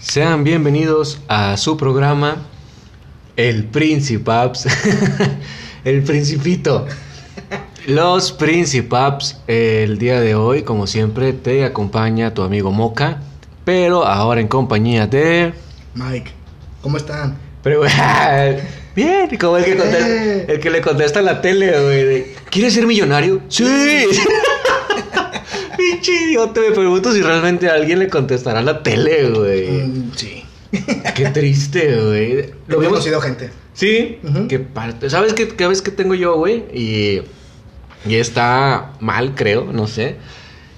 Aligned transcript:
Sean 0.00 0.44
bienvenidos 0.44 1.20
a 1.28 1.56
su 1.56 1.76
programa 1.76 2.36
El 3.36 3.64
Principaps. 3.64 4.66
el 5.84 6.02
Principito. 6.02 6.86
Los 7.86 8.32
Principaps. 8.32 9.40
El 9.46 9.98
día 9.98 10.20
de 10.20 10.34
hoy, 10.34 10.62
como 10.62 10.86
siempre, 10.86 11.32
te 11.32 11.64
acompaña 11.64 12.32
tu 12.34 12.42
amigo 12.42 12.70
Moca. 12.70 13.22
Pero 13.64 14.06
ahora 14.06 14.40
en 14.40 14.48
compañía 14.48 15.06
de. 15.06 15.52
Mike, 15.94 16.30
¿cómo 16.80 16.96
están? 16.96 17.36
Pero, 17.62 17.82
bien, 18.96 19.36
como 19.38 19.56
el 19.58 19.64
que, 19.64 19.76
contesta- 19.76 20.44
el 20.52 20.60
que 20.60 20.70
le 20.70 20.80
contesta 20.80 21.18
a 21.18 21.22
la 21.22 21.40
tele, 21.40 21.82
güey. 21.82 22.26
¿Quieres 22.50 22.72
ser 22.74 22.86
millonario? 22.86 23.42
Sí. 23.48 23.64
Pinche 25.98 26.12
idiota, 26.12 26.60
me 26.60 26.70
pregunto 26.70 27.12
si 27.12 27.22
realmente 27.22 27.68
alguien 27.68 27.98
le 27.98 28.08
contestará 28.08 28.60
a 28.60 28.62
la 28.62 28.82
tele, 28.84 29.30
güey. 29.30 29.68
Mm, 29.68 30.12
sí. 30.14 30.44
Qué 31.16 31.26
triste, 31.32 31.96
güey. 32.00 32.50
Lo 32.68 32.76
hemos 32.76 32.88
conocido 32.90 33.20
gente. 33.20 33.50
Sí, 33.72 34.18
Ujú. 34.22 34.46
qué 34.46 34.60
parte. 34.60 35.10
¿Sabes 35.10 35.32
qué, 35.34 35.48
qué 35.48 35.66
ves 35.66 35.82
que 35.82 35.90
tengo 35.90 36.14
yo, 36.14 36.36
güey? 36.36 36.64
Y, 36.72 37.22
y 38.08 38.14
está 38.14 38.92
mal, 39.00 39.34
creo, 39.34 39.72
no 39.72 39.88
sé. 39.88 40.16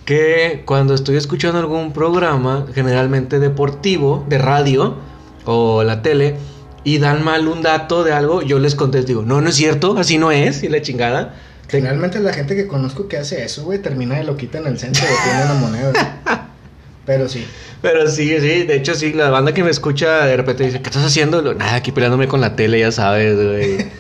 Que 0.07 0.63
cuando 0.65 0.95
estoy 0.95 1.17
escuchando 1.17 1.59
algún 1.59 1.93
programa, 1.93 2.67
generalmente 2.75 3.39
deportivo, 3.39 4.25
de 4.29 4.39
radio 4.39 4.97
o 5.45 5.83
la 5.85 6.01
tele, 6.01 6.37
y 6.83 6.97
dan 6.99 7.23
mal 7.23 7.47
un 7.47 7.61
dato 7.61 8.05
de 8.05 8.13
algo, 8.13 8.41
yo 8.41 8.59
les 8.59 8.75
contesto, 8.75 9.09
digo, 9.09 9.23
no, 9.23 9.43
no 9.43 9.51
es 9.51 9.57
cierto, 9.57 9.99
así 9.99 10.17
no 10.17 10.33
es, 10.33 10.63
y 10.63 10.69
la 10.71 10.81
chingada. 10.81 11.35
Generalmente 11.71 12.19
la 12.19 12.33
gente 12.33 12.57
que 12.57 12.67
conozco 12.67 13.07
que 13.07 13.17
hace 13.17 13.45
eso, 13.45 13.63
güey, 13.63 13.79
termina 13.79 14.17
de 14.17 14.25
loquita 14.25 14.59
en 14.59 14.67
el 14.67 14.79
centro 14.79 15.05
o 15.05 15.25
tiene 15.25 15.45
una 15.45 15.55
moneda. 15.55 15.93
Pero 17.07 17.29
sí. 17.29 17.47
Pero 17.81 18.11
sí, 18.11 18.29
sí, 18.41 18.65
de 18.65 18.77
hecho 18.77 18.95
sí, 18.95 19.13
la 19.13 19.31
banda 19.31 19.55
que 19.55 19.63
me 19.63 19.71
escucha 19.71 20.27
de 20.27 20.37
repente 20.37 20.65
dice, 20.65 20.83
¿qué 20.83 20.89
estás 20.91 21.05
haciendo? 21.05 21.43
Nada, 21.55 21.77
aquí 21.77 21.93
peleándome 21.93 22.27
con 22.27 22.41
la 22.41 22.57
tele, 22.57 22.81
ya 22.81 22.93
sabes, 22.93 23.37
güey. 23.37 23.87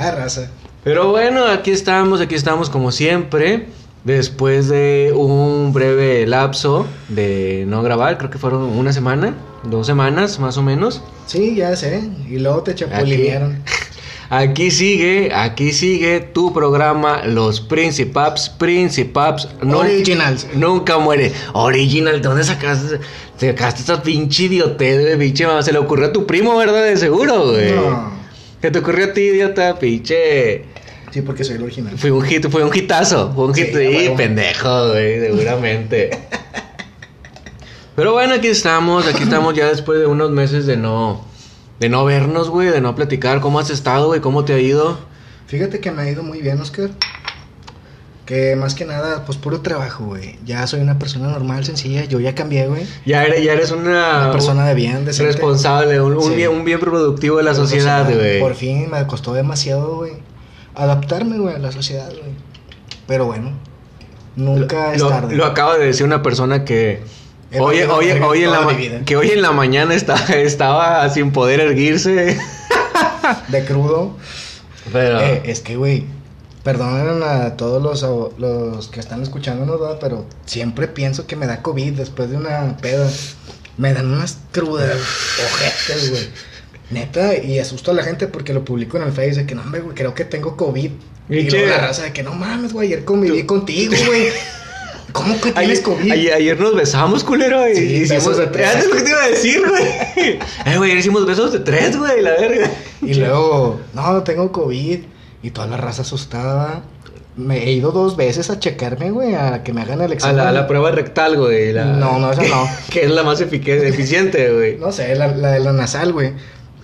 Ah, 0.00 0.12
raza. 0.12 0.48
Pero 0.84 1.10
bueno, 1.10 1.44
aquí 1.46 1.72
estamos, 1.72 2.20
aquí 2.20 2.36
estamos 2.36 2.70
como 2.70 2.92
siempre. 2.92 3.66
Después 4.04 4.68
de 4.68 5.12
un 5.14 5.72
breve 5.72 6.24
lapso 6.24 6.86
de 7.08 7.64
no 7.66 7.82
grabar, 7.82 8.16
creo 8.16 8.30
que 8.30 8.38
fueron 8.38 8.62
una 8.62 8.92
semana, 8.92 9.34
dos 9.64 9.88
semanas 9.88 10.38
más 10.38 10.56
o 10.56 10.62
menos. 10.62 11.02
Sí, 11.26 11.56
ya 11.56 11.74
sé. 11.74 12.08
Y 12.30 12.38
luego 12.38 12.62
te 12.62 12.76
chapulinearon. 12.76 13.62
Aquí 14.30 14.70
sigue, 14.70 15.32
aquí 15.34 15.72
sigue 15.72 16.20
tu 16.20 16.52
programa 16.52 17.22
Los 17.24 17.60
Principaps, 17.62 18.50
Principaps. 18.50 19.48
no- 19.62 19.78
Originals. 19.78 20.46
Nunca 20.54 20.98
muere. 20.98 21.32
Original, 21.54 22.20
¿de 22.20 22.28
dónde 22.28 22.44
sacaste, 22.44 23.00
sacaste 23.38 23.80
esta 23.80 24.02
pinche 24.02 24.44
idiotez, 24.44 25.16
pinche 25.16 25.46
mamá? 25.46 25.62
Se 25.62 25.72
le 25.72 25.78
ocurrió 25.78 26.08
a 26.08 26.12
tu 26.12 26.26
primo, 26.26 26.56
¿verdad? 26.58 26.84
De 26.84 26.96
seguro, 26.98 27.52
güey. 27.52 27.72
No. 27.72 28.12
¿Qué 28.60 28.70
te 28.70 28.80
ocurrió 28.80 29.06
a 29.06 29.12
ti, 29.14 29.20
idiota? 29.22 29.78
Pinche... 29.78 30.64
Sí, 31.10 31.22
porque 31.22 31.42
soy 31.42 31.56
el 31.56 31.62
original. 31.62 31.96
Fue 31.96 32.10
un 32.10 32.22
hit, 32.22 32.48
fue 32.50 32.62
un 32.62 32.76
hitazo, 32.76 33.32
fue 33.34 33.46
un 33.46 33.54
Sí, 33.54 33.62
hit, 33.64 33.74
sí, 33.74 34.10
pendejo, 34.14 34.88
güey, 34.90 35.20
seguramente. 35.20 36.10
Pero 37.96 38.12
bueno, 38.12 38.34
aquí 38.34 38.48
estamos, 38.48 39.06
aquí 39.06 39.22
estamos 39.22 39.54
ya 39.54 39.68
después 39.68 39.98
de 40.00 40.06
unos 40.06 40.30
meses 40.30 40.66
de 40.66 40.76
no, 40.76 41.24
de 41.80 41.88
no 41.88 42.04
vernos, 42.04 42.48
güey, 42.50 42.68
de 42.68 42.80
no 42.80 42.94
platicar. 42.94 43.40
¿Cómo 43.40 43.58
has 43.60 43.70
estado, 43.70 44.08
güey? 44.08 44.20
¿Cómo 44.20 44.44
te 44.44 44.54
ha 44.54 44.58
ido? 44.58 44.98
Fíjate 45.46 45.80
que 45.80 45.90
me 45.90 46.02
ha 46.02 46.10
ido 46.10 46.22
muy 46.22 46.40
bien, 46.42 46.60
Oscar. 46.60 46.90
Que 48.26 48.56
más 48.56 48.74
que 48.74 48.84
nada, 48.84 49.24
pues 49.24 49.38
puro 49.38 49.62
trabajo, 49.62 50.04
güey. 50.04 50.38
Ya 50.44 50.66
soy 50.66 50.80
una 50.80 50.98
persona 50.98 51.28
normal, 51.28 51.64
sencilla. 51.64 52.04
Yo 52.04 52.20
ya 52.20 52.34
cambié, 52.34 52.66
güey. 52.66 52.86
Ya 53.06 53.24
eres, 53.24 53.42
ya 53.42 53.54
eres 53.54 53.70
una, 53.70 54.18
Una 54.24 54.32
persona 54.32 54.66
de 54.66 54.74
bien, 54.74 55.06
decente. 55.06 55.32
responsable, 55.32 55.98
un, 56.02 56.12
un 56.14 56.22
Sí. 56.24 56.34
bien, 56.34 56.50
un 56.50 56.62
bien 56.64 56.78
productivo 56.78 57.38
de 57.38 57.44
la 57.44 57.54
sociedad, 57.54 58.04
güey. 58.12 58.38
Por 58.40 58.54
fin 58.54 58.90
me 58.90 59.06
costó 59.06 59.32
demasiado, 59.32 59.96
güey. 59.96 60.12
Adaptarme, 60.74 61.38
güey, 61.38 61.54
a 61.54 61.58
la 61.58 61.72
sociedad, 61.72 62.10
güey. 62.10 62.32
Pero 63.06 63.24
bueno, 63.24 63.52
nunca 64.36 64.92
es 64.92 65.00
lo, 65.00 65.08
tarde. 65.08 65.34
lo 65.34 65.46
acaba 65.46 65.78
de 65.78 65.86
decir 65.86 66.04
una 66.04 66.22
persona 66.22 66.66
que 66.66 67.00
hoy, 67.58 67.80
hoy, 67.82 68.10
hoy 68.10 68.44
en 68.44 68.50
la, 68.50 69.04
que 69.04 69.16
hoy 69.16 69.30
en 69.30 69.42
la 69.42 69.52
mañana 69.52 69.94
estaba, 69.94 70.20
estaba 70.36 71.08
sin 71.10 71.32
poder 71.32 71.60
erguirse. 71.60 72.38
De 73.48 73.64
crudo. 73.64 74.16
Pero 74.92 75.20
Eh, 75.20 75.42
es 75.44 75.60
que, 75.60 75.76
güey, 75.76 76.04
perdonen 76.64 77.22
a 77.22 77.56
todos 77.56 77.82
los, 77.82 78.38
los 78.38 78.88
que 78.88 79.00
están 79.00 79.22
escuchándonos, 79.22 79.80
¿verdad? 79.80 79.98
Pero 80.00 80.26
siempre 80.46 80.88
pienso 80.88 81.26
que 81.26 81.36
me 81.36 81.46
da 81.46 81.62
COVID 81.62 81.92
después 81.94 82.30
de 82.30 82.36
una 82.36 82.76
peda. 82.80 83.08
Me 83.76 83.92
dan 83.94 84.10
unas 84.12 84.38
crudas, 84.52 84.96
ojetes, 85.52 86.10
güey. 86.10 86.28
Neta, 86.90 87.36
y 87.36 87.58
asusto 87.58 87.90
a 87.90 87.94
la 87.94 88.02
gente 88.02 88.28
porque 88.28 88.54
lo 88.54 88.64
publico 88.64 88.96
en 88.96 89.02
el 89.04 89.12
Face 89.12 89.34
de 89.34 89.46
que 89.46 89.54
no, 89.54 89.60
hombre, 89.60 89.82
güey, 89.82 89.94
creo 89.94 90.14
que 90.14 90.24
tengo 90.24 90.56
COVID. 90.56 90.90
Y 91.28 91.34
Pinche- 91.34 91.50
luego 91.50 91.66
la 91.68 91.78
raza 91.78 92.04
de 92.04 92.12
que 92.14 92.22
no 92.22 92.32
mames, 92.32 92.72
güey, 92.72 92.88
ayer 92.88 93.04
conviví 93.04 93.44
contigo, 93.44 93.92
güey. 94.06 94.28
¿Cómo 95.12 95.34
que 95.40 95.52
tienes 95.52 95.56
Ayer, 95.78 95.82
COVID? 95.82 96.12
ayer, 96.12 96.34
ayer 96.34 96.60
nos 96.60 96.74
besamos, 96.74 97.24
culero. 97.24 97.68
Y 97.68 97.74
Sí, 97.76 97.82
hicimos 97.82 98.10
besos 98.26 98.36
de 98.38 98.46
tres. 98.48 98.68
Ah, 98.74 98.78
Es 98.78 98.86
lo 98.88 98.96
que 98.96 99.02
te 99.02 99.10
iba 99.10 99.22
a 99.22 99.28
decir, 99.28 99.62
güey. 99.68 100.38
Eh, 100.66 100.76
güey, 100.76 100.96
hicimos 100.98 101.26
besos 101.26 101.52
de 101.52 101.60
tres, 101.60 101.96
güey, 101.96 102.20
la 102.22 102.32
verga. 102.32 102.70
Y 103.02 103.14
luego, 103.14 103.80
no, 103.94 104.22
tengo 104.22 104.52
COVID. 104.52 104.98
Y 105.42 105.50
toda 105.50 105.66
la 105.66 105.76
raza 105.76 106.02
asustada. 106.02 106.82
Me 107.36 107.62
he 107.64 107.70
ido 107.72 107.92
dos 107.92 108.16
veces 108.16 108.50
a 108.50 108.58
checarme, 108.58 109.12
güey, 109.12 109.36
a 109.36 109.62
que 109.62 109.72
me 109.72 109.80
hagan 109.82 110.00
el 110.02 110.10
A 110.10 110.14
examen. 110.14 110.36
la, 110.38 110.48
a 110.48 110.52
la 110.52 110.66
prueba 110.66 110.90
rectal, 110.90 111.36
güey. 111.36 111.72
la- 111.72 111.84
No, 111.84 112.18
no, 112.18 112.32
esa 112.32 112.42
no. 112.42 112.68
que 112.90 113.04
es 113.04 113.10
la 113.12 113.22
más 113.22 113.40
efic- 113.40 113.68
eficiente, 113.68 114.52
güey. 114.52 114.76
No 114.76 114.90
sé, 114.90 115.14
la, 115.14 115.28
la 115.28 115.52
de 115.52 115.60
la 115.60 115.72
nasal, 115.72 116.12
güey. 116.12 116.32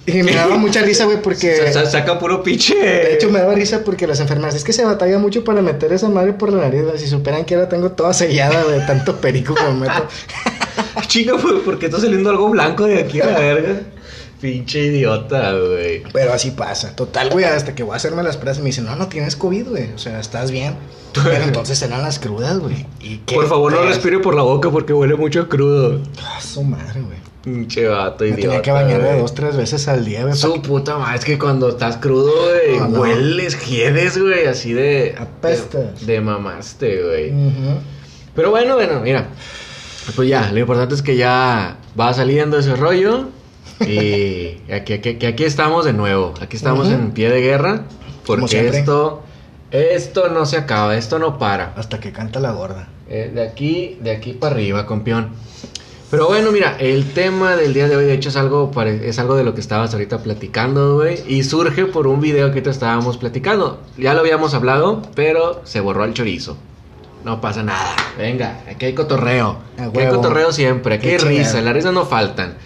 Y 0.06 0.22
me 0.22 0.34
daba 0.34 0.56
mucha 0.58 0.82
risa, 0.82 1.06
güey, 1.06 1.22
porque... 1.22 1.72
Sa- 1.72 1.86
saca 1.86 2.18
puro 2.18 2.42
pinche. 2.42 2.74
De 2.74 3.14
hecho, 3.14 3.30
me 3.30 3.38
daba 3.38 3.54
risa 3.54 3.82
porque 3.84 4.06
las 4.06 4.20
enfermeras... 4.20 4.54
Es 4.54 4.62
que 4.64 4.72
se 4.74 4.84
batalla 4.84 5.18
mucho 5.18 5.44
para 5.44 5.62
meter 5.62 5.92
esa 5.92 6.08
madre 6.10 6.34
por 6.34 6.52
la 6.52 6.62
nariz, 6.62 6.82
güey. 6.84 6.98
Si 6.98 7.06
supieran 7.06 7.44
que 7.46 7.54
ahora 7.54 7.68
tengo 7.68 7.92
toda 7.92 8.12
sellada 8.12 8.64
de 8.64 8.80
tanto 8.80 9.16
perico 9.16 9.54
que 9.54 9.62
me 9.62 9.72
meto. 9.72 10.06
Chica, 11.08 11.32
güey, 11.32 11.60
porque 11.64 11.86
está 11.86 12.00
saliendo 12.00 12.28
algo 12.30 12.50
blanco 12.50 12.84
de 12.84 12.98
aquí 12.98 13.20
a 13.20 13.26
la 13.26 13.38
verga. 13.38 13.80
Pinche 14.40 14.86
idiota, 14.86 15.54
güey. 15.54 16.02
Pero 16.12 16.34
así 16.34 16.50
pasa. 16.50 16.94
Total, 16.94 17.30
güey, 17.30 17.46
hasta 17.46 17.74
que 17.74 17.82
voy 17.82 17.94
a 17.94 17.96
hacerme 17.96 18.22
las 18.22 18.36
pruebas 18.36 18.58
me 18.58 18.66
dicen... 18.66 18.84
No, 18.84 18.96
no 18.96 19.08
tienes 19.08 19.36
COVID, 19.36 19.68
güey. 19.68 19.92
O 19.94 19.98
sea, 19.98 20.20
estás 20.20 20.50
bien. 20.50 20.74
Pero 21.14 21.44
entonces 21.44 21.80
eran 21.80 22.02
las 22.02 22.18
crudas, 22.18 22.58
güey. 22.58 22.84
¿Y 23.00 23.18
qué 23.24 23.36
Por 23.36 23.48
favor, 23.48 23.72
no 23.72 23.82
respire 23.84 24.18
por 24.18 24.34
la 24.34 24.42
boca 24.42 24.70
porque 24.70 24.92
huele 24.92 25.14
mucho 25.14 25.48
crudo. 25.48 26.00
Ah, 26.22 26.40
su 26.42 26.62
madre, 26.62 27.00
güey. 27.00 27.23
Pinche 27.44 27.86
vato, 27.86 28.24
idiota. 28.24 28.40
tenía 28.42 28.62
que 28.62 28.70
bañar 28.70 29.02
de 29.02 29.08
güey. 29.08 29.20
dos, 29.20 29.34
tres 29.34 29.54
veces 29.56 29.86
al 29.88 30.04
día, 30.04 30.22
güey. 30.22 30.34
Su 30.34 30.62
puta 30.62 30.96
madre, 30.96 31.18
es 31.18 31.24
que 31.26 31.38
cuando 31.38 31.68
estás 31.68 31.98
crudo, 31.98 32.32
güey, 32.32 32.78
No, 32.78 32.88
no. 32.88 33.00
hueles, 33.02 33.62
hiedes, 33.66 34.18
güey, 34.18 34.46
así 34.46 34.72
de. 34.72 35.14
Apestas. 35.18 36.06
De, 36.06 36.14
de 36.14 36.20
mamaste, 36.22 37.02
güey. 37.02 37.30
Ujú. 37.32 37.78
Pero 38.34 38.50
bueno, 38.50 38.74
bueno, 38.76 39.00
mira. 39.00 39.26
Pues 40.16 40.28
ya, 40.28 40.50
lo 40.52 40.58
importante 40.58 40.94
es 40.94 41.02
que 41.02 41.16
ya 41.16 41.76
va 41.98 42.14
saliendo 42.14 42.58
ese 42.58 42.74
rollo. 42.76 43.28
Y 43.86 44.56
aquí, 44.72 44.94
aquí- 44.94 45.26
aquí 45.26 45.44
estamos 45.44 45.84
de 45.84 45.92
nuevo. 45.92 46.32
Aquí 46.40 46.56
estamos 46.56 46.86
Ujú. 46.86 46.94
en 46.94 47.10
pie 47.12 47.28
de 47.30 47.40
guerra. 47.42 47.82
Porque 48.24 48.68
esto. 48.68 49.22
Esto 49.70 50.28
no 50.28 50.46
se 50.46 50.56
acaba, 50.56 50.96
esto 50.96 51.18
no 51.18 51.36
para. 51.38 51.74
Hasta 51.76 51.98
que 52.00 52.12
canta 52.12 52.38
la 52.40 52.52
gorda. 52.52 52.88
Eh, 53.08 53.30
de 53.34 53.42
aquí, 53.42 53.98
de 54.00 54.12
aquí 54.12 54.32
para 54.32 54.54
arriba, 54.54 54.86
campeón. 54.86 55.30
Pero 56.14 56.28
bueno, 56.28 56.52
mira, 56.52 56.76
el 56.78 57.12
tema 57.12 57.56
del 57.56 57.74
día 57.74 57.88
de 57.88 57.96
hoy, 57.96 58.04
de 58.04 58.14
hecho, 58.14 58.28
es 58.28 58.36
algo, 58.36 58.70
es 58.86 59.18
algo 59.18 59.34
de 59.34 59.42
lo 59.42 59.52
que 59.52 59.60
estabas 59.60 59.92
ahorita 59.94 60.22
platicando, 60.22 60.94
güey. 60.94 61.18
Y 61.26 61.42
surge 61.42 61.86
por 61.86 62.06
un 62.06 62.20
video 62.20 62.52
que 62.52 62.62
te 62.62 62.70
estábamos 62.70 63.18
platicando. 63.18 63.80
Ya 63.98 64.14
lo 64.14 64.20
habíamos 64.20 64.54
hablado, 64.54 65.02
pero 65.16 65.62
se 65.64 65.80
borró 65.80 66.04
el 66.04 66.14
chorizo. 66.14 66.56
No 67.24 67.40
pasa 67.40 67.64
nada. 67.64 67.96
Venga, 68.16 68.60
aquí 68.70 68.86
hay 68.86 68.94
cotorreo. 68.94 69.56
Aquí 69.76 69.98
hay 69.98 70.08
cotorreo 70.08 70.52
siempre. 70.52 70.94
Aquí 70.94 71.08
Qué 71.08 71.12
hay 71.14 71.18
risa. 71.18 71.60
Las 71.62 71.74
risas 71.74 71.92
no 71.92 72.06
faltan. 72.06 72.58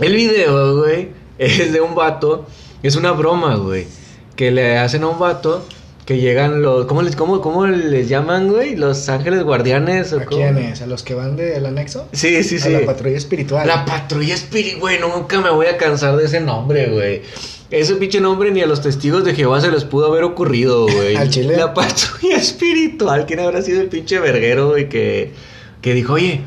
El 0.00 0.12
video, 0.12 0.78
güey, 0.78 1.10
es 1.38 1.72
de 1.72 1.80
un 1.80 1.94
vato. 1.94 2.44
Es 2.82 2.96
una 2.96 3.12
broma, 3.12 3.54
güey. 3.54 3.86
Que 4.34 4.50
le 4.50 4.78
hacen 4.78 5.04
a 5.04 5.06
un 5.06 5.20
vato 5.20 5.64
que 6.04 6.18
llegan 6.18 6.62
los. 6.62 6.86
¿Cómo 6.86 7.02
les, 7.02 7.14
cómo, 7.16 7.40
cómo 7.40 7.66
les 7.66 8.08
llaman, 8.08 8.48
güey? 8.48 8.76
Los 8.76 9.08
ángeles 9.08 9.42
guardianes. 9.44 10.12
¿o 10.12 10.20
¿A 10.20 10.24
cómo? 10.24 10.36
quiénes? 10.40 10.82
¿A 10.82 10.86
los 10.86 11.02
que 11.02 11.14
van 11.14 11.36
del 11.36 11.64
anexo? 11.64 12.08
Sí, 12.12 12.42
sí, 12.42 12.56
A 12.56 12.60
sí. 12.60 12.70
la 12.70 12.84
patrulla 12.84 13.16
espiritual. 13.16 13.66
La 13.66 13.84
patrulla 13.84 14.34
espiritual, 14.34 14.80
güey, 14.80 14.98
nunca 14.98 15.40
me 15.40 15.50
voy 15.50 15.66
a 15.66 15.76
cansar 15.76 16.16
de 16.16 16.24
ese 16.24 16.40
nombre, 16.40 16.90
güey. 16.90 17.22
Ese 17.70 17.94
pinche 17.94 18.20
nombre 18.20 18.50
ni 18.50 18.60
a 18.60 18.66
los 18.66 18.82
testigos 18.82 19.24
de 19.24 19.34
Jehová 19.34 19.60
se 19.60 19.70
les 19.70 19.84
pudo 19.84 20.06
haber 20.06 20.24
ocurrido, 20.24 20.86
güey. 20.86 21.16
Al 21.16 21.30
chile. 21.30 21.56
La 21.56 21.72
patrulla 21.72 22.36
espiritual. 22.38 23.24
¿Quién 23.26 23.40
habrá 23.40 23.62
sido 23.62 23.80
el 23.80 23.88
pinche 23.88 24.18
verguero, 24.18 24.70
güey, 24.70 24.88
que, 24.88 25.32
que 25.80 25.94
dijo, 25.94 26.14
oye, 26.14 26.40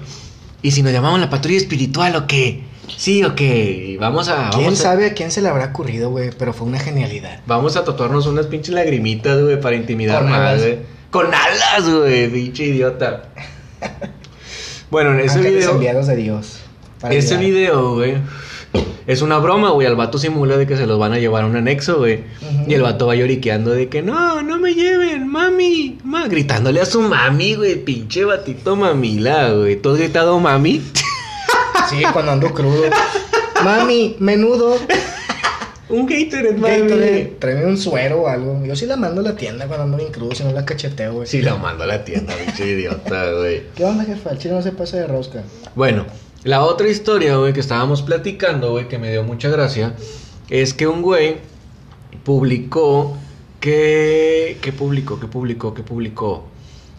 ¿y 0.61 0.71
si 0.71 0.83
nos 0.83 0.91
llamamos 0.91 1.19
la 1.19 1.29
patrulla 1.29 1.57
espiritual 1.57 2.15
o 2.17 2.27
qué? 2.27 2.64
Sí 3.05 3.23
o 3.23 3.35
qué. 3.35 3.89
Y 3.89 3.97
Vamos 3.97 4.29
a. 4.29 4.49
¿Quién 4.49 4.73
a, 4.73 4.75
sabe 4.75 5.05
a 5.05 5.13
quién 5.13 5.29
se 5.29 5.39
le 5.39 5.47
habrá 5.47 5.65
ocurrido, 5.65 6.09
güey? 6.09 6.31
Pero 6.35 6.53
fue 6.53 6.65
una 6.65 6.79
genialidad. 6.79 7.39
Vamos 7.45 7.75
a 7.75 7.83
tatuarnos 7.83 8.25
unas 8.25 8.47
pinches 8.47 8.73
lagrimitas, 8.73 9.39
güey, 9.43 9.61
para 9.61 9.75
intimidar 9.75 10.23
Con 10.23 10.31
más, 10.31 10.57
güey. 10.59 10.79
Con 11.11 11.27
alas, 11.27 11.87
güey, 11.87 12.27
pinche 12.31 12.63
idiota. 12.63 13.29
bueno, 14.89 15.11
en 15.11 15.19
ese 15.19 15.37
Ángeles 15.37 15.57
video. 15.59 15.71
enviados 15.73 16.07
de 16.07 16.15
Dios. 16.15 16.61
Ese 17.07 17.37
video, 17.37 17.93
güey, 17.93 18.15
es 19.05 19.21
una 19.21 19.37
broma, 19.37 19.69
güey. 19.69 19.85
Al 19.85 19.95
vato 19.95 20.17
simula 20.17 20.57
de 20.57 20.65
que 20.65 20.75
se 20.75 20.87
los 20.87 20.97
van 20.97 21.13
a 21.13 21.19
llevar 21.19 21.43
a 21.43 21.45
un 21.45 21.55
anexo, 21.55 21.99
güey. 21.99 22.23
Y 22.67 22.73
el 22.73 22.81
vato 22.81 23.05
va 23.05 23.15
lloriqueando 23.15 23.69
de 23.69 23.87
que 23.87 24.01
no, 24.01 24.41
no 24.41 24.57
me 24.57 24.73
lleven, 24.73 25.27
mami. 25.27 25.99
ma", 26.03 26.27
gritándole 26.27 26.81
a 26.81 26.85
su 26.87 27.03
mami, 27.03 27.53
güey. 27.53 27.75
Pinche 27.75 28.25
batito 28.25 28.75
mamila, 28.75 29.51
güey. 29.51 29.75
¿Tú 29.75 29.91
has 29.91 29.99
gritado 29.99 30.39
mami? 30.39 30.81
Sí, 31.89 32.03
cuando 32.11 32.31
ando 32.31 32.53
crudo. 32.53 32.83
Mami, 33.63 34.15
menudo. 34.19 34.77
un 35.89 36.05
Gatorade, 36.05 36.53
mami. 36.53 36.81
Gatorade, 36.81 37.35
tráeme 37.39 37.65
un 37.65 37.77
suero 37.77 38.23
o 38.23 38.27
algo. 38.27 38.63
Yo 38.65 38.75
sí 38.75 38.85
la 38.85 38.97
mando 38.97 39.21
a 39.21 39.23
la 39.23 39.35
tienda 39.35 39.67
cuando 39.67 39.83
ando 39.85 39.97
bien 39.97 40.11
crudo, 40.11 40.33
si 40.33 40.43
no 40.43 40.51
la 40.51 40.65
cacheteo, 40.65 41.13
güey. 41.13 41.27
Sí, 41.27 41.41
lo 41.41 41.57
mando 41.57 41.83
a 41.83 41.87
la 41.87 42.03
tienda, 42.03 42.33
pinche 42.45 42.67
idiota, 42.67 43.31
güey. 43.31 43.63
¿Qué 43.75 43.85
onda, 43.85 44.03
jefa? 44.03 44.31
El 44.31 44.37
chile 44.37 44.53
no 44.55 44.61
se 44.61 44.71
pasa 44.71 44.97
de 44.97 45.07
rosca. 45.07 45.43
Bueno, 45.75 46.05
la 46.43 46.63
otra 46.63 46.87
historia, 46.87 47.37
güey, 47.37 47.53
que 47.53 47.59
estábamos 47.59 48.01
platicando, 48.01 48.71
güey, 48.71 48.87
que 48.87 48.99
me 48.99 49.11
dio 49.11 49.23
mucha 49.23 49.49
gracia, 49.49 49.93
es 50.49 50.73
que 50.73 50.87
un 50.87 51.01
güey 51.01 51.37
publicó 52.23 53.17
que... 53.59 54.57
¿Qué 54.61 54.71
publicó? 54.71 55.19
¿Qué 55.19 55.27
publicó? 55.27 55.73
¿Qué 55.73 55.81
publicó? 55.81 56.47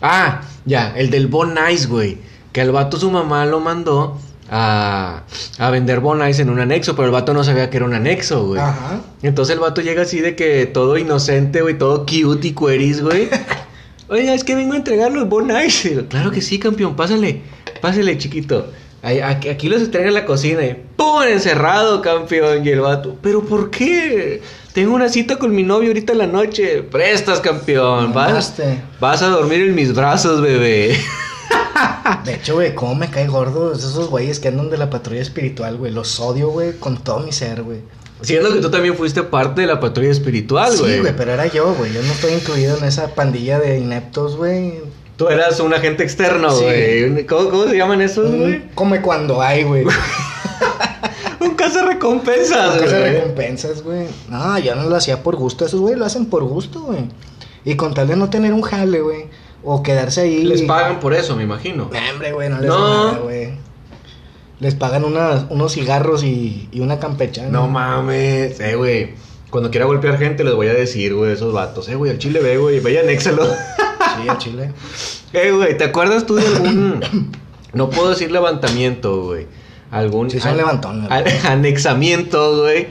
Ah, 0.02 0.42
ya, 0.64 0.94
el 0.96 1.10
del 1.10 1.28
Bon 1.28 1.56
Ice, 1.72 1.86
güey. 1.86 2.18
Que 2.52 2.60
el 2.60 2.72
vato 2.72 2.98
su 2.98 3.10
mamá 3.10 3.46
lo 3.46 3.60
mandó 3.60 4.18
a, 4.50 5.22
a 5.58 5.70
vender 5.70 6.00
Bon 6.00 6.26
Ice 6.28 6.42
en 6.42 6.50
un 6.50 6.60
anexo, 6.60 6.94
pero 6.94 7.06
el 7.06 7.12
vato 7.12 7.34
no 7.34 7.44
sabía 7.44 7.70
que 7.70 7.76
era 7.78 7.86
un 7.86 7.94
anexo, 7.94 8.46
güey. 8.46 8.60
Ajá. 8.60 9.00
Entonces 9.22 9.54
el 9.54 9.60
vato 9.60 9.80
llega 9.80 10.02
así 10.02 10.20
de 10.20 10.36
que 10.36 10.66
todo 10.66 10.98
inocente, 10.98 11.62
güey, 11.62 11.76
todo 11.78 12.06
cute 12.06 12.48
y 12.48 12.52
queris, 12.52 13.02
güey. 13.02 13.28
Oiga, 14.08 14.34
es 14.34 14.44
que 14.44 14.54
vengo 14.54 14.74
a 14.74 14.76
entregar 14.76 15.12
los 15.12 15.28
Bon 15.28 15.50
Ice. 15.66 15.88
Digo, 15.88 16.06
Claro 16.08 16.30
que 16.30 16.40
sí, 16.40 16.58
campeón, 16.58 16.94
pásale, 16.94 17.42
pásale, 17.80 18.16
chiquito. 18.18 18.70
Aquí, 19.02 19.48
aquí 19.48 19.68
los 19.68 19.82
entrega 19.82 20.08
en 20.08 20.14
la 20.14 20.24
cocina 20.24 20.64
y 20.64 20.82
¡pum! 20.96 21.22
encerrado, 21.22 22.02
campeón. 22.02 22.66
Y 22.66 22.70
el 22.70 22.80
vato, 22.80 23.16
¿pero 23.22 23.44
por 23.44 23.70
qué? 23.70 24.42
Tengo 24.72 24.94
una 24.94 25.08
cita 25.08 25.36
con 25.36 25.54
mi 25.54 25.62
novio 25.62 25.88
ahorita 25.88 26.12
en 26.12 26.18
la 26.18 26.26
noche. 26.26 26.82
Prestas, 26.82 27.40
campeón. 27.40 28.12
Vas, 28.12 28.54
vas 29.00 29.22
a 29.22 29.28
dormir 29.28 29.62
en 29.62 29.74
mis 29.74 29.94
brazos, 29.94 30.40
bebé. 30.40 30.98
De 32.24 32.34
hecho, 32.34 32.54
güey, 32.54 32.74
cómo 32.74 32.94
me 32.94 33.10
cae 33.10 33.26
gordo 33.26 33.72
esos 33.72 34.08
güeyes 34.08 34.40
que 34.40 34.48
andan 34.48 34.70
de 34.70 34.78
la 34.78 34.90
patrulla 34.90 35.20
espiritual, 35.22 35.76
güey. 35.76 35.92
Los 35.92 36.18
odio, 36.20 36.48
güey, 36.50 36.72
con 36.78 36.98
todo 36.98 37.20
mi 37.20 37.32
ser, 37.32 37.62
güey. 37.62 37.80
Siendo 38.22 38.52
que 38.52 38.60
tú 38.60 38.70
también 38.70 38.94
fuiste 38.96 39.22
parte 39.22 39.60
de 39.60 39.66
la 39.66 39.78
patrulla 39.78 40.10
espiritual, 40.10 40.76
güey. 40.78 40.94
Sí, 40.94 41.00
güey, 41.00 41.14
pero 41.16 41.32
era 41.32 41.46
yo, 41.46 41.74
güey. 41.74 41.92
Yo 41.92 42.02
no 42.02 42.12
estoy 42.12 42.32
incluido 42.32 42.76
en 42.78 42.84
esa 42.84 43.08
pandilla 43.14 43.58
de 43.60 43.78
ineptos, 43.78 44.36
güey. 44.36 44.74
Tú 45.16 45.28
eras 45.28 45.60
un 45.60 45.72
agente 45.74 46.02
externo, 46.02 46.50
Sí. 46.50 46.64
güey. 46.64 47.26
¿Cómo, 47.26 47.50
¿Cómo 47.50 47.66
se 47.68 47.76
llaman 47.76 48.00
esos, 48.00 48.30
güey? 48.34 48.54
Un 48.54 48.68
Come 48.74 49.02
cuando 49.02 49.40
hay, 49.42 49.64
güey. 49.64 49.84
Un 51.40 51.50
caza 51.54 51.84
recompensas, 51.84 52.74
Nunca 52.76 52.88
se 52.88 52.98
güey. 52.98 53.12
recompensas, 53.12 53.82
güey. 53.82 54.06
No, 54.30 54.58
yo 54.58 54.74
no 54.74 54.84
lo 54.88 54.96
hacía 54.96 55.22
por 55.22 55.36
gusto. 55.36 55.64
Esos 55.66 55.80
güey 55.80 55.94
lo 55.94 56.04
hacen 56.06 56.26
por 56.26 56.44
gusto, 56.44 56.80
güey. 56.80 57.04
Y 57.64 57.76
con 57.76 57.94
tal 57.94 58.08
de 58.08 58.16
no 58.16 58.30
tener 58.30 58.52
un 58.52 58.62
jale, 58.62 59.00
güey. 59.00 59.26
O 59.68 59.82
quedarse 59.82 60.20
ahí. 60.20 60.44
Les 60.44 60.62
pagan 60.62 61.00
por 61.00 61.12
eso, 61.12 61.34
me 61.36 61.42
imagino. 61.42 61.90
Nah, 61.92 62.12
hombre, 62.12 62.32
güey, 62.32 62.48
no 62.48 62.58
les 62.60 62.68
No. 62.68 63.06
nada, 63.08 63.18
güey. 63.18 63.50
Les 64.60 64.74
pagan 64.76 65.04
unas, 65.04 65.46
unos 65.50 65.72
cigarros 65.72 66.22
y, 66.22 66.68
y 66.72 66.80
una 66.80 66.98
campechana. 67.00 67.48
No 67.50 67.66
mames. 67.68 68.60
Eh, 68.60 68.76
güey. 68.76 69.14
Cuando 69.50 69.70
quiera 69.70 69.86
golpear 69.86 70.18
gente 70.18 70.44
les 70.44 70.54
voy 70.54 70.68
a 70.68 70.72
decir, 70.72 71.14
güey, 71.14 71.32
esos 71.32 71.52
vatos. 71.52 71.88
Eh, 71.88 71.94
güey, 71.96 72.12
al 72.12 72.18
chile 72.18 72.40
ve, 72.40 72.58
güey. 72.58 72.80
Vaya, 72.80 73.00
anéxalo. 73.00 73.44
Sí, 73.44 74.28
a 74.28 74.38
Chile. 74.38 74.70
eh, 75.32 75.50
güey, 75.50 75.76
¿te 75.76 75.84
acuerdas 75.84 76.24
tú 76.26 76.36
de 76.36 76.46
algún... 76.46 77.00
no 77.74 77.90
puedo 77.90 78.10
decir 78.10 78.30
levantamiento, 78.30 79.24
güey. 79.24 79.46
Algún... 79.90 80.30
Sí, 80.30 80.38
son 80.40 80.52
an- 80.52 80.56
levantones, 80.58 81.10
an- 81.10 81.24
anexamiento, 81.46 82.62
güey. 82.62 82.86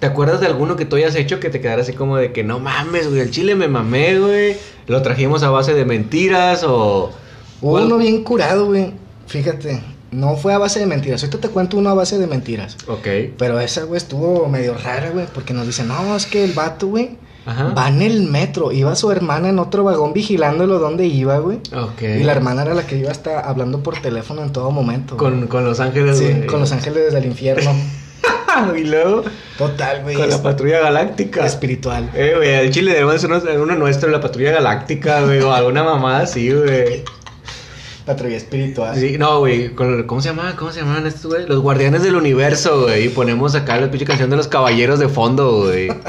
¿Te 0.00 0.06
acuerdas 0.06 0.40
de 0.40 0.46
alguno 0.46 0.76
que 0.76 0.86
tú 0.86 0.96
hayas 0.96 1.14
hecho 1.14 1.38
que 1.40 1.50
te 1.50 1.60
quedara 1.60 1.82
así 1.82 1.92
como 1.92 2.16
de 2.16 2.32
que 2.32 2.42
no 2.42 2.58
mames, 2.58 3.08
güey, 3.08 3.20
al 3.20 3.30
chile 3.30 3.54
me 3.54 3.68
mamé, 3.68 4.18
güey? 4.18 4.56
Lo 4.86 5.02
trajimos 5.02 5.42
a 5.42 5.50
base 5.50 5.74
de 5.74 5.84
mentiras 5.84 6.64
o... 6.64 7.12
Hubo 7.60 7.74
uno 7.82 7.98
bien 7.98 8.24
curado, 8.24 8.66
güey. 8.66 8.94
Fíjate, 9.26 9.82
no 10.10 10.36
fue 10.36 10.54
a 10.54 10.58
base 10.58 10.80
de 10.80 10.86
mentiras. 10.86 11.22
Ahorita 11.22 11.38
te 11.46 11.48
cuento 11.52 11.76
uno 11.76 11.90
a 11.90 11.94
base 11.94 12.18
de 12.18 12.26
mentiras. 12.26 12.78
Ok. 12.88 13.06
Pero 13.36 13.60
esa, 13.60 13.82
güey, 13.84 13.98
estuvo 13.98 14.48
medio 14.48 14.74
rara, 14.74 15.10
güey. 15.10 15.26
Porque 15.34 15.52
nos 15.52 15.66
dicen, 15.66 15.88
no, 15.88 16.16
es 16.16 16.24
que 16.24 16.42
el 16.44 16.52
vato, 16.54 16.86
güey, 16.86 17.10
Ajá. 17.44 17.68
va 17.76 17.88
en 17.88 18.00
el 18.00 18.22
metro. 18.22 18.72
Iba 18.72 18.96
su 18.96 19.10
hermana 19.12 19.50
en 19.50 19.58
otro 19.58 19.84
vagón 19.84 20.14
vigilándolo 20.14 20.78
dónde 20.78 21.04
iba, 21.06 21.38
güey. 21.38 21.58
Ok. 21.76 22.00
Y 22.18 22.24
la 22.24 22.32
hermana 22.32 22.62
era 22.62 22.72
la 22.74 22.86
que 22.86 22.96
iba 22.96 23.10
a 23.10 23.12
estar 23.12 23.44
hablando 23.46 23.82
por 23.82 24.00
teléfono 24.00 24.42
en 24.42 24.50
todo 24.50 24.70
momento. 24.70 25.18
Con, 25.18 25.46
con 25.46 25.66
Los 25.66 25.78
Ángeles, 25.78 26.16
Sí, 26.18 26.24
güey. 26.24 26.46
con 26.46 26.60
los 26.60 26.72
ángeles 26.72 27.12
del 27.12 27.26
infierno. 27.26 27.70
y 28.76 28.84
luego 28.84 29.24
Total, 29.58 30.02
güey. 30.02 30.16
con 30.16 30.28
la 30.28 30.42
patrulla 30.42 30.80
galáctica. 30.80 31.46
espiritual. 31.46 32.10
Eh, 32.14 32.34
güey, 32.36 32.54
al 32.56 32.70
Chile 32.70 32.92
debemos 32.92 33.22
uno, 33.24 33.40
uno 33.62 33.74
nuestro, 33.76 34.10
la 34.10 34.20
patrulla 34.20 34.52
galáctica, 34.52 35.22
güey, 35.22 35.40
o 35.40 35.52
alguna 35.52 35.82
mamada 35.84 36.20
así, 36.20 36.50
güey. 36.52 37.04
Patrulla 38.06 38.36
espiritual. 38.36 38.98
Sí, 38.98 39.18
no, 39.18 39.38
güey, 39.40 39.74
¿cómo 39.74 40.20
se 40.20 40.28
llama? 40.30 40.56
¿Cómo 40.56 40.72
se 40.72 40.80
llaman 40.80 41.06
estos, 41.06 41.26
güey? 41.26 41.46
Los 41.46 41.60
guardianes 41.60 42.02
del 42.02 42.16
universo, 42.16 42.82
güey, 42.82 43.06
y 43.06 43.08
ponemos 43.10 43.54
acá 43.54 43.78
la 43.78 43.90
pinche 43.90 44.06
canción 44.06 44.30
de 44.30 44.36
los 44.36 44.48
caballeros 44.48 44.98
de 44.98 45.08
fondo, 45.08 45.64
güey. 45.64 45.88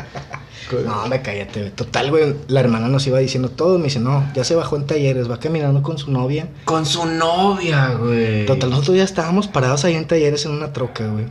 No, 0.85 1.05
me 1.07 1.21
cállate, 1.21 1.59
güey. 1.59 1.71
Total, 1.71 2.09
güey. 2.09 2.33
La 2.47 2.61
hermana 2.61 2.87
nos 2.87 3.05
iba 3.05 3.19
diciendo 3.19 3.49
todo. 3.49 3.77
Me 3.77 3.85
dice, 3.85 3.99
no, 3.99 4.25
ya 4.33 4.45
se 4.45 4.55
bajó 4.55 4.77
en 4.77 4.87
talleres, 4.87 5.29
va 5.29 5.37
caminando 5.37 5.83
con 5.83 5.97
su 5.97 6.11
novia. 6.11 6.47
Con 6.63 6.85
su 6.85 7.05
novia, 7.05 7.89
güey. 7.99 8.45
Total, 8.45 8.69
nosotros 8.69 8.95
ya 8.95 9.03
estábamos 9.03 9.49
parados 9.49 9.83
ahí 9.83 9.95
en 9.95 10.07
talleres 10.07 10.45
en 10.45 10.51
una 10.53 10.71
troca, 10.71 11.07
güey. 11.07 11.25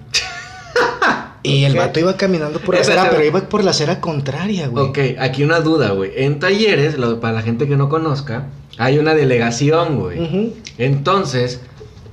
Y 1.42 1.64
el 1.64 1.76
vato 1.76 2.00
iba 2.00 2.16
caminando 2.16 2.58
por 2.60 2.74
la 2.74 2.80
acera, 2.82 3.08
pero 3.10 3.24
iba 3.24 3.40
por 3.48 3.64
la 3.64 3.70
acera 3.70 4.00
contraria, 4.00 4.68
güey. 4.68 4.84
Ok, 4.86 4.98
aquí 5.18 5.42
una 5.42 5.60
duda, 5.60 5.90
güey. 5.92 6.12
En 6.16 6.38
talleres, 6.38 6.98
lo- 6.98 7.18
para 7.20 7.34
la 7.34 7.42
gente 7.42 7.66
que 7.66 7.76
no 7.76 7.88
conozca, 7.88 8.46
hay 8.78 8.98
una 8.98 9.14
delegación, 9.14 9.98
güey. 9.98 10.52
Entonces, 10.78 11.60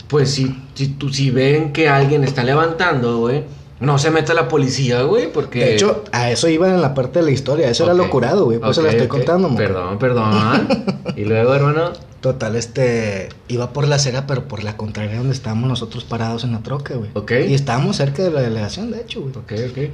pues 0.08 0.32
si, 0.32 0.56
si, 0.76 0.88
tú, 0.90 1.10
si 1.12 1.32
ven 1.32 1.74
que 1.74 1.90
alguien 1.90 2.24
está 2.24 2.44
levantando, 2.44 3.20
güey, 3.20 3.44
no 3.80 3.98
se 4.00 4.10
meta 4.12 4.34
la 4.34 4.48
policía, 4.48 5.04
güey, 5.04 5.32
porque... 5.32 5.60
De 5.60 5.74
hecho, 5.76 6.04
a 6.12 6.32
eso 6.32 6.48
iba 6.48 6.68
en 6.68 6.82
la 6.82 6.94
parte 6.94 7.20
de 7.20 7.26
la 7.26 7.32
historia. 7.32 7.70
Eso 7.70 7.84
era 7.84 7.94
lo 7.94 8.10
curado, 8.10 8.46
güey. 8.46 8.60
Por 8.60 8.70
eso 8.72 8.82
la 8.82 8.90
estoy 8.90 9.08
contando. 9.08 9.54
Perdón, 9.56 10.00
perdón. 10.00 10.68
y 11.16 11.26
luego, 11.26 11.54
hermano, 11.54 11.92
Total, 12.34 12.58
este. 12.58 13.30
Iba 13.48 13.72
por 13.72 13.88
la 13.88 13.96
acera, 13.96 14.28
pero 14.28 14.50
por 14.50 14.62
la 14.64 14.76
contraria 14.76 15.18
donde 15.18 15.34
estábamos 15.34 15.70
nosotros 15.70 16.04
parados 16.04 16.44
en 16.44 16.52
la 16.52 16.60
troca, 16.60 16.96
güey. 16.96 17.10
Ok. 17.14 17.32
Y 17.48 17.54
estábamos 17.54 17.96
cerca 17.96 18.22
de 18.22 18.32
la 18.32 18.42
delegación, 18.42 18.92
de 18.92 19.00
hecho, 19.00 19.22
güey. 19.22 19.32
ok, 19.34 19.54
ok. 19.72 19.90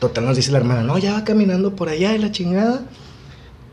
Total, 0.00 0.24
nos 0.24 0.36
dice 0.36 0.50
la 0.50 0.58
hermana, 0.58 0.82
no, 0.82 0.96
ya 0.96 1.12
va 1.12 1.24
caminando 1.24 1.76
por 1.76 1.90
allá 1.90 2.14
y 2.14 2.18
la 2.18 2.32
chingada. 2.32 2.80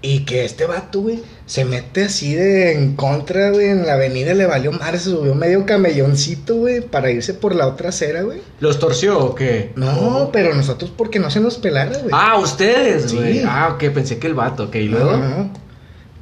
Y 0.02 0.20
que 0.26 0.44
este 0.44 0.66
vato, 0.66 1.00
güey, 1.00 1.24
se 1.46 1.64
mete 1.64 2.04
así 2.04 2.36
de 2.36 2.74
en 2.74 2.98
contra, 2.98 3.50
güey, 3.52 3.70
en 3.70 3.86
la 3.86 3.94
avenida 3.94 4.34
le 4.34 4.46
valió 4.46 4.74
madre, 4.74 5.00
se 5.00 5.12
subió 5.12 5.34
medio 5.36 5.66
camelloncito, 5.66 6.56
güey, 6.58 6.82
para 6.82 7.10
irse 7.12 7.34
por 7.34 7.56
la 7.56 7.66
otra 7.66 7.90
acera, 7.90 8.24
güey. 8.24 8.42
¿Los 8.60 8.78
torció 8.78 9.18
o 9.20 9.36
qué? 9.36 9.72
No, 9.78 10.32
pero 10.34 10.54
nosotros 10.54 10.92
porque 10.96 11.18
no 11.20 11.32
se 11.32 11.40
nos 11.40 11.56
pelara, 11.58 11.98
güey. 12.00 12.10
Ah, 12.12 12.38
ustedes, 12.38 13.10
Sí. 13.12 13.16
güey. 13.16 13.42
Ah, 13.48 13.70
ok, 13.74 13.86
pensé 13.94 14.20
que 14.20 14.28
el 14.28 14.34
vato, 14.34 14.66
ok. 14.66 14.76
¿Y 14.76 14.90
luego? 14.90 15.14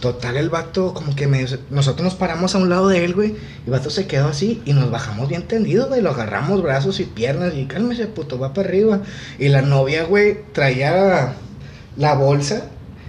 Total, 0.03 0.35
el 0.35 0.49
vato, 0.49 0.93
como 0.93 1.15
que 1.15 1.47
se- 1.47 1.59
nosotros 1.69 2.03
nos 2.03 2.15
paramos 2.15 2.53
a 2.55 2.57
un 2.57 2.67
lado 2.69 2.89
de 2.89 3.05
él, 3.05 3.13
güey. 3.13 3.29
Y 3.29 3.67
el 3.67 3.71
vato 3.71 3.89
se 3.89 4.05
quedó 4.05 4.27
así 4.27 4.61
y 4.65 4.73
nos 4.73 4.91
bajamos 4.91 5.29
bien 5.29 5.43
tendidos, 5.47 5.87
güey. 5.87 6.01
Lo 6.01 6.09
agarramos 6.09 6.61
brazos 6.61 6.99
y 6.99 7.05
piernas 7.05 7.53
y 7.55 7.65
cálmese, 7.67 8.07
puto, 8.07 8.37
va 8.37 8.53
para 8.53 8.67
arriba. 8.67 8.99
Y 9.39 9.47
la 9.47 9.61
novia, 9.61 10.03
güey, 10.03 10.39
traía 10.51 11.35
la 11.95 12.13
bolsa 12.15 12.63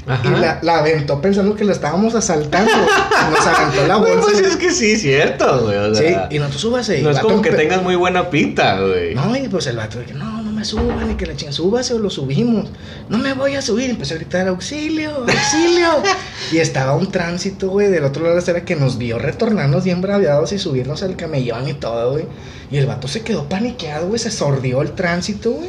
Ajá. 0.07 0.23
y 0.25 0.41
la, 0.41 0.61
la 0.63 0.79
aventó 0.79 1.21
pensando 1.21 1.57
que 1.57 1.65
la 1.65 1.73
estábamos 1.73 2.15
asaltando. 2.15 2.71
nos 3.33 3.45
aventó 3.45 3.87
la 3.89 3.97
bolsa. 3.97 4.21
pues 4.23 4.39
es 4.39 4.57
que 4.57 4.71
sí, 4.71 4.97
cierto, 4.97 5.63
güey. 5.65 5.77
O 5.77 5.95
Sí, 5.97 6.05
sea, 6.05 6.29
y 6.31 6.39
nosotros 6.39 6.61
súbase. 6.61 7.01
y 7.01 7.03
no 7.03 7.11
es 7.11 7.19
como 7.19 7.43
que 7.43 7.51
tengas 7.51 7.83
muy 7.83 7.97
buena 7.97 8.31
pinta, 8.31 8.79
güey. 8.81 9.17
No, 9.17 9.35
y 9.37 9.49
pues 9.49 9.67
el 9.67 9.77
vato 9.79 9.99
dije, 9.99 10.15
no, 10.15 10.43
no 10.43 10.44
me 10.65 10.71
suban, 10.71 11.11
y 11.11 11.15
que 11.15 11.27
la 11.27 11.37
chinga, 11.37 11.53
súbase 11.53 11.93
o 11.95 11.99
lo 11.99 12.09
subimos. 12.09 12.71
No 13.11 13.19
me 13.19 13.35
voy 13.35 13.55
a 13.55 13.63
subir, 13.63 13.89
y 13.89 13.91
empezó 13.91 14.15
a 14.15 14.17
gritar, 14.17 14.49
auxilio, 14.49 15.11
auxilio. 15.11 16.03
y 16.53 16.59
estaba 16.59 16.95
un 16.95 17.11
tránsito, 17.11 17.69
güey, 17.69 17.89
del 17.89 18.05
otro 18.05 18.23
lado 18.23 18.35
de 18.35 18.41
la 18.41 18.43
acera 18.43 18.65
que 18.65 18.75
nos 18.75 18.97
vio 18.97 19.19
retornarnos 19.19 19.85
bien 19.85 20.01
braviados 20.01 20.53
y 20.53 20.59
subirnos 20.59 21.03
al 21.03 21.17
camellón 21.17 21.69
y 21.69 21.75
todo, 21.75 22.13
güey. 22.13 22.25
Y 22.71 22.79
el 22.79 22.87
vato 22.87 23.09
se 23.09 23.21
quedó 23.21 23.47
paniqueado, 23.49 24.09
güey, 24.09 24.19
se 24.19 24.31
sordió 24.31 24.81
el 24.81 24.93
tránsito, 24.93 25.51
güey. 25.51 25.69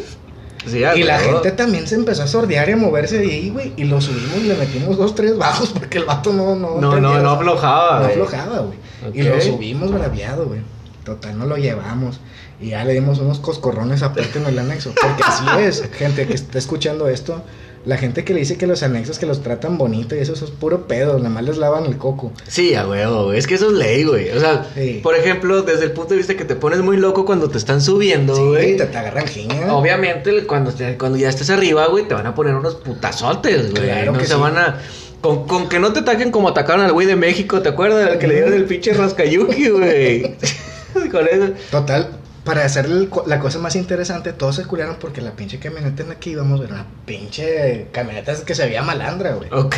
Sí, 0.66 0.78
y 0.78 1.04
la 1.04 1.20
gente 1.20 1.52
también 1.52 1.86
se 1.88 1.94
empezó 1.94 2.24
a 2.24 2.28
sordear 2.28 2.68
y 2.70 2.72
a 2.72 2.78
moverse 2.78 3.20
de 3.20 3.32
ahí, 3.32 3.50
güey. 3.50 3.74
Y 3.78 3.84
lo 3.84 4.02
subimos 4.02 4.38
y 4.38 4.48
le 4.48 4.56
metimos 4.56 4.98
dos, 4.98 5.14
tres 5.14 5.38
bajos 5.38 5.70
porque 5.78 6.00
el 6.00 6.06
vato 6.06 6.34
no, 6.34 6.56
no. 6.56 6.80
No, 6.80 7.00
no, 7.00 7.20
no 7.20 7.30
aflojaba, 7.32 8.00
no 8.00 8.06
aflojaba, 8.06 8.60
güey. 8.60 8.80
Y 9.14 9.24
lo 9.24 9.40
subimos 9.42 9.92
braviado, 9.92 10.46
güey. 10.46 10.62
Total, 11.04 11.38
no 11.38 11.46
lo 11.46 11.58
llevamos. 11.58 12.20
Y 12.62 12.70
ya 12.70 12.86
le 12.86 12.94
dimos 12.94 13.20
unos 13.20 13.40
coscorrones 13.40 14.02
aparte 14.02 14.40
en 14.40 14.46
el 14.46 14.58
anexo. 14.60 14.94
Porque 15.00 15.24
así 15.24 15.44
es, 15.62 15.90
gente 15.98 16.26
que 16.28 16.34
está 16.34 16.58
escuchando 16.58 17.08
esto. 17.10 17.44
La 17.86 17.98
gente 17.98 18.24
que 18.24 18.34
le 18.34 18.40
dice 18.40 18.58
que 18.58 18.66
los 18.66 18.82
anexos 18.82 19.20
que 19.20 19.28
los 19.28 19.44
tratan 19.44 19.78
bonito 19.78 20.16
y 20.16 20.20
eso, 20.20 20.34
eso 20.34 20.46
es 20.46 20.50
puro 20.52 20.88
pedo, 20.88 21.18
nada 21.20 21.30
más 21.30 21.44
les 21.44 21.58
lavan 21.58 21.86
el 21.86 21.98
coco. 22.00 22.34
Sí, 22.48 22.74
a 22.74 22.88
huevo. 22.88 23.32
Es 23.32 23.46
que 23.46 23.54
eso 23.54 23.68
es 23.68 23.74
ley, 23.74 24.04
güey. 24.06 24.32
O 24.32 24.40
sea, 24.40 24.66
Sí. 24.74 25.02
por 25.04 25.16
ejemplo, 25.16 25.62
desde 25.62 25.84
el 25.84 25.92
punto 25.92 26.12
de 26.16 26.18
vista 26.18 26.36
que 26.36 26.46
te 26.46 26.56
pones 26.56 26.80
muy 26.80 26.98
loco 26.98 27.26
cuando 27.26 27.48
te 27.48 27.60
están 27.60 27.82
subiendo, 27.82 28.36
Sí, 28.36 28.42
güey. 28.42 28.78
te, 28.78 28.86
te 28.86 28.98
agarran 28.98 29.28
giña. 29.28 29.72
Obviamente, 29.76 30.48
cuando, 30.48 30.72
te- 30.74 30.98
cuando 30.98 31.20
ya 31.20 31.30
estés 31.30 31.52
arriba, 31.52 31.86
güey, 31.86 32.08
te 32.08 32.16
van 32.16 32.26
a 32.26 32.34
poner 32.34 32.56
unos 32.56 32.74
putazotes, 32.76 33.70
güey. 33.70 33.84
Claro 33.84 34.14
no 34.14 34.18
que 34.18 34.26
sí. 34.26 34.34
van 34.34 34.58
a. 34.58 34.80
Con, 35.22 35.46
con 35.48 35.70
que 35.70 35.78
no 35.78 35.94
te 35.94 36.00
ataquen 36.00 36.32
como 36.32 36.50
atacaron 36.50 36.84
al 36.86 36.92
güey 36.92 37.06
de 37.06 37.16
México, 37.16 37.62
¿te 37.62 37.70
acuerdas? 37.70 38.10
Al 38.10 38.18
que 38.18 38.28
le 38.28 38.34
dieron 38.36 38.54
el 38.54 38.66
pinche 38.66 38.94
rascayuki, 38.94 39.70
güey. 39.70 40.36
con 41.12 41.28
eso. 41.28 41.52
Total, 41.70 42.10
para 42.46 42.64
hacer 42.64 42.88
la 43.25 43.40
cosa 43.40 43.60
más 43.60 43.75
interesante, 43.75 44.32
todos 44.32 44.56
se 44.56 44.66
culiaron 44.66 44.98
porque 45.00 45.20
la 45.20 45.32
pinche 45.32 45.58
camioneta 45.60 46.04
en 46.04 46.10
la 46.10 46.16
que 46.20 46.30
íbamos 46.30 46.62
era 46.62 46.75
una 46.75 46.86
pinche 47.06 47.88
camioneta 47.92 48.34
que 48.46 48.54
se 48.56 48.66
veía 48.68 48.84
malandra, 48.84 49.32
güey. 49.34 49.50
Ok. 49.52 49.75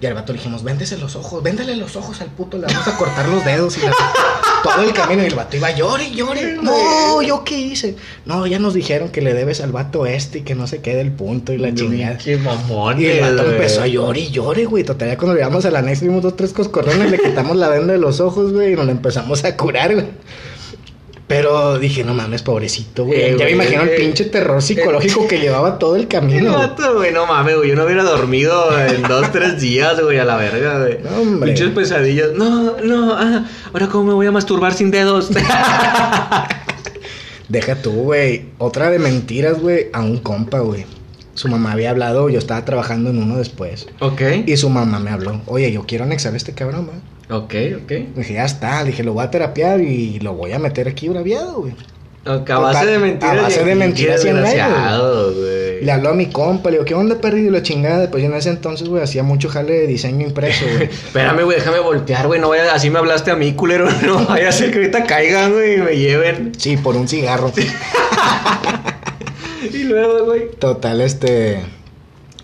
Y 0.00 0.06
al 0.06 0.14
vato 0.14 0.32
le 0.32 0.38
dijimos, 0.40 0.64
véndese 0.64 0.98
los 0.98 1.14
ojos, 1.16 1.42
véndele 1.44 1.76
los 1.76 1.94
ojos 1.96 2.20
al 2.20 2.28
puto, 2.28 2.58
le 2.58 2.66
vamos 2.66 2.86
a 2.88 2.96
cortar 2.96 3.28
los 3.28 3.44
dedos 3.44 3.78
y 3.78 3.82
la- 3.82 3.92
todo 4.64 4.82
el 4.82 4.92
camino. 4.92 5.22
Y 5.22 5.26
el 5.26 5.34
vato 5.36 5.56
iba, 5.56 5.70
llore, 5.70 6.10
llore. 6.10 6.58
No, 6.60 7.22
¿yo 7.22 7.44
qué 7.44 7.58
hice? 7.58 7.96
No, 8.26 8.46
ya 8.48 8.58
nos 8.58 8.74
dijeron 8.74 9.10
que 9.10 9.22
le 9.22 9.32
debes 9.32 9.60
al 9.60 9.70
vato 9.72 10.04
este 10.04 10.38
y 10.38 10.42
que 10.42 10.54
no 10.56 10.66
se 10.66 10.80
quede 10.80 11.00
el 11.02 11.12
punto 11.12 11.52
y 11.52 11.58
la 11.58 11.72
chingada. 11.72 12.16
Pinche 12.16 12.36
mamón, 12.36 13.00
Y 13.00 13.06
el 13.06 13.20
vato 13.36 13.48
empezó 13.50 13.82
a 13.82 13.86
llorar 13.86 14.16
y 14.18 14.30
llore, 14.30 14.64
güey. 14.64 14.82
Total, 14.82 15.08
ya 15.08 15.16
cuando 15.16 15.34
llegamos 15.36 15.64
al 15.66 15.76
anexo 15.76 16.04
vimos 16.04 16.22
dos, 16.22 16.36
tres 16.36 16.52
coscorrones, 16.52 17.10
le 17.10 17.18
quitamos 17.18 17.56
la 17.56 17.68
venda 17.68 17.92
de 17.92 18.00
los 18.00 18.18
ojos, 18.20 18.52
güey, 18.52 18.72
y 18.72 18.76
nos 18.76 18.86
la 18.86 18.92
empezamos 18.92 19.44
a 19.44 19.56
curar, 19.56 19.94
güey. 19.94 20.06
Pero 21.32 21.78
dije, 21.78 22.04
no 22.04 22.12
mames, 22.12 22.42
pobrecito, 22.42 23.06
güey. 23.06 23.18
Eh, 23.20 23.36
ya 23.38 23.46
me 23.46 23.52
imagino 23.52 23.82
el 23.82 23.96
pinche 23.96 24.26
terror 24.26 24.60
psicológico 24.60 25.26
que 25.26 25.38
llevaba 25.38 25.78
todo 25.78 25.96
el 25.96 26.06
camino. 26.06 26.52
güey. 26.52 26.68
vato, 26.68 26.94
güey, 26.96 27.12
no 27.12 27.24
mames, 27.26 27.56
güey. 27.56 27.70
Yo 27.70 27.76
no 27.76 27.84
hubiera 27.84 28.02
dormido 28.02 28.78
en 28.78 29.02
dos, 29.08 29.32
tres 29.32 29.58
días, 29.60 29.98
güey, 30.00 30.18
a 30.18 30.24
la 30.26 30.36
verga, 30.36 30.80
güey. 30.80 30.98
No. 31.02 31.40
Pinches 31.46 31.70
pesadillas. 31.70 32.32
No, 32.34 32.76
no, 32.82 33.14
ah, 33.14 33.46
ahora 33.72 33.86
cómo 33.88 34.04
me 34.04 34.12
voy 34.14 34.26
a 34.26 34.32
masturbar 34.32 34.74
sin 34.74 34.90
dedos. 34.90 35.30
Deja 37.48 37.74
tú, 37.76 37.92
güey. 37.92 38.46
Otra 38.58 38.90
de 38.90 38.98
mentiras, 38.98 39.60
güey, 39.60 39.86
a 39.92 40.00
un 40.00 40.18
compa, 40.18 40.60
güey. 40.60 40.84
Su 41.34 41.48
mamá 41.48 41.72
había 41.72 41.90
hablado, 41.90 42.28
yo 42.28 42.38
estaba 42.38 42.64
trabajando 42.64 43.10
en 43.10 43.22
uno 43.22 43.38
después. 43.38 43.86
ok. 44.00 44.20
Y 44.46 44.56
su 44.58 44.68
mamá 44.68 44.98
me 44.98 45.10
habló, 45.10 45.40
oye, 45.46 45.72
yo 45.72 45.84
quiero 45.86 46.04
anexar 46.04 46.34
a 46.34 46.36
este 46.36 46.52
cabrón, 46.52 46.86
güey. 46.86 46.98
Ok, 47.32 47.54
ok. 47.82 47.92
Dije, 48.16 48.34
ya 48.34 48.44
está, 48.44 48.84
dije, 48.84 49.02
lo 49.02 49.14
voy 49.14 49.24
a 49.24 49.30
terapiar 49.30 49.80
y 49.80 50.20
lo 50.20 50.34
voy 50.34 50.52
a 50.52 50.58
meter 50.58 50.88
aquí 50.88 51.08
braviado, 51.08 51.60
güey. 51.60 51.74
A 52.24 52.58
base 52.58 52.86
de 52.86 52.98
mentiras. 52.98 53.36
a 53.36 53.42
base 53.42 53.64
de 53.64 53.74
mentiras 53.74 54.22
desgraciado, 54.22 55.32
güey. 55.34 55.84
Le 55.84 55.90
habló 55.90 56.10
a 56.10 56.14
mi 56.14 56.26
compa, 56.26 56.70
le 56.70 56.76
digo, 56.76 56.84
¿qué 56.84 56.94
onda, 56.94 57.16
perdido? 57.20 57.50
La 57.50 57.62
chingada. 57.62 58.08
Pues 58.10 58.22
yo 58.22 58.28
en 58.30 58.36
ese 58.36 58.50
entonces, 58.50 58.88
güey, 58.88 59.02
hacía 59.02 59.24
mucho 59.24 59.48
jale 59.48 59.72
de 59.72 59.86
diseño 59.88 60.24
impreso, 60.24 60.64
güey. 60.72 60.84
Espérame, 60.92 61.42
güey, 61.42 61.56
déjame 61.58 61.80
voltear, 61.80 62.28
güey. 62.28 62.38
No 62.38 62.50
vaya, 62.50 62.72
así 62.72 62.90
me 62.90 63.00
hablaste 63.00 63.32
a 63.32 63.36
mí, 63.36 63.54
culero. 63.54 63.88
No 64.06 64.24
vaya 64.24 64.50
a 64.50 64.52
ser 64.52 64.70
que 64.70 64.78
ahorita 64.78 65.04
caigan, 65.04 65.52
güey, 65.52 65.74
y 65.74 65.78
me 65.78 65.96
lleven. 65.96 66.52
Sí, 66.56 66.76
por 66.76 66.96
un 66.96 67.08
cigarro. 67.08 67.52
Y 69.72 69.84
luego, 69.84 70.24
güey. 70.24 70.50
Total, 70.58 71.00
este. 71.00 71.60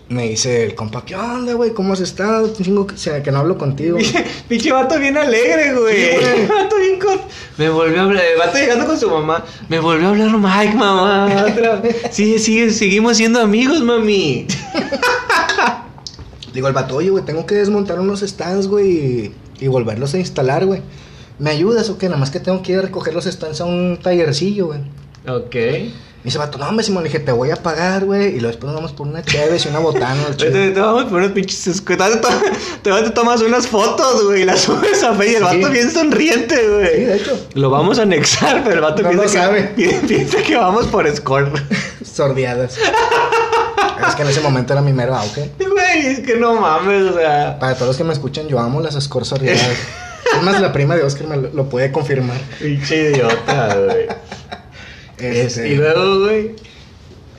Me 0.09 0.27
dice 0.27 0.65
el 0.65 0.73
compa, 0.73 1.05
¿qué 1.05 1.15
onda, 1.15 1.53
güey? 1.53 1.71
¿Cómo 1.71 1.93
has 1.93 1.99
estado? 1.99 2.49
Tengo 2.49 2.87
que, 2.87 2.95
o 2.95 2.97
sea, 2.97 3.21
que 3.21 3.31
no 3.31 3.37
hablo 3.37 3.59
contigo. 3.59 3.99
Pinche 4.49 4.71
vato 4.71 4.97
bien 4.97 5.15
alegre, 5.15 5.75
güey. 5.75 5.95
Sí, 6.17 6.47
vato 6.49 6.77
bien 6.77 6.99
con... 6.99 7.21
Me 7.59 7.69
volvió 7.69 7.99
a 7.99 8.03
hablar, 8.05 8.23
vato 8.39 8.57
llegando 8.57 8.87
con 8.87 8.99
su 8.99 9.07
mamá. 9.07 9.45
Me 9.67 9.79
volvió 9.79 10.07
a 10.07 10.09
hablar 10.09 10.31
Mike, 10.31 10.75
mamá. 10.75 11.45
Otra 11.47 11.75
vez. 11.75 11.97
Sí, 12.11 12.39
sigue, 12.39 12.71
seguimos 12.71 13.17
siendo 13.17 13.39
amigos, 13.39 13.81
mami. 13.81 14.47
Digo, 16.55 16.67
el 16.67 16.73
vato, 16.73 16.95
oye, 16.95 17.11
güey, 17.11 17.23
tengo 17.23 17.45
que 17.45 17.53
desmontar 17.53 17.99
unos 17.99 18.21
stands, 18.21 18.65
güey, 18.65 18.87
y, 18.89 19.35
y 19.59 19.67
volverlos 19.67 20.15
a 20.15 20.17
instalar, 20.17 20.65
güey. 20.65 20.81
¿Me 21.37 21.51
ayudas 21.51 21.87
o 21.91 21.99
qué? 21.99 22.07
Nada 22.07 22.17
más 22.17 22.31
que 22.31 22.39
tengo 22.39 22.63
que 22.63 22.71
ir 22.71 22.79
a 22.79 22.81
recoger 22.81 23.13
los 23.13 23.25
stands 23.25 23.61
a 23.61 23.65
un 23.65 23.99
tallercillo, 24.01 24.67
güey. 24.67 24.79
Ok. 25.27 25.55
Me 26.21 26.25
dice, 26.25 26.37
vato, 26.37 26.57
no, 26.57 26.67
hombre, 26.67 26.83
Simón, 26.85 27.03
le 27.03 27.09
dije, 27.09 27.21
te 27.21 27.31
voy 27.31 27.49
a 27.49 27.55
pagar, 27.55 28.03
güey. 28.03 28.27
Y 28.35 28.39
luego 28.41 28.47
después 28.47 28.65
nos 28.65 28.75
vamos 28.75 28.91
por 28.91 29.07
una 29.07 29.23
chévere 29.23 29.57
y 29.63 29.67
una 29.69 29.79
botana. 29.79 30.21
Te, 30.37 30.51
te- 30.51 30.71
te 30.71 30.79
vamos 30.79 31.03
a 31.03 31.05
poner 31.05 31.21
unos 31.23 31.31
pinches. 31.31 31.63
Te, 31.85 31.95
te, 32.83 32.91
te 33.03 33.09
tomas 33.11 33.41
unas 33.41 33.67
fotos, 33.67 34.25
güey, 34.25 34.41
y 34.41 34.45
las 34.45 34.59
subes 34.59 35.01
a 35.01 35.13
Facebook. 35.13 35.23
Y 35.23 35.35
el 35.35 35.47
Sí. 35.49 35.61
vato 35.61 35.71
bien 35.73 35.91
sonriente, 35.91 36.55
Sí, 36.57 36.67
güey. 36.67 37.05
de 37.05 37.15
hecho, 37.15 37.47
Lo 37.53 37.69
vamos 37.69 37.99
a 37.99 38.01
anexar, 38.01 38.63
pero 38.65 38.75
el 38.75 38.81
vato 38.81 39.01
No 39.01 39.09
piensa, 39.11 39.23
lo 39.23 39.31
que, 39.31 39.37
sabe. 39.37 39.61
pi- 39.75 40.07
piensa 40.07 40.37
que 40.43 40.57
vamos 40.57 40.87
por 40.87 41.09
score. 41.15 41.51
sordeadas. 42.03 42.77
es 42.77 44.15
que 44.15 44.21
en 44.21 44.27
ese 44.27 44.41
momento 44.41 44.73
era 44.73 44.81
mi 44.81 44.91
mero 44.91 45.15
auge. 45.15 45.51
Güey, 45.57 46.05
es 46.07 46.19
que 46.19 46.35
no 46.35 46.55
mames, 46.59 47.11
o 47.11 47.17
sea. 47.17 47.57
Para 47.59 47.75
todos 47.75 47.87
los 47.87 47.97
que 47.97 48.03
me 48.03 48.11
escuchan, 48.11 48.45
yo 48.49 48.59
amo 48.59 48.81
las 48.81 49.01
scores 49.01 49.29
sordeadas. 49.29 49.61
Es 50.35 50.43
más, 50.43 50.59
la 50.59 50.73
prima 50.73 50.95
de 50.97 51.03
Oscar 51.03 51.27
me 51.27 51.37
lo, 51.37 51.49
lo 51.53 51.69
puede 51.69 51.93
confirmar. 51.93 52.37
Pinche 52.59 53.11
idiota, 53.11 53.75
güey. 53.77 54.07
Este, 55.19 55.69
Y 55.69 55.75
luego, 55.75 56.19
güey. 56.25 56.55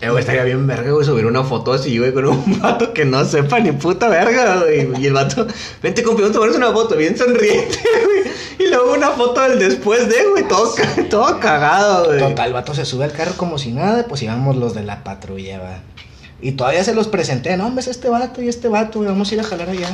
Eh, 0.03 0.09
güey, 0.09 0.21
estaría 0.21 0.45
bien 0.45 0.67
verga, 0.67 0.91
güey, 0.93 1.05
subir 1.05 1.27
una 1.27 1.45
foto 1.45 1.75
así, 1.75 1.99
güey, 1.99 2.13
con 2.15 2.25
un 2.27 2.61
vato 2.63 2.95
que 2.95 3.05
no 3.05 3.23
sepa 3.25 3.61
ni 3.61 3.73
puta 3.73 4.09
verga, 4.09 4.61
güey. 4.61 4.89
Y 5.03 5.07
el 5.07 5.13
vato, 5.13 5.47
vente, 5.83 6.03
compión, 6.03 6.33
tomarnos 6.33 6.57
una 6.57 6.73
foto, 6.73 6.97
bien 6.97 7.17
sonriente, 7.19 7.79
güey. 8.05 8.21
Y 8.59 8.71
luego 8.71 8.95
una 8.95 9.11
foto 9.11 9.43
del 9.43 9.59
después 9.59 10.09
de, 10.09 10.25
güey, 10.31 10.49
todo, 10.49 10.75
ca- 10.75 11.09
todo 11.11 11.39
cagado, 11.39 12.07
güey. 12.07 12.19
Total, 12.19 12.49
el 12.49 12.55
vato 12.55 12.75
se 12.75 12.87
sube 12.87 13.05
al 13.05 13.13
carro 13.13 13.33
como 13.37 13.59
si 13.59 13.73
nada, 13.73 14.07
pues 14.07 14.23
íbamos 14.23 14.57
los 14.57 14.75
de 14.75 14.85
la 14.85 15.05
patrulla, 15.05 15.59
va. 15.59 15.79
Y 16.41 16.53
todavía 16.53 16.83
se 16.83 16.95
los 16.95 17.07
presenté, 17.09 17.55
no, 17.59 17.67
hombre, 17.67 17.83
es 17.83 17.89
este 17.89 18.09
vato 18.09 18.41
y 18.41 18.49
este 18.49 18.69
vato, 18.69 19.01
güey, 19.01 19.11
vamos 19.11 19.31
a 19.31 19.35
ir 19.35 19.41
a 19.41 19.45
jalar 19.45 19.69
allá. 19.69 19.89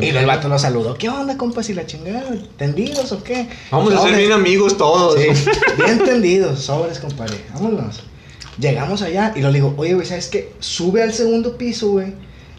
Y 0.00 0.06
el 0.08 0.26
vato 0.26 0.48
lo 0.48 0.58
saludó, 0.58 0.94
¿qué 0.94 1.08
onda, 1.10 1.36
compas? 1.36 1.68
¿Y 1.68 1.74
la 1.74 1.84
chingada? 1.84 2.24
¿Tendidos 2.56 3.12
o 3.12 3.22
qué? 3.22 3.48
Vamos 3.70 3.92
a 3.94 4.00
ser 4.02 4.16
bien 4.16 4.32
amigos 4.32 4.76
todos. 4.78 5.20
Sí, 5.20 5.50
bien 5.84 5.98
tendidos, 6.04 6.60
sobres, 6.60 6.98
compadre. 6.98 7.36
Vámonos. 7.52 8.02
Llegamos 8.58 9.02
allá 9.02 9.32
y 9.36 9.40
lo 9.40 9.52
digo, 9.52 9.74
oye, 9.76 9.94
güey, 9.94 10.06
¿sabes 10.06 10.28
qué? 10.28 10.52
Sube 10.60 11.02
al 11.02 11.12
segundo 11.12 11.58
piso, 11.58 11.90
güey. 11.90 12.14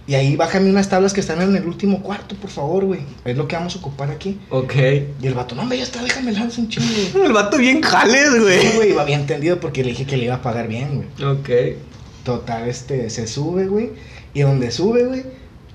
Y 0.08 0.14
ahí 0.14 0.36
bájame 0.36 0.70
unas 0.70 0.88
tablas 0.88 1.14
que 1.14 1.20
están 1.22 1.42
en 1.42 1.56
el 1.56 1.66
último 1.66 2.04
cuarto, 2.04 2.36
por 2.36 2.52
favor, 2.52 2.86
güey. 2.86 3.00
Es 3.24 3.36
lo 3.36 3.48
que 3.48 3.56
vamos 3.56 3.76
a 3.76 3.80
ocupar 3.80 4.12
aquí. 4.12 4.38
Ok. 4.52 4.76
Y 5.20 5.26
el 5.26 5.34
vato, 5.34 5.56
no, 5.56 5.64
hombre, 5.64 5.80
ya 5.80 5.84
está, 5.84 6.04
déjame 6.04 6.32
lanzo 6.32 6.62
un 6.62 6.70
chingo. 6.70 7.24
El 7.26 7.34
vato 7.34 7.58
bien 7.58 7.82
jales, 7.82 8.30
Sí, 8.34 8.40
güey. 8.40 8.76
güey, 8.76 8.90
iba 8.92 9.04
bien 9.04 9.26
tendido 9.26 9.60
porque 9.60 9.84
le 9.84 9.90
dije 9.92 10.06
que 10.06 10.16
le 10.18 10.26
iba 10.26 10.36
a 10.36 10.42
pagar 10.44 10.68
bien, 10.68 11.08
güey. 11.18 11.32
Ok. 11.32 11.50
Total, 12.24 12.70
este, 12.70 13.10
se 13.10 13.26
sube, 13.26 13.66
güey. 13.66 13.92
Y 14.36 14.42
donde 14.42 14.70
sube, 14.70 15.06
güey, 15.06 15.24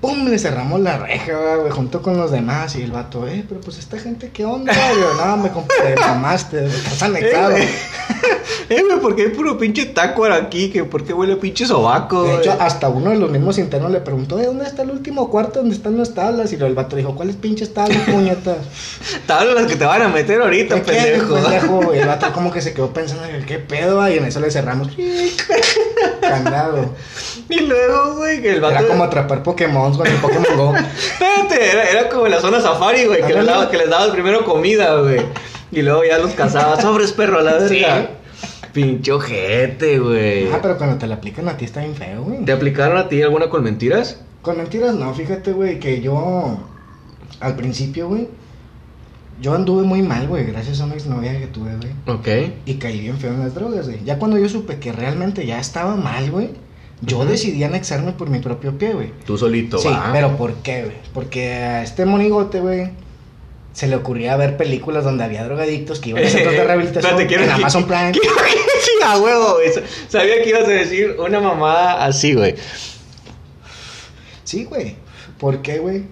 pum, 0.01 0.27
le 0.27 0.39
cerramos 0.39 0.81
la 0.81 0.97
reja, 0.97 1.55
güey, 1.57 1.71
junto 1.71 2.01
con 2.01 2.17
los 2.17 2.31
demás. 2.31 2.75
Y 2.75 2.81
el 2.81 2.91
vato, 2.91 3.27
eh, 3.27 3.45
pero 3.47 3.61
pues 3.61 3.77
esta 3.77 3.97
gente, 3.99 4.31
¿qué 4.33 4.43
onda? 4.43 4.73
Yo, 4.73 5.13
no, 5.25 5.37
me 5.37 5.49
compré, 5.51 5.95
mamaste, 5.95 6.65
estás 6.65 7.03
anexado. 7.03 7.55
Eh, 7.55 7.69
Eh, 8.69 8.83
güey, 8.87 8.99
¿por 9.01 9.15
qué 9.17 9.23
hay 9.23 9.27
puro 9.29 9.57
pinche 9.57 9.85
taco 9.87 10.23
aquí? 10.25 10.69
¿Que 10.69 10.85
¿Por 10.85 11.03
qué 11.03 11.13
huele 11.13 11.33
a 11.33 11.37
pinche 11.37 11.65
sobaco? 11.65 12.23
De 12.23 12.37
hecho, 12.37 12.55
hasta 12.57 12.87
uno 12.87 13.09
de 13.09 13.17
los 13.17 13.29
mismos 13.29 13.57
internos 13.57 13.91
le 13.91 13.99
preguntó, 13.99 14.37
¿de 14.37 14.45
dónde 14.45 14.65
está 14.65 14.83
el 14.83 14.91
último 14.91 15.29
cuarto 15.29 15.59
donde 15.59 15.75
están 15.75 15.97
las 15.97 16.13
tablas? 16.13 16.53
Y 16.53 16.55
el 16.55 16.73
vato 16.73 16.95
dijo, 16.95 17.13
¿cuáles 17.13 17.35
pinches 17.35 17.73
tablas, 17.73 17.97
puñetas? 18.09 18.57
Tablas 19.25 19.55
las 19.55 19.65
que 19.65 19.75
te 19.75 19.83
van 19.83 20.01
a 20.03 20.07
meter 20.07 20.41
ahorita, 20.41 20.75
¿Qué 20.75 20.91
quieres, 20.91 21.23
pendejo. 21.23 21.79
pendejo? 21.79 21.95
Y 21.95 21.97
el 21.97 22.07
vato 22.07 22.31
como 22.31 22.49
que 22.49 22.61
se 22.61 22.73
quedó 22.73 22.93
pensando, 22.93 23.23
¿qué 23.45 23.59
pedo? 23.59 24.09
Y 24.09 24.17
en 24.17 24.25
eso 24.25 24.39
le 24.39 24.49
cerramos, 24.49 24.87
candado. 26.21 26.95
Y 27.49 27.59
luego, 27.59 28.15
güey, 28.15 28.41
que 28.41 28.51
el 28.51 28.61
vato. 28.61 28.75
Era 28.75 28.87
como 28.87 29.03
atrapar 29.03 29.43
Pokémon 29.43 29.90
con 29.97 30.07
el 30.07 30.13
Pokémon 30.15 30.57
Go. 30.57 30.73
Espérate, 30.97 31.71
era, 31.71 31.89
era 31.89 32.09
como 32.09 32.25
en 32.25 32.31
la 32.31 32.39
zona 32.39 32.59
safari, 32.61 33.05
güey, 33.05 33.21
que, 33.21 33.27
les 33.29 33.37
Ándale. 33.37 33.51
daba- 33.51 33.71
que 33.71 33.77
les 33.77 33.89
dabas 33.89 34.09
primero 34.09 34.43
comida, 34.45 34.95
güey. 35.01 35.21
Y 35.71 35.81
luego 35.81 36.03
ya 36.03 36.17
los 36.17 36.31
cazabas. 36.31 36.81
Sobres, 36.81 37.11
perro, 37.13 37.39
a 37.39 37.41
la 37.43 37.53
verga. 37.53 38.09
Pinche 38.73 39.11
ojete, 39.11 39.99
güey. 39.99 40.49
Ah, 40.51 40.59
pero 40.61 40.77
cuando 40.77 40.97
te 40.97 41.05
la 41.07 41.15
aplican 41.15 41.47
a 41.49 41.57
ti 41.57 41.65
está 41.65 41.81
bien 41.81 41.95
feo, 41.95 42.23
güey. 42.23 42.45
¿Te 42.45 42.51
aplicaron 42.53 42.97
a 42.97 43.09
ti 43.09 43.21
alguna 43.21 43.49
con 43.49 43.63
mentiras? 43.63 44.19
Con 44.41 44.57
mentiras 44.57 44.95
no, 44.95 45.13
fíjate, 45.13 45.51
güey, 45.51 45.79
que 45.79 46.01
yo 46.01 46.57
al 47.41 47.55
principio, 47.55 48.07
güey, 48.07 48.27
yo 49.41 49.53
anduve 49.55 49.83
muy 49.83 50.01
mal, 50.01 50.27
güey, 50.27 50.45
gracias 50.45 50.79
a 50.81 50.85
una 50.85 50.93
exnovia 50.95 51.37
que 51.37 51.47
tuve, 51.47 51.71
güey. 51.75 51.91
Ok. 52.17 52.53
Y 52.65 52.75
caí 52.75 52.99
bien 53.01 53.17
feo 53.17 53.31
en 53.33 53.39
las 53.39 53.53
drogas, 53.55 53.87
güey. 53.87 54.03
Ya 54.05 54.17
cuando 54.19 54.37
yo 54.37 54.47
supe 54.47 54.77
que 54.79 54.91
realmente 54.91 55.45
ya 55.45 55.59
estaba 55.59 55.95
mal, 55.95 56.29
güey, 56.31 56.51
yo 57.01 57.25
decidí 57.25 57.63
anexarme 57.63 58.11
por 58.13 58.29
mi 58.29 58.39
propio 58.39 58.77
pie, 58.77 58.93
güey. 58.93 59.11
Tú 59.25 59.37
solito, 59.37 59.77
Sí, 59.79 59.87
va. 59.87 60.09
pero 60.13 60.37
¿por 60.37 60.53
qué, 60.55 60.83
güey? 60.83 60.95
Porque 61.13 61.53
a 61.53 61.83
este 61.83 62.05
monigote, 62.05 62.59
güey, 62.59 62.89
se 63.73 63.87
le 63.87 63.95
ocurría 63.95 64.35
ver 64.35 64.57
películas 64.57 65.03
donde 65.03 65.23
había 65.23 65.43
drogadictos 65.43 65.99
que 65.99 66.09
iban 66.11 66.23
a 66.25 66.29
centros 66.29 66.53
de 66.53 66.63
rehabilitación 66.65 67.03
Espérate, 67.13 67.27
quiero- 67.27 67.43
en 67.45 67.51
Amazon 67.51 67.85
Prime. 67.85 68.11
Que 68.11 68.19
sí, 68.19 68.91
a 69.03 69.17
huevo, 69.19 69.53
güey. 69.55 69.69
Sabía 70.09 70.43
que 70.43 70.49
ibas 70.49 70.65
a 70.65 70.71
decir 70.71 71.15
una 71.19 71.39
mamada 71.39 72.05
así, 72.05 72.33
güey. 72.35 72.55
Sí, 74.43 74.65
güey. 74.65 74.95
¿Por 75.39 75.61
qué, 75.61 75.79
güey? 75.79 76.03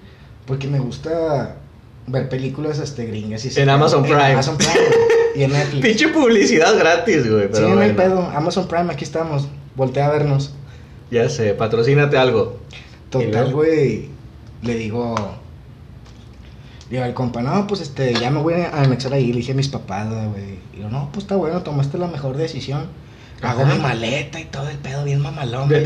Porque 0.45 0.67
me 0.67 0.79
gusta 0.79 1.57
ver 2.07 2.29
películas 2.29 2.79
este, 2.79 3.05
gringas 3.05 3.45
y 3.45 3.59
En. 3.59 3.69
Amazon 3.69 4.03
Prime. 4.03 4.17
En 4.25 4.31
Amazon 4.31 4.57
Prime, 4.57 4.73
güey. 4.73 5.09
Y 5.35 5.43
en 5.43 5.51
Netflix. 5.53 5.85
Pinche 5.85 6.07
publicidad 6.07 6.75
gratis, 6.77 7.29
güey. 7.29 7.47
sí, 7.53 7.61
no 7.61 7.67
hay 7.79 7.91
bueno. 7.91 7.95
pedo. 7.95 8.21
Amazon 8.35 8.67
Prime, 8.67 8.91
aquí 8.91 9.03
estamos. 9.03 9.47
Voltea 9.75 10.07
a 10.07 10.11
vernos. 10.11 10.55
Ya 11.11 11.29
sé, 11.29 11.53
patrocínate 11.53 12.17
algo. 12.17 12.59
¿Y 13.07 13.09
Total, 13.11 13.51
güey. 13.53 14.09
Le 14.61 14.75
digo. 14.75 15.15
Digo 16.89 17.03
al 17.03 17.13
compa, 17.13 17.41
no, 17.41 17.67
pues 17.67 17.81
este, 17.81 18.13
ya 18.15 18.31
me 18.31 18.41
voy 18.41 18.53
a 18.55 18.69
anexar 18.81 19.13
ahí. 19.13 19.31
Le 19.31 19.37
dije 19.39 19.51
a 19.51 19.55
mis 19.55 19.67
papás, 19.69 20.07
güey. 20.09 20.57
Y 20.75 20.81
yo, 20.81 20.89
no, 20.89 21.09
pues 21.11 21.23
está 21.25 21.35
bueno, 21.35 21.61
tomaste 21.61 21.97
la 21.97 22.07
mejor 22.07 22.35
decisión. 22.37 22.87
Hago 23.41 23.61
Ajá. 23.61 23.73
mi 23.73 23.79
maleta 23.79 24.39
y 24.39 24.45
todo 24.45 24.67
el 24.69 24.77
pedo 24.77 25.03
bien 25.05 25.21
mamalón. 25.21 25.69
güey. 25.69 25.83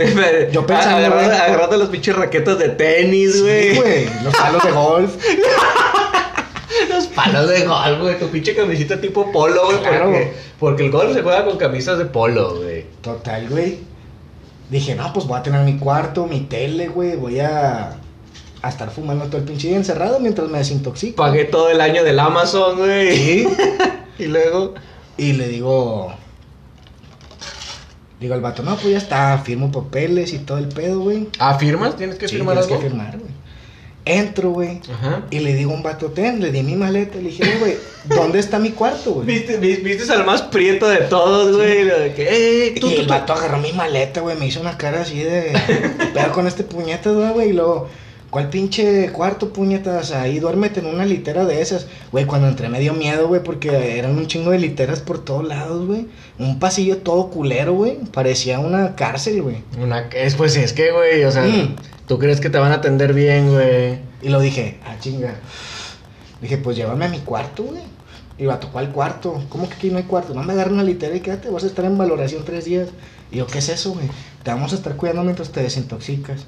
Yo 0.52 0.66
pensando, 0.66 0.98
agarrando, 0.98 1.34
agarrando 1.36 1.78
los 1.78 1.90
pinches 1.90 2.16
raquetas 2.16 2.58
de 2.58 2.70
tenis, 2.70 3.34
Sí, 3.34 3.42
güey. 3.42 3.76
güey. 3.76 4.06
Los 4.24 4.36
palos 4.36 4.64
de 4.64 4.72
golf. 4.72 5.16
los 6.90 7.08
palos 7.08 7.50
de 7.50 7.66
golf, 7.66 8.00
güey. 8.02 8.20
Tu 8.20 8.28
pinche 8.30 8.56
camisita 8.56 9.00
tipo 9.00 9.32
polo, 9.32 9.66
güey. 9.66 9.80
Claro. 9.80 10.06
Porque, 10.06 10.34
porque 10.60 10.86
el 10.86 10.92
golf 10.92 11.14
se 11.14 11.22
juega 11.22 11.46
con 11.46 11.58
camisas 11.58 11.98
de 11.98 12.06
polo, 12.06 12.56
güey. 12.62 12.86
Total, 13.02 13.48
güey. 13.50 13.78
Dije, 14.74 14.96
no, 14.96 15.14
pues 15.14 15.28
voy 15.28 15.38
a 15.40 15.44
tener 15.44 15.64
mi 15.64 15.78
cuarto, 15.78 16.26
mi 16.26 16.42
tele, 16.42 16.88
güey. 16.88 17.16
Voy 17.16 17.40
a, 17.40 17.92
a 18.62 18.70
estar 18.70 18.90
fumando 18.90 19.26
todo 19.26 19.38
el 19.38 19.44
pinche 19.44 19.68
día 19.68 19.78
encerrado 19.78 20.20
mientras 20.20 20.50
me 20.50 20.58
desintoxico. 20.58 21.16
Pagué 21.16 21.46
todo 21.46 21.70
el 21.70 21.80
año 21.80 22.04
del 22.04 22.20
Amazon, 22.20 22.78
güey. 22.80 23.16
Sí. 23.16 23.48
Y 24.20 24.26
luego. 24.26 24.74
Y 25.18 25.34
le 25.34 25.48
digo. 25.48 26.14
Digo 28.20 28.34
al 28.36 28.42
vato, 28.42 28.64
no, 28.64 28.76
pues 28.76 28.92
ya 28.92 28.98
está, 28.98 29.38
firmo 29.40 29.72
papeles 29.72 30.32
y 30.34 30.40
todo 30.40 30.58
el 30.58 30.70
pedo, 30.70 31.02
güey. 31.02 31.28
¿Ah, 31.40 31.56
firmas? 31.60 31.96
¿Tienes 31.98 32.16
que 32.18 32.28
Sí, 32.28 32.36
firmar 32.36 32.56
tienes 32.56 32.72
algo? 32.72 32.82
que 32.82 32.90
firmar, 32.90 33.18
güey. 33.18 33.32
Entro, 34.06 34.52
güey. 34.52 34.82
Y 35.32 35.40
le 35.40 35.56
digo 35.56 35.72
a 35.72 35.76
un 35.76 35.84
vato, 35.84 36.08
ten, 36.08 36.42
le 36.42 36.52
di 36.52 36.62
mi 36.62 36.76
maleta. 36.76 37.18
Le 37.18 37.30
dije, 37.30 37.44
"Eh, 37.44 37.58
güey, 37.60 37.76
¿dónde 38.06 38.40
está 38.40 38.60
mi 38.60 38.72
cuarto, 38.72 39.14
güey? 39.14 39.28
¿Viste, 39.28 39.58
vi- 39.58 39.78
viste 39.78 40.12
al 40.12 40.26
más 40.26 40.42
prieto 40.42 40.88
de 40.90 40.98
todos, 40.98 41.56
güey? 41.56 41.86
Lo 41.86 41.98
de 42.00 42.14
que, 42.14 42.68
eh, 42.68 42.76
tú, 42.82 42.90
y 42.90 42.96
el 42.96 43.08
vato 43.08 43.32
agarró 43.34 43.60
mi 43.60 43.72
maleta, 43.72 44.20
güey, 44.22 44.38
me 44.38 44.46
hizo 44.48 44.60
una 44.60 44.78
cara 44.78 45.02
así 45.02 45.20
de... 45.24 45.54
Pero 46.14 46.32
con 46.34 46.48
este 46.48 46.64
puñetas, 46.64 47.16
güey, 47.34 47.50
y 47.50 47.54
luego... 47.54 47.88
¿Cuál 48.30 48.50
pinche 48.50 49.12
cuarto, 49.12 49.54
puñetas? 49.54 50.12
Ahí 50.12 50.40
duérmete 50.40 50.80
en 50.80 50.88
una 50.88 51.06
litera 51.06 51.46
de 51.46 51.62
esas. 51.62 51.86
Güey, 52.12 52.26
cuando 52.26 52.48
entré 52.48 52.68
me 52.68 52.80
dio 52.80 52.96
miedo, 52.96 53.28
güey, 53.28 53.44
porque 53.44 54.00
eran 54.00 54.18
un 54.18 54.26
chingo 54.26 54.50
de 54.50 54.58
literas 54.58 55.02
por 55.02 55.24
todos 55.24 55.48
lados, 55.48 55.86
güey. 55.86 56.08
Un 56.40 56.58
pasillo 56.58 56.98
todo 56.98 57.30
culero, 57.30 57.74
güey. 57.74 58.00
Parecía 58.12 58.58
una 58.58 58.96
cárcel, 58.96 59.44
güey. 59.44 59.58
Una, 59.80 60.10
es, 60.16 60.34
pues 60.34 60.56
es 60.56 60.74
que, 60.74 60.90
güey, 60.92 61.24
o 61.26 61.32
sea, 61.32 61.44
Mm. 61.44 61.76
¿Tú 62.14 62.20
crees 62.20 62.40
que 62.40 62.52
te 62.52 62.60
van 62.60 62.72
a 62.72 62.76
atender 62.76 63.12
bien, 63.12 63.52
güey? 63.52 63.98
Y 64.22 64.30
lo 64.30 64.40
dije, 64.40 64.78
ah, 64.86 64.98
chinga. 65.00 65.34
Dije, 66.42 66.60
pues 66.60 66.78
llévame 66.78 67.06
a 67.06 67.08
mi 67.08 67.18
cuarto, 67.18 67.64
güey. 67.64 67.82
Y 68.38 68.46
va, 68.46 68.60
¿cuál 68.60 68.92
cuarto? 68.92 69.44
¿Cómo 69.50 69.68
que 69.68 69.74
aquí 69.74 69.90
no 69.90 69.98
hay 69.98 70.04
cuarto? 70.04 70.36
No 70.36 70.44
me 70.44 70.54
agarra 70.54 70.70
una 70.70 70.84
litera 70.84 71.16
y 71.16 71.22
quédate, 71.22 71.50
vas 71.50 71.64
a 71.64 71.66
estar 71.66 71.86
en 71.86 71.98
valoración 71.98 72.46
tres 72.46 72.66
días. 72.66 72.90
Y 73.32 73.38
yo, 73.38 73.48
¿qué 73.48 73.58
es 73.58 73.70
eso, 73.70 73.94
güey? 73.94 74.06
Te 74.44 74.52
vamos 74.52 74.74
a 74.74 74.76
estar 74.76 74.96
cuidando 74.96 75.24
mientras 75.24 75.50
te 75.50 75.64
desintoxicas. 75.64 76.46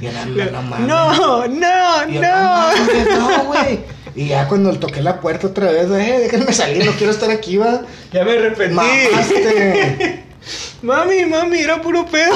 Y 0.00 0.06
era, 0.06 0.26
no, 0.26 0.62
no. 0.62 0.78
No, 0.80 1.46
no, 1.46 2.08
Y 2.08 2.14
yo, 2.14 2.20
no, 2.20 3.44
güey. 3.44 3.78
Y 4.16 4.26
ya 4.26 4.48
cuando 4.48 4.72
le 4.72 4.78
toqué 4.78 5.02
la 5.02 5.20
puerta 5.20 5.46
otra 5.46 5.70
vez, 5.70 5.88
eh, 5.88 6.18
déjenme 6.18 6.52
salir, 6.52 6.84
no 6.84 6.90
quiero 6.92 7.12
estar 7.12 7.30
aquí, 7.30 7.58
va. 7.58 7.82
Ya 8.12 8.24
me 8.24 8.32
arrepentí. 8.32 8.74
Mamaste. 8.74 10.24
Mami, 10.82 11.26
mami, 11.26 11.60
era 11.60 11.80
puro 11.80 12.06
pedo. 12.06 12.34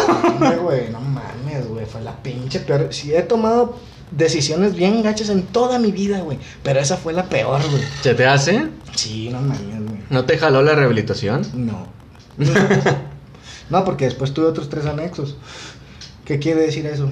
Güey, 0.62 0.90
no. 0.90 1.09
Fue 1.90 2.00
la 2.02 2.22
pinche 2.22 2.60
peor. 2.60 2.88
Sí, 2.90 3.14
he 3.14 3.22
tomado 3.22 3.76
decisiones 4.10 4.74
bien 4.74 5.02
gachas 5.02 5.28
en 5.28 5.42
toda 5.42 5.78
mi 5.78 5.92
vida, 5.92 6.20
güey. 6.20 6.38
Pero 6.62 6.80
esa 6.80 6.96
fue 6.96 7.12
la 7.12 7.28
peor, 7.28 7.60
güey. 7.70 7.82
¿Se 8.02 8.14
te 8.14 8.26
hace? 8.26 8.68
Sí, 8.94 9.28
no 9.30 9.40
mames, 9.40 9.60
güey. 9.60 10.00
¿No 10.10 10.24
te 10.24 10.38
jaló 10.38 10.62
la 10.62 10.74
rehabilitación? 10.74 11.46
No. 11.54 11.88
No, 13.70 13.84
porque 13.84 14.04
después 14.04 14.34
tuve 14.34 14.46
otros 14.46 14.68
tres 14.68 14.84
anexos. 14.84 15.36
¿Qué 16.24 16.38
quiere 16.38 16.60
decir 16.62 16.86
eso? 16.86 17.10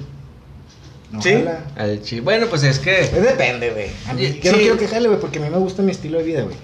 No 1.11 1.21
sí. 1.21 1.43
Al 1.75 2.01
Bueno, 2.21 2.47
pues 2.47 2.63
es 2.63 2.79
que. 2.79 3.07
Depende, 3.07 3.71
güey. 3.71 3.89
Sí. 4.17 4.39
Yo 4.43 4.51
no 4.51 4.57
quiero 4.57 4.77
que 4.77 4.87
jale, 4.87 5.07
güey, 5.07 5.19
porque 5.19 5.39
a 5.39 5.41
mí 5.41 5.49
me 5.49 5.57
gusta 5.57 5.81
mi 5.81 5.91
estilo 5.91 6.19
de 6.19 6.23
vida, 6.25 6.43
güey. 6.43 6.55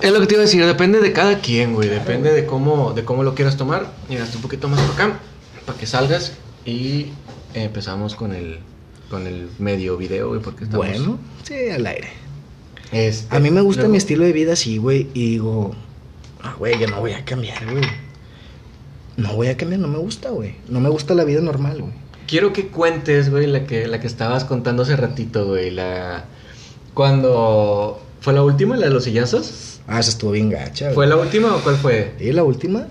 Es 0.00 0.12
lo 0.12 0.20
que 0.20 0.26
te 0.26 0.34
iba 0.34 0.42
a 0.42 0.46
decir, 0.46 0.64
depende 0.64 1.00
de 1.00 1.12
cada 1.12 1.40
quien, 1.40 1.74
güey. 1.74 1.88
Depende 1.88 2.32
de 2.32 2.46
cómo, 2.46 2.92
de 2.92 3.04
cómo 3.04 3.22
lo 3.22 3.34
quieras 3.34 3.56
tomar. 3.56 3.86
Mira, 4.08 4.22
hasta 4.22 4.36
un 4.36 4.42
poquito 4.42 4.68
más 4.68 4.80
por 4.80 4.94
acá. 4.94 5.18
Para 5.66 5.76
que 5.78 5.86
salgas. 5.86 6.32
Y 6.64 7.08
empezamos 7.54 8.14
con 8.14 8.32
el. 8.34 8.58
Con 9.10 9.26
el 9.26 9.48
medio 9.58 9.96
video, 9.96 10.28
güey. 10.28 10.40
Porque 10.40 10.64
estamos. 10.64 10.86
Bueno, 10.86 11.18
sí, 11.42 11.68
al 11.70 11.86
aire. 11.86 12.08
Este, 12.92 13.34
A 13.34 13.40
mí 13.40 13.50
me 13.50 13.60
gusta 13.60 13.82
luego- 13.82 13.92
mi 13.92 13.98
estilo 13.98 14.24
de 14.24 14.32
vida 14.32 14.52
así, 14.54 14.78
güey, 14.78 15.08
y 15.14 15.30
digo, 15.30 15.74
ah, 16.42 16.54
güey, 16.58 16.78
yo 16.78 16.86
no 16.88 17.00
voy 17.00 17.12
a 17.12 17.24
cambiar, 17.24 17.64
güey. 17.70 17.84
No 19.16 19.34
voy 19.34 19.48
a 19.48 19.56
cambiar, 19.56 19.80
no 19.80 19.88
me 19.88 19.98
gusta, 19.98 20.30
güey. 20.30 20.56
No 20.68 20.80
me 20.80 20.88
gusta 20.88 21.14
la 21.14 21.24
vida 21.24 21.40
normal, 21.40 21.80
güey. 21.82 21.92
Quiero 22.26 22.52
que 22.52 22.68
cuentes, 22.68 23.30
güey, 23.30 23.46
la 23.46 23.64
que, 23.66 23.86
la 23.86 24.00
que 24.00 24.06
estabas 24.06 24.44
contando 24.44 24.82
hace 24.84 24.96
ratito, 24.96 25.46
güey. 25.46 25.70
La. 25.70 26.24
Cuando. 26.94 28.00
¿Fue 28.20 28.32
la 28.32 28.42
última, 28.42 28.76
la 28.76 28.86
de 28.86 28.92
los 28.92 29.04
sillazos? 29.04 29.80
Ah, 29.86 29.98
esa 30.00 30.10
estuvo 30.10 30.32
bien 30.32 30.50
gacha, 30.50 30.86
güey. 30.86 30.94
¿Fue 30.94 31.06
la 31.06 31.16
última 31.16 31.54
o 31.56 31.60
cuál 31.62 31.76
fue? 31.76 32.12
¿Y 32.20 32.32
la 32.32 32.44
última? 32.44 32.86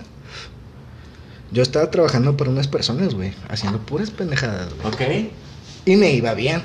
Yo 1.52 1.62
estaba 1.62 1.90
trabajando 1.90 2.36
para 2.36 2.50
unas 2.50 2.68
personas, 2.68 3.14
güey, 3.14 3.32
haciendo 3.48 3.80
puras 3.80 4.10
pendejadas, 4.10 4.68
güey. 4.74 4.94
Ok. 4.94 5.30
Y 5.86 5.96
me 5.96 6.12
iba 6.12 6.34
bien. 6.34 6.62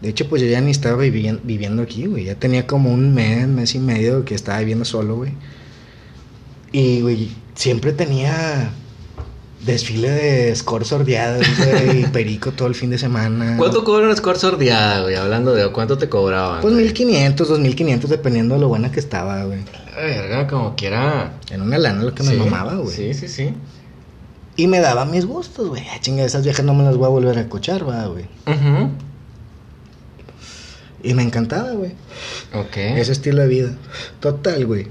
De 0.00 0.08
hecho, 0.08 0.28
pues 0.28 0.42
yo 0.42 0.48
ya 0.48 0.60
ni 0.60 0.70
estaba 0.70 0.96
viviendo, 0.96 1.40
viviendo 1.44 1.82
aquí, 1.82 2.06
güey. 2.06 2.24
Ya 2.24 2.34
tenía 2.34 2.66
como 2.66 2.92
un 2.92 3.14
mes, 3.14 3.46
mes 3.46 3.74
y 3.74 3.78
medio 3.78 4.24
que 4.24 4.34
estaba 4.34 4.58
viviendo 4.58 4.84
solo, 4.84 5.16
güey. 5.16 5.32
Y, 6.72 7.02
güey, 7.02 7.30
siempre 7.54 7.92
tenía 7.92 8.70
desfile 9.64 10.10
de 10.10 10.56
score 10.56 10.84
sordeadas, 10.84 11.46
güey, 11.58 12.00
y 12.00 12.04
perico 12.12 12.50
todo 12.50 12.66
el 12.68 12.74
fin 12.74 12.90
de 12.90 12.98
semana. 12.98 13.56
¿Cuánto 13.58 13.84
cobra 13.84 14.06
una 14.06 14.16
score 14.16 14.38
sordeada, 14.38 15.02
güey? 15.02 15.14
Hablando 15.14 15.54
de 15.54 15.70
cuánto 15.70 15.98
te 15.98 16.08
cobraban. 16.08 16.62
Pues 16.62 16.74
güey? 16.74 16.86
1500, 16.86 17.48
2500, 17.48 18.10
dependiendo 18.10 18.54
de 18.54 18.60
lo 18.60 18.68
buena 18.68 18.90
que 18.90 19.00
estaba, 19.00 19.44
güey. 19.44 19.60
Verga, 19.94 20.48
como 20.48 20.74
quiera. 20.74 21.34
En 21.50 21.62
una 21.62 21.78
lana 21.78 22.02
lo 22.02 22.14
que 22.14 22.22
me 22.22 22.30
Sí, 22.30 22.36
mamaba, 22.36 22.74
güey. 22.74 22.96
Sí, 22.96 23.14
sí, 23.14 23.28
sí. 23.28 23.54
Y 24.56 24.66
me 24.66 24.80
daba 24.80 25.04
mis 25.06 25.24
gustos, 25.26 25.68
güey. 25.68 25.82
Ah, 25.90 25.98
chinga, 26.00 26.24
esas 26.24 26.44
viejas 26.44 26.64
no 26.64 26.74
me 26.74 26.84
las 26.84 26.96
voy 26.96 27.06
a 27.06 27.10
volver 27.10 27.38
a 27.38 27.48
cochar, 27.48 27.88
va, 27.88 28.06
güey. 28.06 28.24
Ujú. 28.46 28.90
Y 31.02 31.14
me 31.14 31.22
encantaba, 31.22 31.70
güey. 31.72 31.92
Ok. 32.54 32.76
Ese 32.76 33.12
estilo 33.12 33.42
de 33.42 33.48
vida. 33.48 33.70
Total, 34.20 34.64
güey. 34.66 34.86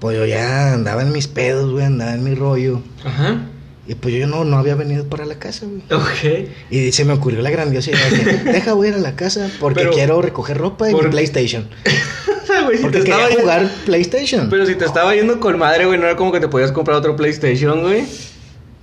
Pues 0.00 0.16
yo 0.16 0.26
ya 0.26 0.72
andaba 0.72 1.02
en 1.02 1.12
mis 1.12 1.28
pedos, 1.28 1.70
güey, 1.70 1.84
andaba 1.84 2.14
en 2.14 2.24
mi 2.24 2.34
rollo. 2.34 2.80
Ajá. 3.04 3.42
Y 3.86 3.94
pues 3.94 4.14
yo 4.14 4.26
no, 4.26 4.44
no 4.44 4.58
había 4.58 4.74
venido 4.74 5.04
para 5.08 5.24
la 5.26 5.36
casa, 5.38 5.66
güey. 5.66 5.82
Ok. 5.92 6.48
Y 6.70 6.90
se 6.92 7.04
me 7.04 7.12
ocurrió 7.12 7.40
la 7.40 7.50
grandiosa 7.50 7.90
idea 7.92 8.10
de, 8.10 8.38
deja 8.52 8.72
voy 8.72 8.88
a 8.88 8.90
ir 8.90 8.96
a 8.96 8.98
la 8.98 9.14
casa 9.14 9.48
porque 9.60 9.80
Pero- 9.80 9.92
quiero 9.92 10.20
recoger 10.22 10.58
ropa 10.58 10.90
y 10.90 10.92
por- 10.92 11.04
mi 11.04 11.10
PlayStation. 11.10 11.68
Güey, 12.64 12.78
si 12.78 12.82
Porque 12.84 12.98
te 13.00 13.04
quería 13.04 13.24
estaba 13.28 13.40
jugar 13.42 13.70
PlayStation. 13.84 14.48
Pero 14.48 14.64
si 14.66 14.76
te 14.76 14.84
estaba 14.86 15.14
yendo 15.14 15.38
con 15.40 15.58
madre, 15.58 15.84
güey, 15.84 15.98
no 15.98 16.06
era 16.06 16.16
como 16.16 16.32
que 16.32 16.40
te 16.40 16.48
podías 16.48 16.72
comprar 16.72 16.96
otro 16.96 17.14
PlayStation, 17.14 17.82
güey. 17.82 18.04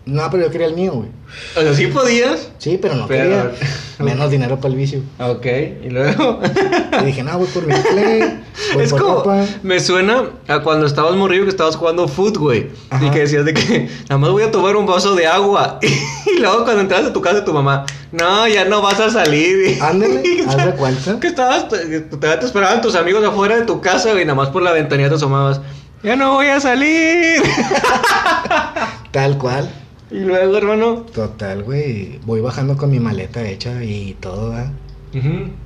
No, 0.06 0.30
pero 0.30 0.44
yo 0.44 0.52
quería 0.52 0.68
el 0.68 0.76
mío, 0.76 0.92
güey. 0.94 1.08
O 1.56 1.62
sea, 1.62 1.74
sí 1.74 1.88
podías. 1.88 2.50
Sí, 2.58 2.78
pero 2.82 2.96
no 2.96 3.08
Pero- 3.08 3.24
quería. 3.24 3.52
Menos 4.00 4.30
dinero 4.32 4.58
para 4.58 4.70
el 4.70 4.76
vicio. 4.76 5.02
Ok, 5.20 5.46
y 5.86 5.90
luego. 5.90 6.42
Y 7.02 7.06
dije, 7.06 7.24
no, 7.24 7.38
voy 7.40 7.48
por 7.48 7.66
mi 7.66 7.74
play, 7.74 8.44
voy 8.76 8.84
es 8.84 8.92
por 8.92 9.02
como. 9.02 9.14
ropa. 9.16 9.46
Me 9.64 9.80
suena 9.80 10.26
a 10.48 10.60
cuando 10.60 10.86
estabas 10.86 11.16
morrido 11.16 11.46
que 11.46 11.50
estabas 11.50 11.76
jugando 11.76 12.08
foot, 12.08 12.38
güey. 12.38 12.68
Ajá. 12.90 13.06
Y 13.06 13.10
que 13.12 13.20
decías 13.20 13.46
de 13.46 13.54
que 13.54 13.90
nada 14.10 14.18
más 14.20 14.30
voy 14.32 14.44
a 14.44 14.52
tomar 14.52 14.76
un 14.76 14.86
vaso 14.86 15.16
de 15.16 15.26
agua. 15.28 15.80
Y 16.36 16.40
luego 16.40 16.64
cuando 16.64 16.82
entras 16.82 17.06
a 17.06 17.14
tu 17.14 17.22
casa, 17.22 17.46
tu 17.46 17.54
mamá, 17.54 17.86
no, 18.12 18.48
ya 18.48 18.66
no 18.66 18.82
vas 18.82 19.00
a 19.00 19.10
salir. 19.12 19.78
Ándale, 19.82 20.44
haz 20.48 20.58
de 20.66 20.72
cuenta. 20.74 21.20
Que 21.20 21.28
estabas, 21.28 21.70
te, 21.70 21.78
te, 22.02 22.18
te 22.18 22.46
esperaban 22.46 22.82
tus 22.82 22.96
amigos 22.96 23.24
afuera 23.24 23.56
de 23.56 23.62
tu 23.64 23.80
casa, 23.82 24.12
güey, 24.12 24.26
nada 24.26 24.36
más 24.36 24.50
por 24.50 24.64
la 24.64 24.72
ventanilla 24.72 25.10
te 25.10 25.16
asomabas. 25.16 25.62
Ya 26.02 26.16
no 26.16 26.34
voy 26.34 26.48
a 26.48 26.60
salir. 26.60 27.42
Tal 29.12 29.38
cual. 29.38 29.70
Y 30.14 30.20
luego, 30.20 30.58
hermano. 30.58 31.06
Total, 31.14 31.64
güey. 31.64 32.20
Voy 32.26 32.40
bajando 32.40 32.78
con 32.78 32.92
mi 32.92 33.00
maleta 33.00 33.48
hecha 33.48 33.84
y 33.84 34.16
todo, 34.20 34.50
¿verdad? 34.50 34.72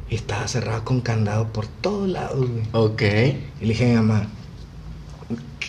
Y 0.10 0.16
estaba 0.16 0.48
cerrado 0.48 0.84
con 0.84 1.02
candado 1.02 1.48
por 1.54 1.68
todos 1.68 2.08
lados, 2.08 2.50
güey. 2.50 2.64
Ok. 2.72 3.02
Y 3.62 3.66
le 3.66 3.68
dije 3.68 3.86
a 3.86 3.88
mi 3.88 3.96
mamá, 3.96 4.28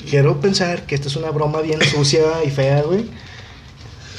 quiero 0.09 0.41
pensar 0.41 0.87
que 0.87 0.95
esta 0.95 1.09
es 1.09 1.17
una 1.17 1.31
broma 1.31 1.61
bien 1.61 1.81
sucia 1.95 2.45
y 2.45 2.51
fea, 2.51 2.83
güey. 2.83 3.05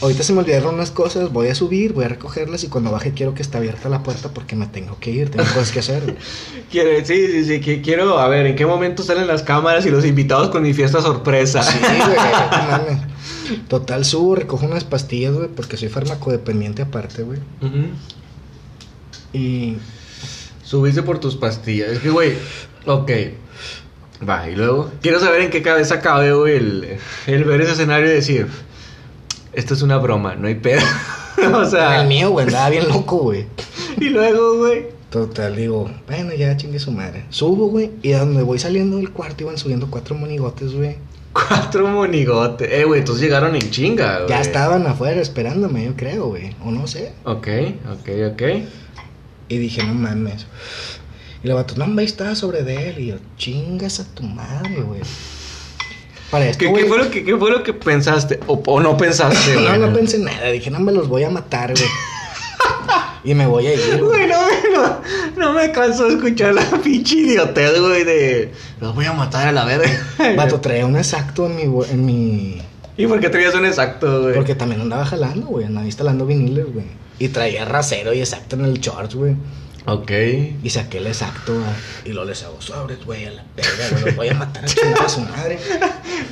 Ahorita 0.02 0.24
se 0.24 0.32
me 0.32 0.39
olvidaron 0.39 0.76
unas 0.76 0.91
cosas, 0.91 1.34
voy 1.34 1.50
a 1.50 1.56
subir, 1.56 1.91
voy 1.91 2.06
a 2.06 2.08
recogerlas 2.08 2.63
y 2.63 2.67
cuando 2.67 2.89
baje 2.89 3.12
quiero 3.12 3.34
que 3.34 3.41
esté 3.41 3.58
abierta 3.58 3.89
la 3.89 4.02
puerta 4.02 4.30
porque 4.34 4.56
me 4.56 4.65
tengo 4.67 4.98
que 4.98 5.12
ir, 5.12 5.30
tengo 5.30 5.43
cosas 5.43 5.74
que 5.74 5.80
hacer. 5.80 6.04
güey". 6.04 6.15
Quiere, 6.72 7.04
sí, 7.04 7.28
sí, 7.28 7.43
sí, 7.43 7.60
que 7.60 7.82
quiero, 7.82 8.17
a 8.17 8.30
ver, 8.30 8.45
¿en 8.45 8.56
qué 8.56 8.65
momento 8.65 9.04
salen 9.04 9.28
las 9.28 9.43
cámaras 9.43 9.86
y 9.86 9.89
los 9.89 10.06
invitados 10.06 10.50
con 10.50 10.63
mi 10.63 10.74
fiesta 10.74 11.02
sorpresa? 11.02 11.63
Sí, 11.63 11.80
güey. 11.80 12.98
Total, 13.68 14.06
subo, 14.06 14.36
recojo 14.36 14.66
unas 14.66 14.84
pastillas, 14.84 15.34
güey, 15.34 15.50
porque 15.50 15.78
soy 15.78 15.90
farmacodependiente 15.90 16.82
aparte, 16.82 17.24
güey. 17.24 17.40
Y 19.34 19.78
Subiste 20.70 21.02
por 21.02 21.18
tus 21.18 21.36
pastillas. 21.36 21.90
Es 21.90 22.00
que, 22.00 22.12
güey, 22.12 22.34
ok. 22.86 23.12
Va, 24.30 24.48
y 24.48 24.56
luego. 24.56 24.92
Quiero 25.02 25.20
saber 25.20 25.42
en 25.42 25.50
qué 25.50 25.64
cabeza 25.64 26.00
cabe, 26.00 26.32
güey, 26.32 26.58
el, 26.58 26.98
el 27.26 27.44
ver 27.44 27.62
ese 27.62 27.72
escenario 27.72 28.06
y 28.06 28.14
decir. 28.14 28.48
esto 29.52 29.74
es 29.74 29.82
una 29.82 29.98
broma, 29.98 30.36
no 30.36 30.48
hay 30.48 30.54
pedo. 30.54 30.84
o 31.56 31.66
sea, 31.66 32.02
El 32.02 32.08
mío, 32.08 32.30
güey, 32.30 32.46
andaba 32.46 32.70
bien 32.70 32.88
loco, 32.88 33.18
güey. 33.18 33.48
y 34.00 34.10
luego, 34.10 34.58
güey. 34.60 34.90
Total, 35.10 35.56
digo, 35.56 35.90
bueno, 36.06 36.36
ya 36.36 36.56
chingue 36.56 36.78
su 36.78 36.92
madre. 36.92 37.26
Subo, 37.32 37.70
güey, 37.70 37.90
y 38.04 38.14
a 38.14 38.20
donde 38.20 38.44
voy 38.44 38.60
saliendo 38.60 38.98
del 38.98 39.10
cuarto 39.10 39.46
iban 39.46 39.58
subiendo 39.58 39.90
cuatro 39.90 40.14
monigotes, 40.14 40.72
güey. 40.72 40.98
Cuatro 41.34 41.88
monigotes. 41.88 42.72
Eh, 42.72 42.86
güey, 42.86 43.02
entonces 43.02 43.24
llegaron 43.24 43.56
en 43.56 43.70
chinga, 43.70 44.18
güey. 44.20 44.30
Ya 44.30 44.42
estaban 44.42 44.86
afuera 44.88 45.22
esperándome, 45.22 45.86
yo 45.86 45.96
creo, 45.96 46.28
güey. 46.28 46.56
O 46.63 46.72
no 46.72 46.88
sé. 46.88 47.13
Ok, 47.24 47.48
ok, 47.92 48.10
ok. 48.34 48.42
Y 49.48 49.58
dije, 49.58 49.84
no 49.84 49.94
mames. 49.94 50.46
Y 51.44 51.48
el 51.48 51.54
vato, 51.54 51.76
no, 51.78 51.86
hombre, 51.86 52.06
estaba 52.06 52.36
sobre 52.36 52.63
de 52.63 52.89
él. 52.89 53.00
Y 53.00 53.06
yo, 53.08 53.15
chingas 53.38 54.00
a 54.00 54.06
tu 54.06 54.24
madre, 54.24 54.82
güey. 54.82 55.02
Para 56.32 56.48
esto, 56.48 56.65
¿Qué, 56.65 56.74
qué 56.74 56.86
fue 56.86 56.98
lo 56.98 57.10
que, 57.10 57.24
qué 57.24 57.38
fue 57.38 57.50
lo 57.50 57.63
que 57.63 57.74
pensaste? 57.74 58.39
¿O, 58.46 58.62
o 58.65 58.80
no 58.80 58.98
pensaste, 58.98 59.54
güey? 59.54 59.65
No, 59.65 59.88
no 59.88 59.94
pensé 59.94 60.20
nada. 60.20 60.50
Dije, 60.50 60.70
no 60.70 60.80
me 60.80 60.92
los 60.92 61.08
voy 61.08 61.24
a 61.24 61.30
matar, 61.30 61.74
güey. 61.74 61.89
y 63.24 63.34
me 63.34 63.48
voy 63.48 63.68
a 63.68 63.74
ir, 63.74 64.04
güey. 64.04 64.28
No, 64.28 64.42
no, 64.74 65.02
no 65.39 65.54
me 65.54 65.71
canso 65.71 66.08
de 66.08 66.15
escuchar 66.15 66.54
la 66.54 66.62
pinche 66.84 67.15
idiotez, 67.15 67.80
güey, 67.80 68.04
de... 68.04 68.52
Los 68.80 68.93
voy 68.93 69.06
a 69.06 69.13
matar 69.13 69.47
a 69.47 69.52
la 69.52 69.65
verga. 69.65 69.89
Vato, 70.36 70.60
traía 70.60 70.86
un 70.86 70.97
exacto 70.97 71.47
en 71.47 71.56
mi, 71.56 71.63
en 71.89 72.06
mi... 72.06 72.62
¿Y 72.97 73.08
por 73.08 73.19
qué 73.21 73.30
traías 73.30 73.56
un 73.56 73.65
exacto, 73.65 74.23
güey? 74.23 74.36
Porque 74.36 74.56
también 74.56 74.82
andaba 74.82 75.06
jalando, 75.06 75.47
güey. 75.47 75.65
Andaba 75.65 75.86
instalando 75.86 76.25
viniles, 76.25 76.65
güey. 76.71 76.86
Y 77.17 77.30
traía 77.30 77.63
rasero 77.65 78.13
y 78.13 78.19
exacto 78.19 78.58
en 78.58 78.65
el 78.65 78.80
shorts, 78.80 79.15
güey. 79.15 79.36
Ok. 79.86 80.12
Y 80.62 80.69
saqué 80.69 80.97
el 80.97 81.08
exacto, 81.08 81.54
güey. 81.54 81.65
Y 82.06 82.10
lo 82.13 82.25
les 82.25 82.43
hago 82.43 82.62
sobres, 82.62 83.04
güey, 83.06 83.25
a 83.25 83.32
la 83.32 83.43
verga, 83.56 83.89
güey. 83.91 84.04
Los 84.04 84.15
voy 84.17 84.28
a 84.28 84.34
matar 84.34 84.65
a 84.65 84.67
chingar 84.67 85.02
a 85.02 85.10
su 85.10 85.21
madre. 85.21 85.58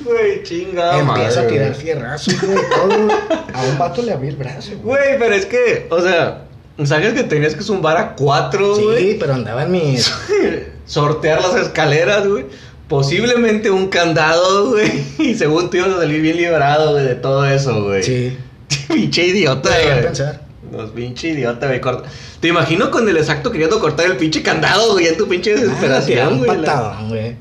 Güey, 0.04 0.42
chingada 0.44 1.00
Empiezo 1.00 1.42
a 1.42 1.48
tirar 1.48 1.72
güey. 1.72 1.82
fierrazos, 1.82 2.42
güey, 2.42 2.58
todo. 2.70 3.08
A 3.54 3.64
un 3.64 3.78
vato 3.78 4.02
le 4.02 4.14
abrí 4.14 4.30
el 4.30 4.38
brazo, 4.38 4.72
güey. 4.82 5.00
Güey, 5.00 5.20
pero 5.20 5.36
es 5.36 5.46
que, 5.46 5.88
o 5.90 6.02
sea, 6.02 6.47
¿sabes 6.86 7.14
que 7.14 7.24
tenías 7.24 7.56
que 7.56 7.64
zumbar 7.64 7.98
a 7.98 8.16
cuatro, 8.16 8.76
Sí, 8.76 8.84
güey? 8.84 9.20
pero 9.20 9.34
andaba 9.34 9.64
en 9.64 9.72
mis... 9.72 10.12
Sortear 10.86 11.42
las 11.42 11.56
escaleras, 11.56 12.28
güey. 12.28 12.46
Posiblemente 12.88 13.70
un 13.72 13.88
candado, 13.88 14.70
güey. 14.72 14.92
Y 15.20 15.36
según 15.36 15.70
tú 15.70 15.78
ibas 15.78 15.90
a 15.90 15.98
salir 15.98 16.22
bien 16.22 16.38
librado, 16.38 16.94
güey, 16.94 17.06
de 17.06 17.16
todo 17.16 17.46
eso, 17.46 17.84
güey. 17.84 18.04
Sí. 18.04 18.38
pinche 18.88 19.26
idiota, 19.28 19.70
Podría 19.70 19.92
güey. 19.94 20.04
pensar. 20.04 20.42
Los 20.72 20.92
pinche 20.92 21.30
idiota, 21.30 21.68
güey. 21.68 21.82
corta- 21.82 22.08
Te 22.40 22.48
imagino 22.50 22.90
con 22.92 23.08
el 23.10 23.18
exacto 23.18 23.52
queriendo 23.52 23.80
cortar 23.80 24.06
el 24.06 24.18
pinche 24.18 24.42
candado, 24.44 24.94
güey, 24.94 25.08
en 25.08 25.18
tu 25.18 25.28
pinche 25.28 25.54
Ah, 25.54 25.60
desesperación, 25.60 26.34
un 26.34 26.38
güey. 26.46 26.58
patadón, 26.60 27.10
güey. 27.10 27.36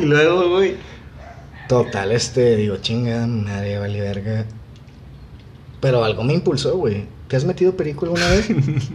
Y 0.00 0.04
luego, 0.06 0.48
güey. 0.50 0.76
Total, 1.68 2.12
este, 2.12 2.56
digo, 2.56 2.76
chinga, 2.78 3.26
madre, 3.26 3.78
vale 3.78 4.00
verga. 4.00 4.44
Pero 5.80 6.04
algo 6.04 6.22
me 6.22 6.34
impulsó, 6.34 6.76
güey. 6.76 7.06
¿Te 7.34 7.38
has 7.38 7.44
metido 7.44 7.76
perico 7.76 8.04
alguna 8.04 8.28
vez? 8.28 8.46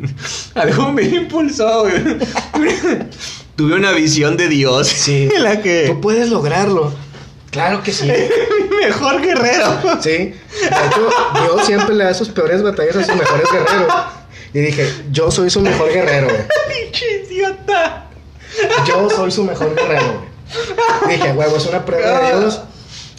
Algo 0.56 0.94
me 0.94 1.04
impulsó, 1.04 1.82
güey. 1.82 1.94
Tuve 3.58 3.76
una 3.76 3.92
visión 3.92 4.38
de 4.38 4.48
Dios. 4.48 4.88
Sí. 4.88 5.28
En 5.36 5.44
la 5.44 5.58
Tú 5.58 5.64
que. 5.64 5.98
puedes 6.02 6.30
lograrlo. 6.30 6.94
Claro 7.52 7.84
que 7.84 7.92
sí. 7.92 8.10
Mi 8.10 8.78
mejor 8.78 9.22
guerrero. 9.22 9.78
Sí. 10.00 10.10
De 10.10 10.36
hecho, 10.88 11.10
Dios 11.44 11.66
siempre 11.66 11.94
le 11.96 12.06
da 12.06 12.14
sus 12.14 12.30
peores 12.30 12.64
batallas 12.64 12.96
a 12.96 13.04
sus 13.04 13.16
mejores 13.18 13.52
guerreros. 13.52 13.94
Y 14.54 14.60
dije, 14.60 14.90
yo 15.12 15.30
soy 15.32 15.50
su 15.50 15.60
mejor 15.60 15.92
guerrero, 15.92 16.28
güey. 16.30 16.44
Pinche 16.84 17.26
idiota. 17.26 18.08
Yo 18.88 19.10
soy 19.10 19.32
su 19.32 19.44
mejor 19.44 19.76
guerrero, 19.76 20.24
güey. 21.04 21.18
Dije, 21.18 21.34
huevo, 21.34 21.58
es 21.58 21.66
una 21.66 21.84
prueba 21.84 22.22
de 22.22 22.40
Dios. 22.40 22.62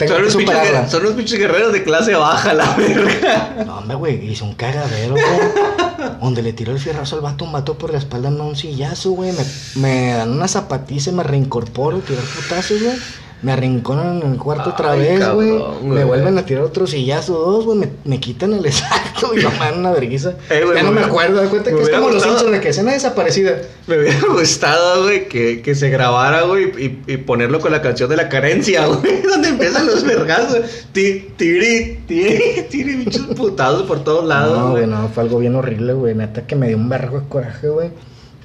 Tengo 0.00 0.14
Son 0.14 0.16
que 0.16 0.22
unos, 0.22 0.36
pinches, 0.36 0.56
superarla. 0.56 0.86
guer- 0.86 0.90
son 0.90 1.02
unos 1.02 1.12
pinches 1.14 1.38
guerreros 1.38 1.72
de 1.72 1.82
clase 1.84 2.14
baja, 2.14 2.52
la 2.54 2.74
verga. 2.74 3.64
No, 3.66 3.78
hombre, 3.78 3.96
güey, 3.96 4.30
hice 4.32 4.42
un 4.44 4.54
cagadero, 4.54 5.12
güey. 5.14 5.24
Donde 6.20 6.42
le 6.42 6.52
tiró 6.52 6.72
el 6.72 6.78
fierrazo 6.78 7.16
al 7.16 7.22
vato, 7.22 7.44
un 7.44 7.52
vato 7.52 7.76
por 7.78 7.92
la 7.92 7.98
espalda, 7.98 8.30
me 8.30 8.40
un 8.40 8.56
sillazo, 8.56 9.10
güey. 9.12 9.32
Me, 9.32 9.44
me 9.82 10.12
dan 10.14 10.30
una 10.32 10.48
zapatiza 10.48 11.10
y 11.10 11.12
me 11.12 11.22
reincorporo, 11.22 11.98
tirar 11.98 12.24
putazos, 12.24 12.82
güey. 12.82 12.96
Me 13.42 13.52
arrinconan 13.52 14.20
en 14.22 14.32
el 14.32 14.38
cuarto 14.38 14.70
otra 14.70 14.94
vez, 14.94 15.26
güey. 15.32 15.62
Me 15.82 16.04
vuelven 16.04 16.36
a 16.36 16.44
tirar 16.44 16.64
otro 16.64 16.86
sillazo, 16.86 17.34
dos, 17.38 17.64
güey. 17.64 17.78
Me, 17.78 17.88
me 18.04 18.20
quitan 18.20 18.52
el 18.52 18.66
me 19.34 19.42
mandan 19.44 19.78
una 19.80 19.90
vergüenza. 19.92 20.34
Eh, 20.50 20.64
ya 20.74 20.82
no 20.82 20.92
me 20.92 21.00
acuerdo, 21.02 21.40
da 21.42 21.48
cuenta 21.48 21.70
que 21.70 21.80
es 21.82 21.88
como 21.90 22.06
los 22.08 22.14
gustado- 22.16 22.30
Simpsons 22.38 22.52
de 22.52 22.60
que 22.60 22.68
escena 22.70 22.92
desaparecida. 22.92 23.56
Me 23.86 23.98
hubiera 23.98 24.18
gustado, 24.32 25.04
güey, 25.04 25.28
que, 25.28 25.62
que 25.62 25.74
se 25.74 25.90
grabara, 25.90 26.42
güey, 26.42 26.70
y, 27.06 27.12
y 27.12 27.16
ponerlo 27.18 27.60
con 27.60 27.72
la 27.72 27.82
canción 27.82 28.08
de 28.10 28.16
la 28.16 28.28
carencia, 28.28 28.86
güey, 28.86 29.22
donde 29.22 29.48
empiezan 29.48 29.86
los 29.86 30.04
vergazos. 30.04 30.60
Ti, 30.92 31.30
tiri, 31.36 32.00
tiri, 32.06 32.66
tiri, 32.70 32.96
pinches 32.96 33.22
putazos 33.36 33.82
por 33.84 34.02
todos 34.04 34.24
lados, 34.26 34.56
no, 34.58 34.70
güey. 34.72 34.84
güey, 34.84 34.86
no, 34.86 35.08
fue 35.08 35.22
algo 35.22 35.38
bien 35.38 35.54
horrible, 35.54 35.92
güey. 35.94 36.14
Neta 36.14 36.46
que 36.46 36.56
me 36.56 36.68
dio 36.68 36.76
un 36.76 36.88
vergo 36.88 37.20
de 37.20 37.28
coraje, 37.28 37.68
güey. 37.68 37.90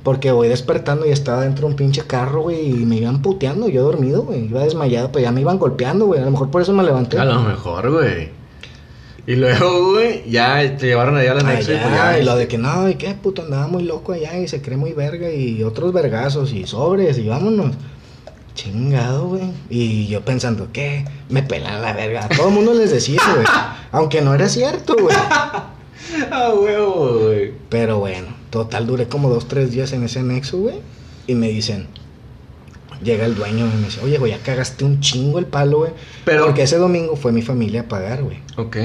Porque 0.04 0.32
voy 0.32 0.48
despertando 0.50 1.08
y 1.08 1.10
estaba 1.10 1.42
dentro 1.42 1.66
de 1.66 1.72
un 1.72 1.76
pinche 1.76 2.04
carro, 2.06 2.44
güey, 2.44 2.68
y 2.70 2.86
me 2.86 2.98
iban 2.98 3.24
puteando. 3.24 3.70
Yo 3.70 3.82
dormido, 3.84 4.22
güey. 4.22 4.46
Iba 4.46 4.64
desmayado, 4.64 5.12
pero 5.12 5.24
ya 5.24 5.32
me 5.32 5.42
iban 5.42 5.58
golpeando, 5.58 6.06
güey. 6.06 6.22
A 6.22 6.26
lo 6.26 6.30
mejor 6.32 6.52
por 6.52 6.62
eso 6.62 6.74
me 6.74 6.84
levanté. 6.84 7.18
A 7.18 7.26
lo 7.26 7.40
mejor, 7.42 7.90
güey. 7.92 8.30
Y 9.28 9.36
luego, 9.36 9.92
güey, 9.94 10.30
ya 10.30 10.78
te 10.78 10.86
llevaron 10.86 11.18
allá 11.18 11.32
a 11.32 11.36
la 11.36 11.42
anexo 11.42 11.74
y 11.74 11.78
pues 11.78 11.92
ya. 11.94 12.20
y 12.20 12.24
lo 12.24 12.36
de 12.36 12.48
que 12.48 12.58
no, 12.60 12.88
y 12.88 12.96
qué 12.96 13.14
puto, 13.16 13.42
andaba 13.42 13.68
muy 13.68 13.84
loco 13.84 14.12
allá 14.14 14.38
y 14.38 14.48
se 14.48 14.62
cree 14.62 14.78
muy 14.78 14.94
verga 14.94 15.32
y 15.32 15.64
otros 15.64 15.92
vergazos 15.94 16.54
y 16.54 16.68
sobres 16.68 17.18
y 17.18 17.28
vámonos. 17.28 17.76
Chingado, 18.54 19.28
güey. 19.30 19.52
Y 19.70 20.08
yo 20.08 20.22
pensando, 20.24 20.70
¿qué? 20.72 21.06
Me 21.30 21.44
pelan 21.44 21.82
la 21.82 21.94
verga. 21.94 22.26
A 22.26 22.30
todo 22.30 22.48
el 22.50 22.54
mundo 22.54 22.74
les 22.74 22.92
decía, 22.92 23.20
güey. 23.34 23.46
Aunque 23.92 24.22
no 24.22 24.34
era 24.34 24.48
cierto, 24.50 24.96
güey. 25.00 25.16
Ah, 26.32 26.54
huevo, 26.54 27.20
güey. 27.24 27.52
Pero 27.68 27.98
bueno, 28.00 28.28
total, 28.52 28.86
duré 28.86 29.08
como 29.08 29.28
dos, 29.30 29.48
tres 29.48 29.72
días 29.72 29.92
en 29.92 30.04
ese 30.04 30.20
anexo, 30.20 30.58
güey. 30.60 30.76
Y 31.26 31.34
me 31.34 31.50
dicen, 31.50 31.88
llega 33.04 33.26
el 33.26 33.34
dueño 33.36 33.66
y 33.66 33.76
me 33.78 33.86
dice, 33.86 34.00
oye, 34.04 34.18
güey, 34.20 34.32
ya 34.32 34.38
cagaste 34.40 34.86
un 34.86 35.00
chingo 35.00 35.40
el 35.40 35.48
palo, 35.48 35.80
güey. 35.80 35.92
Pero- 36.24 36.46
Porque 36.46 36.62
ese 36.64 36.78
domingo 36.78 37.16
fue 37.16 37.32
mi 37.32 37.42
familia 37.42 37.82
a 37.82 37.88
pagar, 37.88 38.22
güey. 38.24 38.38
Ok. 38.56 38.78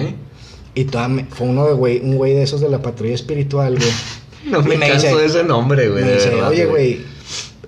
Y 0.74 0.84
toda 0.84 1.08
me- 1.08 1.24
fue 1.24 1.46
uno 1.48 1.66
de 1.66 1.72
güey, 1.74 2.00
un 2.00 2.16
güey 2.16 2.34
de 2.34 2.42
esos 2.42 2.60
de 2.60 2.68
la 2.68 2.80
patrulla 2.82 3.14
espiritual, 3.14 3.76
güey. 3.76 3.90
No 4.46 4.62
me, 4.62 4.76
me 4.78 4.88
canso 4.88 5.06
dice- 5.08 5.18
de 5.18 5.26
ese 5.26 5.44
nombre, 5.44 5.88
güey. 5.90 6.02
me 6.04 6.12
dice, 6.14 6.30
verdad, 6.30 6.48
oye, 6.48 6.64
güey, 6.66 7.00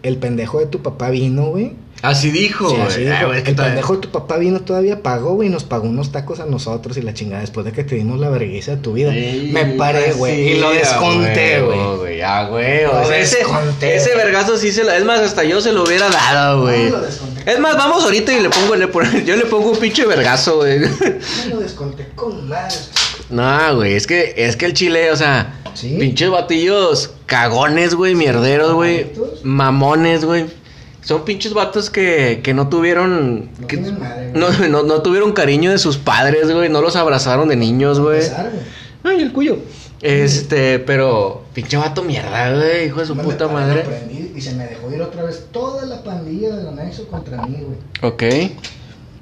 el 0.03 0.17
pendejo 0.17 0.59
de 0.59 0.67
tu 0.67 0.81
papá 0.83 1.11
vino, 1.11 1.47
güey. 1.49 1.73
Así 2.01 2.31
dijo, 2.33 2.69
Sí, 2.71 2.77
así 2.81 3.07
Ah, 3.07 3.21
dijo, 3.21 3.33
el 3.33 3.43
pendejo 3.55 3.95
de 3.95 4.01
tu 4.01 4.09
papá 4.11 4.37
vino 4.39 4.61
todavía 4.63 5.03
pagó, 5.05 5.35
güey, 5.35 5.49
nos 5.51 5.63
pagó 5.63 5.87
unos 5.87 6.11
tacos 6.11 6.41
a 6.41 6.47
nosotros 6.47 6.97
y 6.97 7.03
la 7.03 7.15
chingada 7.15 7.43
después 7.43 7.65
de 7.65 7.71
que 7.71 7.85
te 7.85 7.95
dimos 7.95 8.19
la 8.19 8.29
vergüenza 8.29 8.73
de 8.73 8.77
tu 8.79 8.95
vida. 8.95 9.13
Sí, 9.13 9.51
me 9.53 9.67
paré, 9.67 10.13
güey, 10.15 10.35
sí, 10.35 10.41
y 10.57 10.59
lo 10.61 10.71
desconté, 10.71 11.61
güey. 11.61 12.21
Ah, 12.23 12.49
güey. 12.51 12.85
O 12.87 13.05
sea, 13.05 13.19
ese, 13.19 13.39
ese 13.83 14.17
vergazo 14.17 14.57
sí 14.57 14.73
se 14.73 14.83
lo. 14.83 14.91
Es 14.91 15.05
más, 15.05 15.21
hasta 15.21 15.45
yo 15.45 15.61
se 15.61 15.73
lo 15.73 15.85
hubiera 15.85 16.09
dado, 16.09 16.63
güey. 16.63 16.91
lo 16.91 17.01
desconté. 17.03 17.32
Es 17.47 17.59
más, 17.59 17.77
vamos 17.77 18.05
ahorita 18.05 18.33
y 18.33 18.41
le 18.43 18.51
pongo, 18.51 18.77
le 18.77 18.89
yo 19.25 19.37
le 19.37 19.45
pongo 19.47 19.71
un 19.73 19.79
pinche 19.79 20.07
vergazo, 20.07 20.57
güey. 20.59 20.79
Me 20.79 20.89
lo 21.51 21.61
desconté 21.61 22.09
con 22.15 22.49
madre. 22.49 22.75
No, 23.31 23.77
güey, 23.77 23.95
es 23.95 24.07
que, 24.07 24.35
es 24.37 24.57
que 24.57 24.67
el 24.67 24.75
chile, 24.75 25.11
o 25.11 25.17
sea, 25.17 25.55
¿Sí? 25.75 25.97
pinches 25.99 26.31
batillos 26.31 27.11
cagones, 27.27 27.95
güey, 27.95 28.15
mierderos, 28.15 28.73
güey, 28.75 29.13
mamones, 29.43 30.25
güey. 30.25 30.47
Son 31.03 31.25
pinches 31.25 31.53
vatos 31.53 31.91
que, 31.91 32.41
que 32.45 32.55
no 32.55 32.69
tuvieron. 32.69 33.51
No 33.59 33.67
que- 33.67 33.79
madre, 33.79 34.31
no, 34.35 34.51
no, 34.69 34.83
no 34.85 35.03
tuvieron 35.03 35.33
cariño 35.33 35.71
de 35.73 35.79
sus 35.79 35.97
padres, 35.99 36.53
güey. 36.53 36.69
No 36.69 36.81
los 36.81 36.95
abrazaron 36.95 37.49
de 37.49 37.57
niños, 37.57 37.99
güey. 37.99 38.21
Ay, 39.03 39.21
el 39.21 39.33
cuyo. 39.33 39.59
Este, 40.03 40.79
pero. 40.81 41.43
Pinche 41.55 41.77
vato 41.77 42.03
mierda, 42.03 42.55
güey. 42.55 42.87
Hijo 42.87 43.01
de 43.01 43.07
su 43.07 43.15
Me 43.15 43.23
puta 43.23 43.49
madre. 43.49 43.83
prendí 43.83 44.33
Y 44.35 44.41
se 44.41 44.53
me 44.55 44.67
dejó 44.67 44.93
ir 44.93 45.01
otra 45.01 45.23
vez 45.23 45.47
toda 45.53 45.87
la 45.87 46.03
pandilla 46.03 46.57
del 46.57 46.69
anexo 46.69 47.07
contra 47.09 47.47
mí, 47.47 47.59
güey. 47.61 47.79
Ok. 48.03 48.53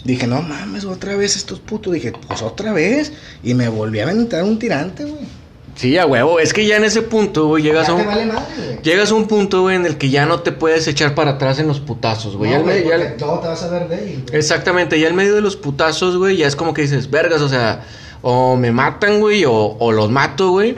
Dije, 0.04 0.26
no 0.26 0.40
mames, 0.40 0.86
otra 0.86 1.14
vez 1.16 1.36
estos 1.36 1.60
putos. 1.60 1.92
Dije, 1.92 2.12
pues 2.26 2.40
otra 2.42 2.72
vez. 2.72 3.12
Y 3.42 3.52
me 3.54 3.68
volví 3.68 4.00
a 4.00 4.04
aventar 4.04 4.42
un 4.44 4.58
tirante, 4.58 5.04
güey. 5.04 5.40
Sí, 5.76 5.96
a 5.98 6.04
huevo. 6.06 6.40
Es 6.40 6.52
que 6.52 6.66
ya 6.66 6.76
en 6.76 6.84
ese 6.84 7.02
punto, 7.02 7.46
güey, 7.46 7.62
llegas 7.62 7.86
Ya 7.86 7.92
a 7.92 7.96
te 7.96 8.02
un. 8.02 8.06
vale 8.08 8.26
madre, 8.26 8.42
güey. 8.56 8.82
Llegas 8.82 9.10
a 9.10 9.14
un 9.14 9.26
punto, 9.26 9.62
güey, 9.62 9.76
en 9.76 9.86
el 9.86 9.98
que 9.98 10.10
ya 10.10 10.26
no 10.26 10.40
te 10.40 10.52
puedes 10.52 10.86
echar 10.88 11.14
para 11.14 11.32
atrás 11.32 11.58
en 11.58 11.68
los 11.68 11.80
putazos, 11.80 12.36
güey. 12.36 12.50
Ya 12.50 12.58
No, 12.58 12.64
güey, 12.64 12.86
ya 12.88 13.16
todo 13.16 13.38
te 13.40 13.48
vas 13.48 13.62
a 13.62 13.68
ver 13.68 13.88
débil, 13.88 14.24
güey. 14.26 14.38
Exactamente, 14.38 14.98
ya 14.98 15.08
en 15.08 15.16
medio 15.16 15.34
de 15.34 15.40
los 15.40 15.56
putazos, 15.56 16.16
güey, 16.16 16.36
ya 16.36 16.46
es 16.46 16.56
como 16.56 16.74
que 16.74 16.82
dices, 16.82 17.08
vergas, 17.10 17.40
o 17.40 17.48
sea, 17.48 17.84
o 18.22 18.56
me 18.56 18.70
matan, 18.72 19.20
güey, 19.20 19.44
o, 19.44 19.52
o 19.54 19.92
los 19.92 20.10
mato, 20.10 20.50
güey. 20.50 20.74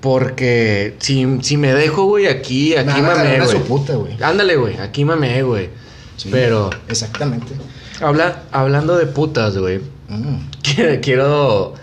Porque 0.00 0.94
si, 1.00 1.26
si 1.42 1.56
me 1.56 1.74
dejo, 1.74 2.04
güey, 2.04 2.26
aquí, 2.28 2.76
aquí 2.76 3.00
a 3.00 3.24
güey. 3.42 3.48
su 3.48 3.62
puta, 3.62 3.94
güey. 3.96 4.16
Ándale, 4.22 4.56
güey, 4.56 4.76
aquí 4.78 5.04
mamé, 5.04 5.42
güey. 5.42 5.70
Sí, 6.16 6.28
Pero, 6.30 6.70
Exactamente. 6.88 7.52
habla, 8.00 8.42
hablando 8.52 8.96
de 8.96 9.06
putas, 9.06 9.56
güey, 9.58 9.80
Mm. 10.08 10.36
quiero, 10.62 11.00
quiero, 11.02 11.74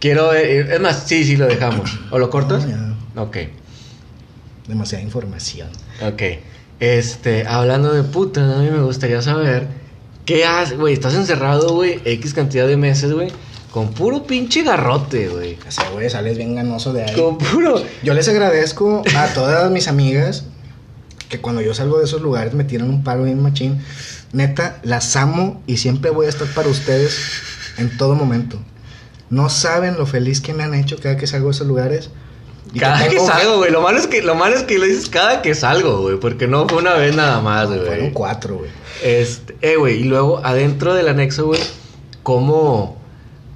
quiero, 0.00 0.34
eh, 0.34 0.74
es 0.74 0.80
más, 0.80 1.04
sí, 1.06 1.22
sí, 1.24 1.36
lo 1.36 1.46
dejamos. 1.46 1.98
¿O 2.10 2.18
lo 2.18 2.28
cortas? 2.30 2.66
No. 2.66 3.22
Ok, 3.22 3.36
Demasiada 4.66 5.02
información. 5.04 5.68
ok. 6.02 6.22
Este, 6.80 7.46
hablando 7.46 7.92
de 7.92 8.02
putas, 8.04 8.56
a 8.56 8.58
mí 8.60 8.70
me 8.70 8.82
gustaría 8.82 9.20
saber, 9.20 9.66
¿qué 10.24 10.46
haces, 10.46 10.78
güey? 10.78 10.94
Estás 10.94 11.14
encerrado, 11.14 11.74
güey, 11.74 12.00
X 12.04 12.32
cantidad 12.32 12.66
de 12.66 12.76
meses, 12.78 13.12
güey. 13.12 13.28
Con 13.70 13.92
puro 13.92 14.24
pinche 14.24 14.62
garrote, 14.62 15.28
güey. 15.28 15.56
O 15.66 15.70
sea, 15.70 15.88
güey, 15.90 16.10
sales 16.10 16.36
bien 16.36 16.56
ganoso 16.56 16.92
de 16.92 17.04
ahí. 17.04 17.14
Con 17.14 17.38
puro. 17.38 17.80
Yo 18.02 18.14
les 18.14 18.28
agradezco 18.28 19.02
a 19.16 19.26
todas 19.28 19.70
mis 19.70 19.86
amigas 19.86 20.44
que 21.28 21.40
cuando 21.40 21.60
yo 21.62 21.72
salgo 21.74 21.98
de 21.98 22.04
esos 22.06 22.20
lugares 22.22 22.52
me 22.54 22.64
tiran 22.64 22.90
un 22.90 23.04
palo 23.04 23.22
bien 23.24 23.40
machín. 23.40 23.80
Neta, 24.32 24.78
las 24.82 25.14
amo 25.16 25.62
y 25.66 25.76
siempre 25.76 26.10
voy 26.10 26.26
a 26.26 26.28
estar 26.28 26.48
para 26.48 26.68
ustedes 26.68 27.16
en 27.78 27.96
todo 27.96 28.14
momento. 28.16 28.58
No 29.28 29.48
saben 29.48 29.96
lo 29.96 30.06
feliz 30.06 30.40
que 30.40 30.52
me 30.54 30.64
han 30.64 30.74
hecho 30.74 30.98
cada 31.00 31.16
que 31.16 31.28
salgo 31.28 31.46
de 31.46 31.52
esos 31.52 31.66
lugares. 31.68 32.10
Y 32.72 32.78
Cada 32.80 33.04
que 33.04 33.10
tengo- 33.16 33.26
salgo, 33.26 33.58
güey. 33.58 33.70
Lo 33.70 33.80
malo 33.80 33.98
es 33.98 34.06
que 34.08 34.22
lo 34.22 34.34
malo 34.34 34.56
es 34.56 34.62
que 34.64 34.78
lo 34.78 34.84
dices 34.86 35.08
cada 35.08 35.42
que 35.42 35.54
salgo, 35.54 36.00
güey. 36.02 36.18
Porque 36.18 36.46
no 36.48 36.68
fue 36.68 36.78
una 36.78 36.94
vez 36.94 37.14
nada 37.16 37.40
más, 37.40 37.68
Fueron 37.68 37.86
güey. 37.86 38.12
cuatro, 38.12 38.58
güey. 38.58 38.70
Este, 39.04 39.56
eh, 39.62 39.76
güey, 39.76 40.00
y 40.00 40.04
luego 40.04 40.40
adentro 40.44 40.94
del 40.94 41.08
anexo, 41.08 41.46
güey, 41.46 41.60
¿cómo, 42.22 42.99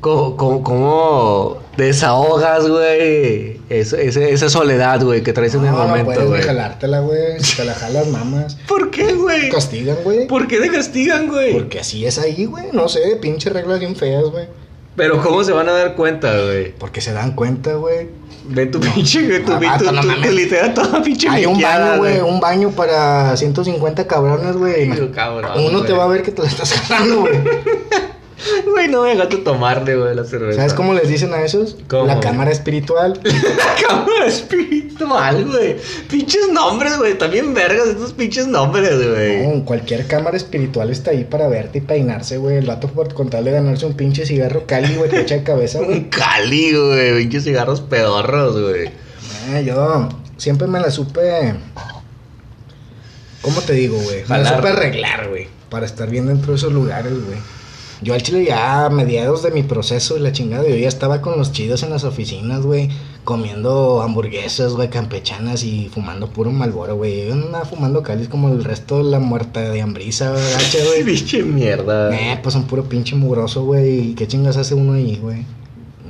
cómo, 0.05 0.37
cómo, 0.37 0.63
cómo 0.63 1.57
desahogas, 1.79 2.69
güey? 2.69 3.59
Esa, 3.71 4.49
soledad, 4.51 5.03
güey, 5.03 5.23
que 5.23 5.33
traes 5.33 5.55
en 5.55 5.65
el 5.65 5.71
No, 5.73 5.79
no 5.79 5.89
momento, 5.89 6.27
puedes 6.27 6.45
jalártela, 6.45 7.01
güey. 7.01 7.41
Si 7.41 7.57
te 7.57 7.65
la 7.65 7.75
jalas, 7.75 8.07
mamas. 8.09 8.57
¿Por 8.69 8.91
qué, 8.91 9.15
güey? 9.15 9.49
Castigan, 9.49 9.97
güey. 10.05 10.27
¿Por 10.27 10.47
qué 10.47 10.61
te 10.61 10.71
castigan, 10.71 11.29
güey? 11.29 11.55
Porque 11.55 11.81
así 11.81 12.05
es 12.05 12.19
ahí, 12.19 12.45
güey. 12.45 12.67
No 12.73 12.89
sé, 12.89 13.17
pinche 13.21 13.49
reglas 13.49 13.81
bien 13.81 13.97
feas, 13.97 14.25
güey. 14.25 14.47
Pero 14.97 15.21
¿cómo 15.23 15.43
se 15.43 15.53
van 15.53 15.69
a 15.69 15.73
dar 15.73 15.95
cuenta, 15.97 16.39
güey? 16.45 16.73
Porque 16.73 17.01
se 17.01 17.13
dan 17.13 17.33
cuenta, 17.35 17.73
güey. 17.75 18.09
Ven 18.47 18.71
tu 18.71 18.79
pinche, 18.79 19.27
güey, 19.27 19.43
tu, 19.45 19.53
Ah, 19.55 19.59
tu, 19.59 19.67
vato, 19.67 19.85
tu, 19.87 19.93
no 19.93 20.01
tu- 20.03 20.07
mames. 20.07 20.29
tu 20.31 20.37
litera 20.37 20.75
toda 20.75 21.03
pinche 21.03 21.29
Hay 21.31 21.47
un 21.47 21.61
baño, 21.61 21.97
güey. 21.97 22.21
Un 22.21 22.39
baño 22.41 22.71
para 22.71 23.35
150 23.37 24.07
cabrones, 24.07 24.55
güey. 24.57 24.91
Uno 24.91 25.81
te 25.83 25.89
güey. 25.89 25.93
va 25.99 26.05
a 26.05 26.09
ver 26.09 26.23
que 26.23 26.31
te 26.31 26.43
la 26.43 26.49
estás 26.49 26.73
jalando, 26.75 27.21
güey. 27.23 27.33
Güey, 28.67 28.89
no 28.89 29.03
me 29.03 29.11
dejaste 29.11 29.39
tomarle, 29.39 29.97
güey, 29.97 30.15
la 30.15 30.25
cerveza. 30.25 30.59
¿Sabes 30.59 30.75
cómo 30.75 30.95
les 30.95 31.09
dicen 31.09 31.33
a 31.35 31.43
esos? 31.43 31.77
¿Cómo, 31.89 32.07
La 32.07 32.21
cámara 32.21 32.51
espiritual. 32.51 33.21
La 33.25 33.89
cámara 33.89 34.27
espiritual, 34.27 35.45
güey. 35.45 35.77
Pinches 36.09 36.49
nombres, 36.53 36.99
güey. 36.99 37.17
También 37.17 37.55
vergas 37.55 37.89
estos 37.89 38.13
pinches 38.13 38.47
nombres, 38.47 38.97
güey. 39.09 39.47
No, 39.47 39.65
cualquier 39.65 40.07
cámara 40.07 40.37
espiritual 40.37 40.91
está 40.91 41.13
ahí 41.13 41.25
para 41.25 41.49
verte 41.49 41.79
y 41.79 41.81
peinarse, 41.81 42.37
güey. 42.39 42.57
El 42.57 42.67
vato 42.67 42.89
por 42.89 43.13
con 43.15 43.31
tal 43.31 43.45
de 43.45 43.53
ganarse 43.53 43.87
un 43.87 43.95
pinche 43.95 44.27
cigarro 44.27 44.67
cali, 44.67 44.95
güey, 44.97 45.11
te 45.11 45.21
echa 45.21 45.37
de 45.37 45.43
cabeza, 45.43 45.79
güey. 45.81 45.99
Un 45.99 46.05
cali, 46.11 46.73
güey. 46.73 47.19
Pinches 47.19 47.45
cigarros 47.45 47.81
pedorros, 47.81 48.61
güey. 48.61 48.91
Eh, 49.51 49.65
yo 49.65 50.09
siempre 50.37 50.67
me 50.67 50.81
la 50.81 50.91
supe. 50.91 51.55
¿Cómo 53.43 53.61
te 53.61 53.75
digo, 53.75 53.99
güey? 53.99 54.23
Me 54.27 54.39
la 54.39 54.57
supe 54.57 54.69
arreglar, 54.69 55.29
güey. 55.29 55.49
Para 55.69 55.85
estar 55.87 56.09
bien 56.09 56.27
dentro 56.27 56.53
de 56.53 56.57
esos 56.59 56.73
lugares, 56.73 57.13
güey. 57.13 57.39
Yo 58.05 58.13
al 58.13 58.23
chile 58.23 58.45
ya 58.45 58.85
a 58.85 58.91
mediados 58.91 59.43
de 59.43 59.51
mi 59.51 59.63
proceso 59.63 60.19
y 60.19 60.21
la 60.21 60.31
chingada, 60.31 60.69
yo 60.69 60.77
ya 60.77 60.89
estaba 60.89 61.23
con 61.23 61.39
los 61.39 61.53
chidos 61.53 61.83
en 61.85 61.89
las 61.89 62.05
oficinas, 62.05 62.61
güey. 62.61 62.91
Comiendo 63.25 64.03
hamburguesas, 64.03 64.75
güey, 64.75 64.91
campechanas 64.91 65.65
y 65.65 65.89
fumando 65.89 66.29
puro 66.29 66.51
malboro, 66.51 66.97
güey. 66.97 67.29
Yo 67.29 67.33
andaba 67.33 67.65
fumando 67.65 68.03
calis 68.03 68.29
como 68.29 68.51
el 68.51 68.63
resto 68.63 68.99
de 68.99 69.05
la 69.05 69.21
muerta 69.21 69.61
de 69.71 69.81
hambriza, 69.81 70.33
güey. 70.33 71.03
Pinche 71.05 71.43
mierda. 71.45 72.15
Eh, 72.15 72.39
pues 72.43 72.53
son 72.53 72.65
puro 72.65 72.85
pinche 72.85 73.17
mugroso, 73.17 73.65
güey. 73.65 74.11
¿Y 74.11 74.15
qué 74.15 74.29
chingas 74.29 74.59
hace 74.59 74.75
uno 74.75 74.93
ahí, 74.93 75.17
güey? 75.17 75.47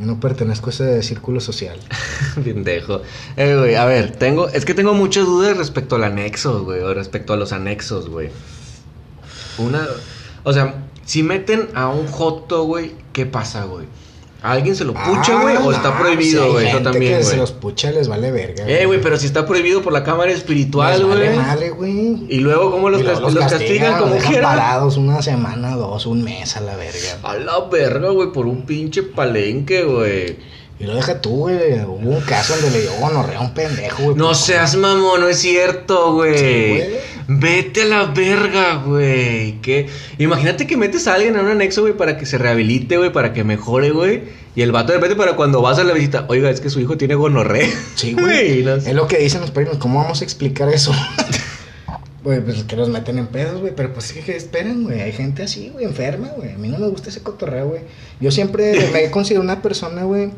Yo 0.00 0.06
no 0.06 0.18
pertenezco 0.18 0.70
a 0.70 0.72
ese 0.72 1.00
círculo 1.04 1.38
social. 1.38 1.78
Pendejo. 2.42 3.02
Eh, 3.36 3.54
güey, 3.56 3.76
a 3.76 3.84
ver, 3.84 4.10
tengo. 4.16 4.48
Es 4.48 4.64
que 4.64 4.74
tengo 4.74 4.94
muchas 4.94 5.26
dudas 5.26 5.56
respecto 5.56 5.94
al 5.94 6.02
anexo, 6.02 6.64
güey. 6.64 6.80
O 6.80 6.92
respecto 6.92 7.34
a 7.34 7.36
los 7.36 7.52
anexos, 7.52 8.08
güey. 8.08 8.30
Una. 9.58 9.86
O 10.42 10.52
sea, 10.52 10.83
si 11.04 11.22
meten 11.22 11.68
a 11.74 11.88
un 11.88 12.06
joto, 12.08 12.64
güey, 12.64 12.92
¿qué 13.12 13.26
pasa, 13.26 13.64
güey? 13.64 13.86
¿A 14.42 14.52
alguien 14.52 14.76
se 14.76 14.84
lo 14.84 14.92
pucha, 14.92 15.38
Ah, 15.38 15.42
güey? 15.42 15.56
¿O 15.56 15.60
no, 15.60 15.72
está 15.72 15.90
sí 15.90 16.02
prohibido, 16.02 16.52
güey? 16.52 16.68
Eso 16.68 16.82
también, 16.82 17.16
que 17.16 17.24
se 17.24 17.36
los 17.38 17.52
pucha 17.52 17.90
les 17.92 18.08
vale 18.08 18.30
verga. 18.30 18.68
Eh, 18.68 18.84
güey, 18.84 19.00
pero 19.00 19.16
si 19.16 19.24
está 19.24 19.46
prohibido 19.46 19.80
por 19.80 19.94
la 19.94 20.04
cámara 20.04 20.32
espiritual, 20.32 21.02
vale 21.06 21.26
güey. 21.28 21.38
madre, 21.38 21.70
güey. 21.70 22.26
Y 22.28 22.40
luego, 22.40 22.70
¿cómo 22.70 22.90
los, 22.90 23.02
luego 23.02 23.30
los 23.30 23.34
castigan, 23.46 23.98
como 23.98 24.12
dejan 24.14 24.30
quieran? 24.32 24.56
parados 24.58 24.98
una 24.98 25.22
semana, 25.22 25.76
dos, 25.76 26.04
un 26.04 26.22
mes 26.24 26.58
a 26.58 26.60
la 26.60 26.76
verga. 26.76 27.18
A 27.22 27.36
la 27.36 27.58
verga, 27.70 28.10
güey, 28.10 28.32
por 28.32 28.46
un 28.46 28.66
pinche 28.66 29.02
palenque, 29.02 29.82
güey. 29.84 30.36
Y 30.78 30.84
lo 30.84 30.94
deja 30.94 31.22
tú, 31.22 31.30
güey. 31.36 31.80
Hubo 31.82 31.94
un 32.10 32.20
caso 32.20 32.54
donde 32.54 32.70
le 32.72 32.82
dio 32.82 32.92
gonorrea 33.00 33.38
a 33.38 33.42
un 33.42 33.54
pendejo, 33.54 34.02
güey. 34.02 34.16
No 34.16 34.26
por- 34.26 34.34
seas 34.36 34.76
mamón, 34.76 35.20
no 35.22 35.28
es 35.28 35.38
cierto, 35.38 36.12
güey. 36.12 36.36
Sí, 36.36 36.44
güey. 36.44 36.94
Vete 37.26 37.82
a 37.82 37.84
la 37.86 38.04
verga, 38.06 38.82
güey. 38.84 39.60
¿Qué? 39.62 39.86
Imagínate 40.18 40.66
que 40.66 40.76
metes 40.76 41.06
a 41.06 41.14
alguien 41.14 41.34
en 41.36 41.44
un 41.44 41.50
anexo, 41.52 41.80
güey, 41.82 41.94
para 41.94 42.18
que 42.18 42.26
se 42.26 42.36
rehabilite, 42.38 42.98
güey, 42.98 43.12
para 43.12 43.32
que 43.32 43.44
mejore, 43.44 43.90
güey. 43.90 44.22
Y 44.54 44.62
el 44.62 44.72
vato 44.72 44.92
de 44.92 44.98
repente 44.98 45.16
para 45.16 45.34
cuando 45.34 45.62
vas 45.62 45.78
a 45.78 45.84
la 45.84 45.94
visita, 45.94 46.26
oiga, 46.28 46.50
es 46.50 46.60
que 46.60 46.70
su 46.70 46.80
hijo 46.80 46.96
tiene 46.96 47.14
gonorrea. 47.14 47.68
Sí, 47.94 48.12
güey. 48.12 48.66
Es 48.68 48.94
lo 48.94 49.08
que 49.08 49.18
dicen 49.18 49.40
los 49.40 49.50
primos. 49.50 49.78
¿Cómo 49.78 50.00
vamos 50.00 50.20
a 50.20 50.24
explicar 50.24 50.68
eso? 50.68 50.92
Güey, 52.24 52.40
pues 52.40 52.64
que 52.64 52.74
los 52.74 52.88
meten 52.88 53.18
en 53.18 53.26
pedos, 53.26 53.60
güey. 53.60 53.74
Pero 53.76 53.92
pues, 53.92 54.14
¿qué, 54.14 54.20
qué 54.20 54.34
esperan, 54.34 54.84
güey? 54.84 55.02
Hay 55.02 55.12
gente 55.12 55.42
así, 55.42 55.68
güey, 55.68 55.84
enferma, 55.84 56.28
güey. 56.28 56.52
A 56.52 56.56
mí 56.56 56.68
no 56.68 56.78
me 56.78 56.88
gusta 56.88 57.10
ese 57.10 57.22
cotorreo, 57.22 57.68
güey. 57.68 57.82
Yo 58.18 58.30
siempre 58.30 58.88
me 58.94 59.04
he 59.04 59.10
considerado 59.10 59.44
una 59.44 59.60
persona, 59.60 60.04
güey, 60.04 60.30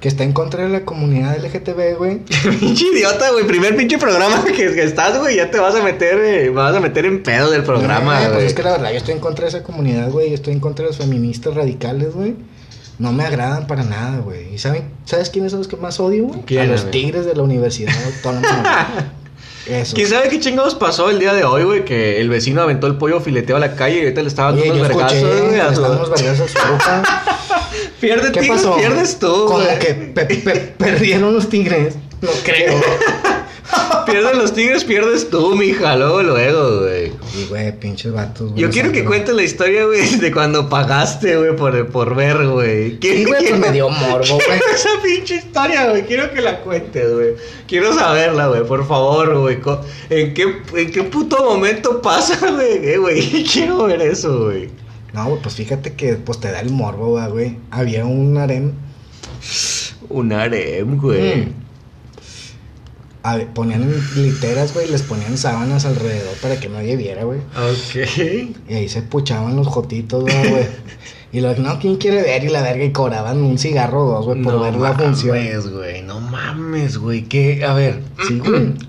que 0.00 0.08
está 0.08 0.24
en 0.24 0.32
contra 0.32 0.62
de 0.64 0.70
la 0.70 0.84
comunidad 0.86 1.36
LGTB, 1.38 1.96
güey. 1.98 2.18
pinche 2.60 2.86
idiota, 2.94 3.30
güey. 3.32 3.46
Primer 3.46 3.76
pinche 3.76 3.98
programa 3.98 4.42
que, 4.46 4.52
que 4.54 4.82
estás, 4.82 5.18
güey, 5.18 5.36
ya 5.36 5.50
te 5.50 5.58
vas 5.58 5.74
a 5.74 5.82
meter, 5.82 6.18
eh, 6.24 6.48
vas 6.50 6.74
a 6.74 6.80
meter 6.80 7.04
en 7.06 7.22
pedo 7.22 7.50
del 7.50 7.62
programa, 7.64 8.18
Eh, 8.22 8.24
güey. 8.26 8.32
pues 8.34 8.44
es 8.46 8.54
que 8.54 8.62
la 8.62 8.72
verdad, 8.72 8.90
yo 8.92 8.96
estoy 8.96 9.14
en 9.14 9.20
contra 9.20 9.44
de 9.44 9.50
esa 9.50 9.62
comunidad, 9.62 10.10
güey. 10.10 10.28
Yo 10.30 10.34
estoy 10.36 10.54
en 10.54 10.60
contra 10.60 10.84
de 10.84 10.88
los 10.90 10.96
feministas 10.98 11.54
radicales, 11.54 12.14
güey. 12.14 12.34
No 12.98 13.12
me 13.12 13.24
agradan 13.24 13.66
para 13.66 13.82
nada, 13.82 14.18
güey. 14.18 14.52
¿Y 14.54 14.58
saben, 14.58 14.84
sabes 15.06 15.30
quiénes 15.30 15.52
son 15.52 15.60
los 15.60 15.68
que 15.68 15.76
más 15.76 16.00
odio, 16.00 16.24
güey? 16.26 16.40
A 16.40 16.44
¿Quiénes, 16.44 16.68
los 16.70 16.80
güey? 16.82 16.90
tigres 16.92 17.24
de 17.26 17.34
la 17.34 17.42
Universidad 17.42 17.94
Autónoma. 18.04 19.12
Eso. 19.66 19.94
¿Quién 19.94 20.08
sabe 20.08 20.28
qué 20.30 20.40
chingados 20.40 20.74
pasó 20.74 21.10
el 21.10 21.18
día 21.18 21.32
de 21.34 21.44
hoy, 21.44 21.64
güey? 21.64 21.84
Que 21.84 22.20
el 22.20 22.28
vecino 22.30 22.62
aventó 22.62 22.86
el 22.86 22.96
pollo 22.96 23.20
fileteo 23.20 23.56
a 23.56 23.60
la 23.60 23.74
calle 23.76 23.96
y 23.98 24.00
ahorita 24.00 24.22
le 24.22 24.28
estaban 24.28 24.56
dando 24.56 24.74
unos 24.74 24.88
vergazos, 24.88 25.20
güey. 25.22 25.50
le 25.52 25.58
estaban 25.58 25.92
unos 25.92 26.10
vergazos 26.10 26.40
a 26.40 26.48
su 26.48 26.66
ropa. 26.66 27.02
Pierde 28.00 28.32
¿Qué 28.32 28.40
tigres, 28.40 28.62
pasó? 28.62 28.76
pierdes 28.76 29.18
tú, 29.18 29.26
Como 29.46 29.64
güey. 29.64 29.78
que 29.78 29.94
pe- 29.94 30.24
pe- 30.26 30.74
perdieron 30.78 31.32
los 31.34 31.48
tigres. 31.48 31.94
No 32.20 32.30
creo. 32.44 32.80
Pierden 34.06 34.38
los 34.38 34.52
tigres, 34.52 34.82
pierdes 34.82 35.30
tú, 35.30 35.54
mija, 35.54 35.94
luego, 35.94 36.22
luego, 36.24 36.80
güey. 36.80 37.12
Y, 37.38 37.44
güey, 37.48 37.78
pinches 37.78 38.12
vatos, 38.12 38.50
güey. 38.50 38.60
Yo 38.62 38.70
quiero 38.70 38.90
que 38.90 39.04
cuentes 39.04 39.32
la 39.32 39.42
historia, 39.44 39.84
güey, 39.84 40.16
de 40.16 40.32
cuando 40.32 40.68
pagaste, 40.68 41.36
güey, 41.36 41.54
por, 41.54 41.86
por 41.88 42.16
ver, 42.16 42.48
güey. 42.48 42.98
Sí, 43.00 43.24
güey, 43.24 43.46
pues 43.48 43.60
me 43.60 43.70
dio 43.70 43.88
morbo, 43.88 44.34
güey. 44.44 44.58
Esa 44.74 44.88
pinche 45.04 45.36
historia, 45.36 45.88
güey, 45.90 46.04
quiero 46.04 46.32
que 46.32 46.40
la 46.40 46.58
cuentes, 46.60 47.12
güey. 47.14 47.34
Quiero 47.68 47.94
saberla, 47.94 48.48
güey, 48.48 48.64
por 48.64 48.86
favor, 48.88 49.38
güey. 49.38 49.58
¿En 50.08 50.34
qué, 50.34 50.56
¿En 50.74 50.90
qué 50.90 51.02
puto 51.04 51.44
momento 51.44 52.02
pasa, 52.02 52.36
güey? 52.50 52.84
Eh, 52.88 52.98
güey, 52.98 53.44
quiero 53.44 53.84
ver 53.84 54.02
eso, 54.02 54.46
güey. 54.46 54.68
No, 55.12 55.36
pues 55.42 55.54
fíjate 55.54 55.94
que 55.94 56.14
pues 56.14 56.40
te 56.40 56.50
da 56.50 56.60
el 56.60 56.70
morbo, 56.70 57.20
güey. 57.30 57.56
Había 57.70 58.04
un 58.04 58.36
harem. 58.38 58.72
Un 60.08 60.32
harem, 60.32 60.98
güey. 60.98 61.36
Mm. 61.36 61.54
A 63.22 63.36
ver, 63.36 63.48
ponían 63.48 63.92
literas, 64.16 64.72
güey, 64.72 64.88
les 64.88 65.02
ponían 65.02 65.36
sábanas 65.36 65.84
alrededor 65.84 66.34
para 66.40 66.58
que 66.58 66.70
nadie 66.70 66.96
viera, 66.96 67.24
güey. 67.24 67.40
Ok. 67.40 68.56
Y 68.68 68.74
ahí 68.74 68.88
se 68.88 69.02
puchaban 69.02 69.56
los 69.56 69.66
jotitos, 69.66 70.24
¿verdad, 70.24 70.48
güey. 70.48 70.66
y 71.32 71.40
los, 71.40 71.60
no, 71.60 71.78
¿quién 71.78 71.96
quiere 71.96 72.22
ver? 72.22 72.42
Y 72.42 72.48
la 72.48 72.60
verga, 72.60 72.82
y 72.82 72.90
cobraban 72.90 73.40
un 73.40 73.56
cigarro 73.56 74.04
o 74.04 74.10
dos, 74.14 74.26
güey, 74.26 74.42
por 74.42 74.54
no 74.54 74.60
ver 74.62 74.74
la 74.74 74.94
función. 74.94 75.36
mames, 75.36 75.70
güey, 75.70 76.02
no 76.02 76.18
mames, 76.18 76.98
güey. 76.98 77.22
¿Qué? 77.22 77.64
A 77.64 77.72
ver. 77.74 78.00
Sí. 78.26 78.42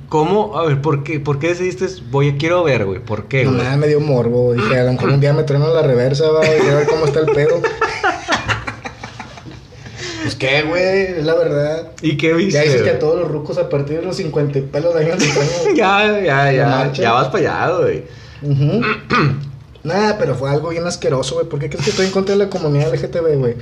¿Cómo? 0.10 0.58
A 0.58 0.66
ver, 0.66 0.82
¿por 0.82 1.04
qué, 1.04 1.20
¿por 1.20 1.38
qué 1.40 1.50
decidiste? 1.50 1.86
Voy, 2.10 2.38
quiero 2.38 2.64
ver, 2.64 2.86
güey. 2.86 3.00
¿Por 3.00 3.28
qué, 3.28 3.46
güey? 3.46 3.58
Nomás 3.58 3.78
me 3.78 3.88
dio 3.88 4.00
morbo. 4.00 4.54
Dije, 4.54 4.80
a 4.80 4.84
lo 4.84 4.94
mejor 4.94 5.10
un 5.10 5.22
día 5.22 5.34
me 5.34 5.44
trueno 5.44 5.72
la 5.74 5.84
reversa, 5.84 6.30
va, 6.32 6.44
y 6.46 6.68
a 6.68 6.76
ver 6.76 6.88
cómo 6.88 7.06
está 7.06 7.20
el 7.20 7.28
pedo. 7.28 7.62
pues 10.24 10.36
qué, 10.36 10.64
güey, 10.64 11.18
es 11.18 11.24
la 11.24 11.36
verdad. 11.36 11.92
¿Y 12.02 12.18
qué 12.18 12.34
viste? 12.34 12.54
Ya 12.54 12.62
dices 12.64 12.82
que 12.82 12.90
a 12.90 13.00
todos 13.00 13.20
los 13.20 13.30
rucos 13.30 13.58
a 13.60 13.70
partir 13.70 14.00
de 14.00 14.06
los 14.06 14.18
50 14.18 14.58
y 14.60 14.62
pelos 14.64 14.96
de 14.96 15.06
años. 15.06 15.24
Ya, 15.76 16.20
ya, 16.20 16.52
ya. 16.52 16.92
Ya 16.92 17.12
vas 17.14 17.28
para 17.28 17.66
allá, 17.68 17.78
güey. 17.78 18.04
Ujú. 18.42 18.82
Nada, 19.84 20.18
pero 20.20 20.36
fue 20.36 20.50
algo 20.52 20.70
bien 20.70 20.86
asqueroso, 20.86 21.36
güey. 21.36 21.48
¿Por 21.48 21.60
qué 21.60 21.68
crees 21.70 21.84
que 21.84 21.90
estoy 21.90 22.06
en 22.06 22.12
contra 22.12 22.36
de 22.36 22.44
la 22.44 22.50
comunidad 22.50 22.94
LGTB, 22.94 23.38
güey? 23.40 23.56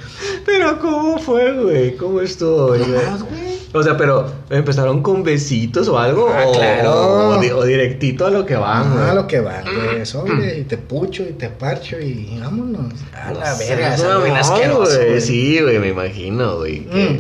Pero, 0.46 0.78
¿cómo 0.80 1.18
fue, 1.18 1.54
güey? 1.54 1.96
¿Cómo 1.96 2.20
estuvo, 2.22 2.68
güey? 2.70 2.82
Güey. 2.84 3.60
O 3.72 3.84
sea, 3.84 3.96
pero 3.96 4.30
¿empezaron 4.50 5.02
con 5.04 5.24
besitos 5.24 5.88
o 5.88 5.98
algo? 6.00 6.28
Ah, 6.34 6.44
o, 6.48 6.52
claro. 6.52 7.30
O, 7.30 7.40
di- 7.40 7.52
o 7.52 7.64
directito 7.64 8.26
a 8.26 8.32
lo 8.32 8.46
que 8.46 8.56
van, 8.56 8.88
Ah, 8.98 9.02
güey. 9.04 9.16
lo 9.16 9.28
que 9.28 9.40
van, 9.40 9.64
güey. 9.64 10.04
Hombre, 10.16 10.58
y 10.60 10.64
te 10.64 10.78
pucho 10.78 11.24
y 11.24 11.34
te 11.34 11.50
parcho 11.50 12.00
y 12.00 12.38
vámonos. 12.42 12.94
A 13.14 13.32
la 13.32 13.56
verga, 13.56 13.96
no, 13.98 14.18
es 14.18 14.24
bien 14.24 14.34
no, 14.34 14.40
asqueroso, 14.42 14.96
güey. 14.98 15.08
güey. 15.10 15.22
Sí, 15.22 15.60
güey, 15.62 15.80
me 15.80 15.90
imagino, 15.90 16.58
güey. 16.58 16.80
Mm. 16.82 17.20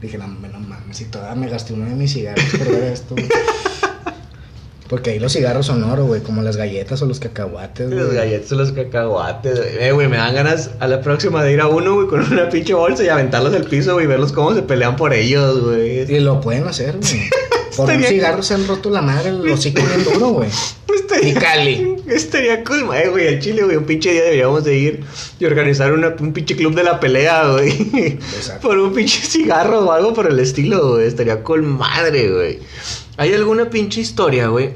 Dije, 0.00 0.18
no, 0.18 0.26
no 0.26 0.58
mames, 0.60 0.96
si 0.96 1.04
todavía 1.06 1.34
me 1.36 1.48
gasté 1.50 1.72
uno 1.74 1.84
de 1.84 1.94
mis 1.94 2.12
cigarros 2.12 2.44
por 2.58 2.68
ver 2.68 2.82
esto. 2.92 3.14
güey. 3.14 3.28
Porque 4.88 5.10
ahí 5.10 5.18
los 5.18 5.32
cigarros 5.32 5.66
son 5.66 5.82
oro, 5.84 6.04
güey, 6.04 6.20
como 6.20 6.42
las 6.42 6.56
galletas 6.56 7.02
o 7.02 7.06
los 7.06 7.18
cacahuates, 7.18 7.90
Los 7.90 8.06
güey. 8.06 8.16
galletas, 8.16 8.52
los 8.52 8.70
cacahuates, 8.72 9.56
güey. 9.58 9.84
Eh, 9.84 9.92
güey, 9.92 10.06
me 10.08 10.16
dan 10.16 10.34
ganas 10.34 10.70
a 10.78 10.86
la 10.86 11.00
próxima 11.00 11.42
de 11.42 11.52
ir 11.52 11.60
a 11.60 11.66
uno, 11.66 11.94
güey, 11.96 12.06
con 12.06 12.20
una 12.32 12.48
pinche 12.48 12.72
bolsa 12.74 13.02
y 13.02 13.08
aventarlos 13.08 13.52
al 13.54 13.64
piso, 13.64 13.94
güey, 13.94 14.04
y 14.04 14.08
verlos 14.08 14.32
cómo 14.32 14.54
se 14.54 14.62
pelean 14.62 14.94
por 14.96 15.12
ellos, 15.12 15.60
güey. 15.64 16.02
Y 16.12 16.20
lo 16.20 16.40
pueden 16.40 16.66
hacer, 16.68 16.96
güey. 16.98 17.28
Por 17.76 17.84
un 17.84 17.90
Estaría- 17.90 18.08
cigarro 18.08 18.42
se 18.42 18.54
han 18.54 18.66
roto 18.66 18.88
la 18.88 19.02
madre 19.02 19.28
el 19.28 19.50
hocico 19.50 19.82
bien 19.82 20.02
duro, 20.02 20.28
güey. 20.28 20.48
Estaría, 20.96 21.28
Y 21.28 21.34
Cali. 21.34 21.96
Estaría 22.08 22.64
cool, 22.64 22.88
eh, 22.94 23.08
güey, 23.10 23.28
al 23.28 23.38
Chile, 23.38 23.64
güey. 23.64 23.76
Un 23.76 23.84
pinche 23.84 24.12
día 24.12 24.22
deberíamos 24.22 24.64
de 24.64 24.78
ir 24.78 25.00
y 25.38 25.44
organizar 25.44 25.92
una- 25.92 26.14
un 26.18 26.32
pinche 26.32 26.56
club 26.56 26.74
de 26.74 26.82
la 26.84 26.98
pelea, 27.00 27.48
güey. 27.48 27.72
Exacto. 28.14 28.68
Por 28.68 28.78
un 28.78 28.94
pinche 28.94 29.20
cigarro 29.20 29.80
o 29.80 29.92
algo 29.92 30.14
por 30.14 30.26
el 30.26 30.38
estilo, 30.38 30.92
güey. 30.92 31.06
Estaría 31.06 31.42
cool 31.42 31.64
madre, 31.64 32.30
güey. 32.32 32.60
¿Hay 33.16 33.32
alguna 33.32 33.70
pinche 33.70 34.00
historia, 34.00 34.48
güey? 34.48 34.74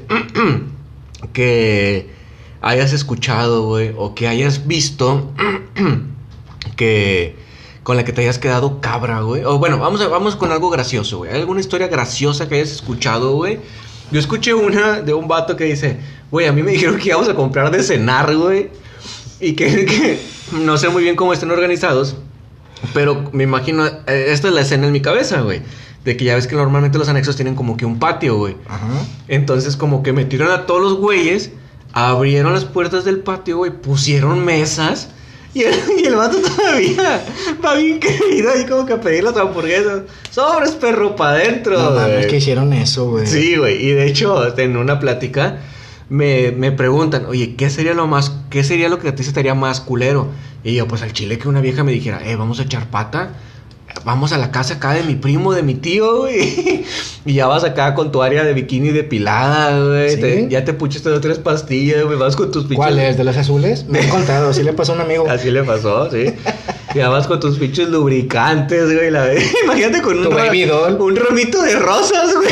que 1.33 2.09
hayas 2.61 2.93
escuchado, 2.93 3.67
güey, 3.67 3.93
o 3.97 4.15
que 4.15 4.27
hayas 4.27 4.67
visto 4.67 5.31
que 6.75 7.35
con 7.83 7.97
la 7.97 8.03
que 8.03 8.13
te 8.13 8.21
hayas 8.21 8.39
quedado 8.39 8.81
cabra, 8.81 9.21
güey. 9.21 9.43
O 9.43 9.57
bueno, 9.57 9.77
vamos 9.77 10.07
vamos 10.09 10.35
con 10.35 10.51
algo 10.51 10.69
gracioso, 10.69 11.19
güey. 11.19 11.31
¿Hay 11.31 11.39
alguna 11.39 11.59
historia 11.59 11.87
graciosa 11.87 12.47
que 12.47 12.55
hayas 12.55 12.71
escuchado, 12.71 13.33
güey? 13.35 13.59
Yo 14.11 14.19
escuché 14.19 14.53
una 14.53 15.01
de 15.01 15.13
un 15.13 15.27
vato 15.27 15.55
que 15.55 15.65
dice, 15.65 15.97
güey, 16.29 16.47
a 16.47 16.51
mí 16.51 16.63
me 16.63 16.71
dijeron 16.73 16.97
que 16.97 17.09
íbamos 17.09 17.29
a 17.29 17.35
comprar 17.35 17.71
de 17.71 17.81
cenar, 17.83 18.35
güey. 18.35 18.69
Y 19.39 19.53
que, 19.53 19.85
que 19.85 20.19
no 20.51 20.77
sé 20.77 20.89
muy 20.89 21.03
bien 21.03 21.15
cómo 21.15 21.33
estén 21.33 21.51
organizados. 21.51 22.15
Pero 22.93 23.29
me 23.31 23.43
imagino, 23.43 23.85
eh, 23.85 24.25
esta 24.29 24.47
es 24.47 24.53
la 24.53 24.61
escena 24.61 24.87
en 24.87 24.91
mi 24.91 25.01
cabeza, 25.01 25.41
güey. 25.41 25.61
De 26.05 26.17
que 26.17 26.25
ya 26.25 26.35
ves 26.35 26.47
que 26.47 26.55
normalmente 26.55 26.97
los 26.97 27.09
anexos 27.09 27.35
tienen 27.35 27.55
como 27.55 27.77
que 27.77 27.85
un 27.85 27.99
patio, 27.99 28.37
güey. 28.37 28.55
Ajá. 28.67 28.87
Entonces, 29.27 29.75
como 29.75 30.01
que 30.01 30.13
metieron 30.13 30.49
a 30.49 30.65
todos 30.65 30.81
los 30.81 30.95
güeyes, 30.95 31.51
abrieron 31.93 32.53
las 32.53 32.65
puertas 32.65 33.05
del 33.05 33.19
patio, 33.19 33.57
güey, 33.57 33.71
pusieron 33.71 34.43
mesas. 34.43 35.09
Y 35.53 35.63
el, 35.63 35.75
y 36.01 36.05
el 36.05 36.15
vato 36.15 36.37
todavía 36.41 37.23
va 37.63 37.75
bien 37.75 37.99
creído 37.99 38.51
ahí 38.51 38.65
como 38.65 38.85
que 38.85 38.93
a 38.93 39.01
pedir 39.01 39.23
las 39.23 39.37
hamburguesas. 39.37 40.03
Sobres, 40.29 40.71
perro, 40.71 41.15
pa' 41.15 41.31
adentro. 41.31 41.77
No 41.77 41.91
mames 41.91 42.27
que 42.27 42.37
hicieron 42.37 42.73
eso, 42.73 43.09
güey. 43.09 43.27
Sí, 43.27 43.57
güey. 43.57 43.85
Y 43.85 43.91
de 43.91 44.07
hecho, 44.07 44.57
en 44.57 44.77
una 44.77 44.99
plática 44.99 45.59
me, 46.09 46.51
me 46.51 46.71
preguntan, 46.71 47.25
oye, 47.25 47.55
¿qué 47.55 47.69
sería 47.69 47.93
lo 47.93 48.07
más, 48.07 48.31
qué 48.49 48.63
sería 48.63 48.89
lo 48.89 48.99
que 48.99 49.09
a 49.09 49.15
ti 49.15 49.23
se 49.23 49.29
estaría 49.29 49.53
más 49.53 49.81
culero? 49.81 50.29
Y 50.63 50.75
yo, 50.75 50.87
pues 50.87 51.01
al 51.01 51.13
chile 51.13 51.37
que 51.37 51.47
una 51.47 51.61
vieja 51.61 51.83
me 51.83 51.91
dijera, 51.91 52.21
eh, 52.25 52.35
vamos 52.35 52.59
a 52.59 52.63
echar 52.63 52.87
pata. 52.89 53.33
Vamos 54.03 54.31
a 54.31 54.37
la 54.37 54.51
casa 54.51 54.75
acá 54.75 54.93
de 54.93 55.03
mi 55.03 55.15
primo, 55.15 55.53
de 55.53 55.63
mi 55.63 55.75
tío, 55.75 56.19
güey. 56.21 56.83
Y 57.25 57.33
ya 57.35 57.45
vas 57.45 57.63
acá 57.63 57.93
con 57.93 58.11
tu 58.11 58.23
área 58.23 58.43
de 58.43 58.53
bikini 58.53 58.89
depilada, 58.89 59.79
güey. 59.85 60.15
¿Sí? 60.15 60.21
Te- 60.21 60.47
ya 60.49 60.65
te 60.65 60.73
puchaste 60.73 61.07
dos 61.09 61.21
tres 61.21 61.37
pastillas, 61.37 62.03
güey. 62.03 62.17
Vas 62.17 62.35
con 62.35 62.49
tus 62.51 62.63
pinches. 62.63 62.77
¿Cuál 62.77 62.97
es? 62.99 63.15
¿De 63.15 63.23
las 63.23 63.37
azules? 63.37 63.85
Me 63.87 63.99
han 63.99 64.09
contado, 64.09 64.49
así 64.49 64.63
le 64.63 64.73
pasó 64.73 64.93
a 64.93 64.95
un 64.95 65.01
amigo. 65.01 65.29
Así 65.29 65.51
le 65.51 65.63
pasó, 65.63 66.09
sí. 66.09 66.33
Ya 66.95 67.07
vas 67.09 67.25
con 67.27 67.39
tus 67.39 67.57
pinches 67.57 67.87
lubricantes, 67.89 68.93
güey. 68.93 69.11
La... 69.11 69.27
Imagínate 69.63 70.01
con 70.01 70.17
un, 70.17 70.23
doll. 70.25 70.99
un 70.99 71.15
ramito 71.15 71.61
de 71.61 71.75
rosas, 71.77 72.33
güey. 72.35 72.49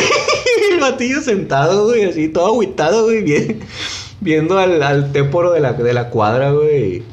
El 0.71 0.79
batillo 0.79 1.19
sentado, 1.21 1.85
güey, 1.87 2.05
así 2.05 2.29
todo 2.29 2.47
agüitado, 2.47 3.05
güey. 3.05 3.21
bien- 3.23 3.59
viendo 4.21 4.57
al, 4.59 4.81
al 4.83 5.11
téporo 5.11 5.51
de 5.51 5.59
la, 5.61 5.73
de 5.73 5.93
la 5.93 6.09
cuadra, 6.09 6.51
güey. 6.51 7.03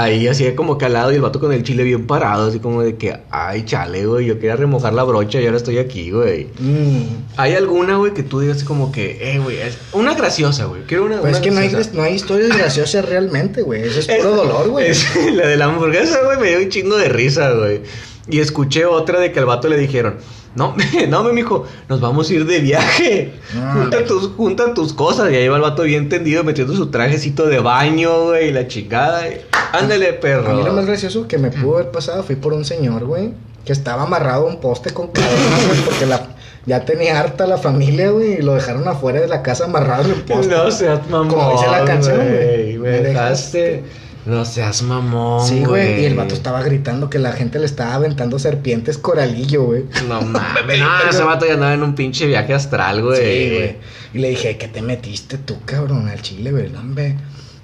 Ahí 0.00 0.26
así 0.28 0.50
como 0.52 0.78
que 0.78 0.86
al 0.86 0.94
lado 0.94 1.12
y 1.12 1.16
el 1.16 1.20
vato 1.20 1.38
con 1.38 1.52
el 1.52 1.62
chile 1.62 1.84
bien 1.84 2.06
parado, 2.06 2.48
así 2.48 2.58
como 2.58 2.80
de 2.80 2.96
que, 2.96 3.18
ay, 3.30 3.66
chale, 3.66 4.06
güey, 4.06 4.24
yo 4.24 4.36
quería 4.36 4.56
remojar 4.56 4.94
la 4.94 5.04
brocha 5.04 5.38
y 5.42 5.44
ahora 5.44 5.58
estoy 5.58 5.76
aquí, 5.76 6.10
güey. 6.10 6.48
Mm. 6.58 7.02
¿Hay 7.36 7.52
alguna, 7.52 7.96
güey, 7.96 8.14
que 8.14 8.22
tú 8.22 8.40
digas 8.40 8.56
así 8.56 8.64
como 8.64 8.92
que, 8.92 9.18
eh, 9.20 9.38
güey, 9.38 9.58
es 9.58 9.76
una 9.92 10.14
graciosa, 10.14 10.64
güey? 10.64 10.84
Quiero 10.84 11.04
una. 11.04 11.20
Pues 11.20 11.32
una 11.32 11.38
es 11.38 11.42
que 11.42 11.50
no 11.50 11.60
hay, 11.60 11.86
no 11.92 12.02
hay 12.02 12.14
historias 12.14 12.56
graciosas 12.56 13.04
realmente, 13.04 13.60
güey. 13.60 13.82
Eso 13.82 14.00
es 14.00 14.06
puro 14.06 14.36
dolor, 14.36 14.70
güey. 14.70 14.90
La 15.34 15.46
de 15.46 15.58
la 15.58 15.66
hamburguesa, 15.66 16.20
güey, 16.24 16.38
me 16.38 16.48
dio 16.48 16.60
un 16.60 16.70
chingo 16.70 16.96
de 16.96 17.10
risa, 17.10 17.52
güey. 17.52 17.82
Y 18.30 18.40
escuché 18.40 18.86
otra 18.86 19.20
de 19.20 19.32
que 19.32 19.40
al 19.40 19.46
vato 19.46 19.68
le 19.68 19.76
dijeron, 19.76 20.16
no, 20.54 20.74
no, 21.08 21.24
mi 21.24 21.32
mijo, 21.32 21.64
nos 21.88 22.00
vamos 22.00 22.28
a 22.28 22.34
ir 22.34 22.44
de 22.44 22.58
viaje. 22.58 23.34
Ah. 23.56 23.74
junta, 23.74 24.04
tus, 24.04 24.28
junta 24.36 24.74
tus 24.74 24.92
cosas. 24.92 25.30
Y 25.30 25.36
ahí 25.36 25.48
va 25.48 25.56
el 25.56 25.62
vato 25.62 25.82
bien 25.82 26.08
tendido 26.08 26.42
metiendo 26.42 26.74
su 26.74 26.90
trajecito 26.90 27.46
de 27.46 27.60
baño, 27.60 28.24
güey, 28.24 28.48
y 28.48 28.52
la 28.52 28.66
chingada. 28.66 29.28
y, 29.28 29.40
Ándale, 29.72 30.12
perro. 30.14 30.50
A 30.50 30.54
mí 30.54 30.62
lo 30.64 30.72
más 30.72 30.86
gracioso 30.86 31.28
que 31.28 31.38
me 31.38 31.50
pudo 31.50 31.76
haber 31.76 31.90
pasado 31.92 32.22
fui 32.24 32.36
por 32.36 32.52
un 32.52 32.64
señor, 32.64 33.04
güey, 33.04 33.32
que 33.64 33.72
estaba 33.72 34.02
amarrado 34.02 34.48
a 34.48 34.50
un 34.50 34.60
poste 34.60 34.90
con 34.90 35.08
cadenas, 35.08 35.66
güey, 35.68 35.80
porque 35.82 36.06
la, 36.06 36.26
ya 36.66 36.84
tenía 36.84 37.20
harta 37.20 37.46
la 37.46 37.58
familia, 37.58 38.10
güey, 38.10 38.34
y 38.34 38.42
lo 38.42 38.54
dejaron 38.54 38.86
afuera 38.88 39.20
de 39.20 39.28
la 39.28 39.42
casa 39.42 39.66
amarrado 39.66 40.04
en 40.04 40.10
el 40.10 40.22
poste. 40.22 40.48
No 40.54 40.70
seas 40.70 41.08
mamón. 41.08 41.28
Como 41.28 41.52
dice 41.52 41.68
la 41.68 41.84
canción, 41.84 42.16
güey. 42.16 42.78
Me 42.78 42.90
Me 42.90 43.00
dejaste. 43.00 43.84
No 44.26 44.44
seas 44.44 44.82
mamón. 44.82 45.46
Sí, 45.46 45.64
güey, 45.64 46.02
y 46.02 46.04
el 46.04 46.14
vato 46.14 46.34
estaba 46.34 46.62
gritando 46.62 47.08
que 47.08 47.18
la 47.18 47.32
gente 47.32 47.58
le 47.58 47.66
estaba 47.66 47.94
aventando 47.94 48.38
serpientes 48.38 48.98
coralillo, 48.98 49.64
güey. 49.64 49.84
No 50.08 50.20
mames. 50.22 50.78
No, 50.78 51.08
ese 51.08 51.22
vato 51.22 51.46
ya 51.46 51.54
andaba 51.54 51.72
en 51.74 51.82
un 51.82 51.94
pinche 51.94 52.26
viaje 52.26 52.52
astral, 52.52 53.02
güey. 53.02 53.16
Sí, 53.16 53.54
güey. 53.54 53.76
Y 54.12 54.18
le 54.18 54.30
dije, 54.30 54.58
¿qué 54.58 54.68
te 54.68 54.82
metiste 54.82 55.38
tú, 55.38 55.58
cabrón, 55.64 56.08
al 56.08 56.20
chile, 56.20 56.52
güey? 56.52 56.68
No, 56.70 56.80
hombre. 56.80 57.16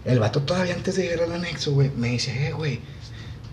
El 0.05 0.19
vato 0.19 0.42
todavía 0.42 0.75
antes 0.75 0.97
de 0.97 1.03
llegar 1.03 1.25
al 1.25 1.33
anexo, 1.33 1.73
güey, 1.73 1.90
me 1.97 2.09
dice, 2.09 2.49
eh, 2.49 2.53
güey, 2.53 2.81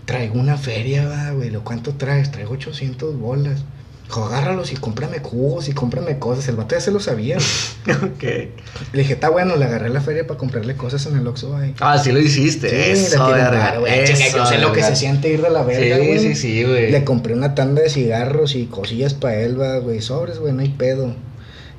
traigo 0.04 0.38
una 0.38 0.56
feria, 0.56 1.06
va, 1.06 1.30
güey. 1.32 1.50
¿Lo 1.50 1.64
cuánto 1.64 1.94
traes? 1.94 2.30
Traigo 2.30 2.52
800 2.54 3.18
bolas. 3.18 3.64
Dijo, 4.04 4.24
agárralos 4.26 4.70
y 4.70 4.76
cómprame 4.76 5.18
cubos 5.22 5.68
y 5.68 5.72
cómprame 5.72 6.18
cosas. 6.18 6.46
El 6.48 6.56
vato 6.56 6.74
ya 6.74 6.80
se 6.80 6.90
lo 6.90 7.00
sabía. 7.00 7.38
ok. 7.88 8.22
Le 8.22 9.00
dije, 9.00 9.14
está 9.14 9.30
bueno, 9.30 9.56
le 9.56 9.64
agarré 9.64 9.88
la 9.88 10.00
feria 10.02 10.26
para 10.26 10.38
comprarle 10.38 10.76
cosas 10.76 11.06
en 11.06 11.16
el 11.16 11.26
Oxxo, 11.26 11.52
güey. 11.52 11.74
Ah, 11.80 11.98
sí 11.98 12.12
lo 12.12 12.20
hiciste. 12.20 12.68
Sí, 12.68 13.02
eso, 13.14 13.26
verga. 13.26 13.50
paro, 13.50 13.80
güey. 13.80 14.04
Chinga, 14.04 14.28
yo 14.28 14.46
sé 14.46 14.58
lo 14.58 14.72
que 14.72 14.82
se 14.82 14.94
siente 14.94 15.30
ir 15.30 15.40
de 15.40 15.50
la 15.50 15.62
verga, 15.62 15.96
Sí, 15.96 16.06
güey. 16.06 16.18
sí, 16.18 16.34
sí, 16.34 16.64
güey. 16.64 16.90
Le 16.90 17.02
compré 17.04 17.32
una 17.34 17.54
tanda 17.54 17.80
de 17.82 17.88
cigarros 17.88 18.54
y 18.54 18.66
cosillas 18.66 19.14
para 19.14 19.36
él, 19.40 19.56
güey. 19.82 20.02
Sobres, 20.02 20.38
güey, 20.38 20.52
no 20.52 20.60
hay 20.60 20.68
pedo. 20.68 21.14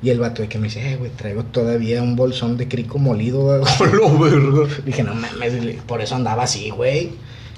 Y 0.02 0.10
el 0.10 0.18
vato 0.20 0.42
de 0.42 0.48
que 0.48 0.58
me 0.58 0.64
dice, 0.68 0.92
eh, 0.92 0.96
güey, 0.96 1.10
traigo 1.10 1.44
todavía 1.44 2.02
un 2.02 2.16
bolsón 2.16 2.56
de 2.58 2.68
crico 2.68 2.98
molido, 2.98 3.40
güey. 3.42 3.62
Dije, 4.84 5.02
no 5.02 5.14
mames, 5.14 5.54
por 5.86 6.02
eso 6.02 6.16
andaba 6.16 6.42
así, 6.42 6.70
güey. 6.70 7.12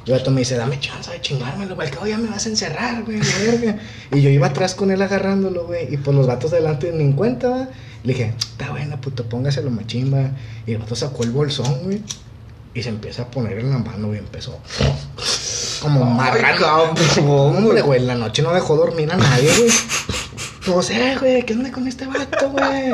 Y 0.04 0.10
el 0.12 0.18
vato 0.18 0.30
me 0.30 0.40
dice, 0.40 0.56
dame 0.56 0.80
chance 0.80 1.10
de 1.10 1.20
chingármelo, 1.20 1.74
güey, 1.74 1.90
cabo 1.90 2.06
ya 2.06 2.18
me 2.18 2.28
vas 2.28 2.46
a 2.46 2.48
encerrar, 2.48 3.04
güey, 3.04 3.18
la 3.18 3.38
verga. 3.38 3.78
Y 4.12 4.22
yo 4.22 4.30
iba 4.30 4.46
atrás 4.46 4.74
con 4.74 4.90
él 4.90 5.02
agarrándolo, 5.02 5.66
güey. 5.66 5.92
Y 5.92 5.96
pues 5.96 6.16
los 6.16 6.26
vatos 6.26 6.50
delante 6.50 6.90
ni 6.92 7.04
en 7.04 7.12
cuenta, 7.12 7.48
va. 7.50 7.68
Le 8.04 8.12
dije, 8.12 8.32
está 8.38 8.70
buena, 8.70 9.00
puto, 9.00 9.24
póngaselo 9.24 9.70
machimba. 9.70 10.30
Y 10.66 10.72
el 10.72 10.78
vato 10.78 10.94
sacó 10.94 11.24
el 11.24 11.30
bolsón, 11.30 11.82
güey. 11.84 12.02
Y 12.74 12.82
se 12.82 12.90
empieza 12.90 13.22
a 13.22 13.26
poner 13.26 13.58
en 13.58 13.70
la 13.70 13.78
mano, 13.78 14.08
güey, 14.08 14.18
empezó. 14.18 14.58
Como 15.80 16.04
marrano. 16.04 16.94
Hombre, 17.26 17.82
güey, 17.82 18.00
en 18.00 18.06
la 18.06 18.14
noche 18.14 18.42
no 18.42 18.52
dejó 18.52 18.76
dormir 18.76 19.10
a 19.12 19.16
nadie, 19.16 19.50
güey. 19.56 19.70
Pues, 20.74 20.90
eh, 20.90 21.16
güey, 21.20 21.42
¿qué 21.44 21.52
onda 21.54 21.70
con 21.72 21.86
este 21.88 22.06
vato, 22.06 22.50
güey? 22.50 22.92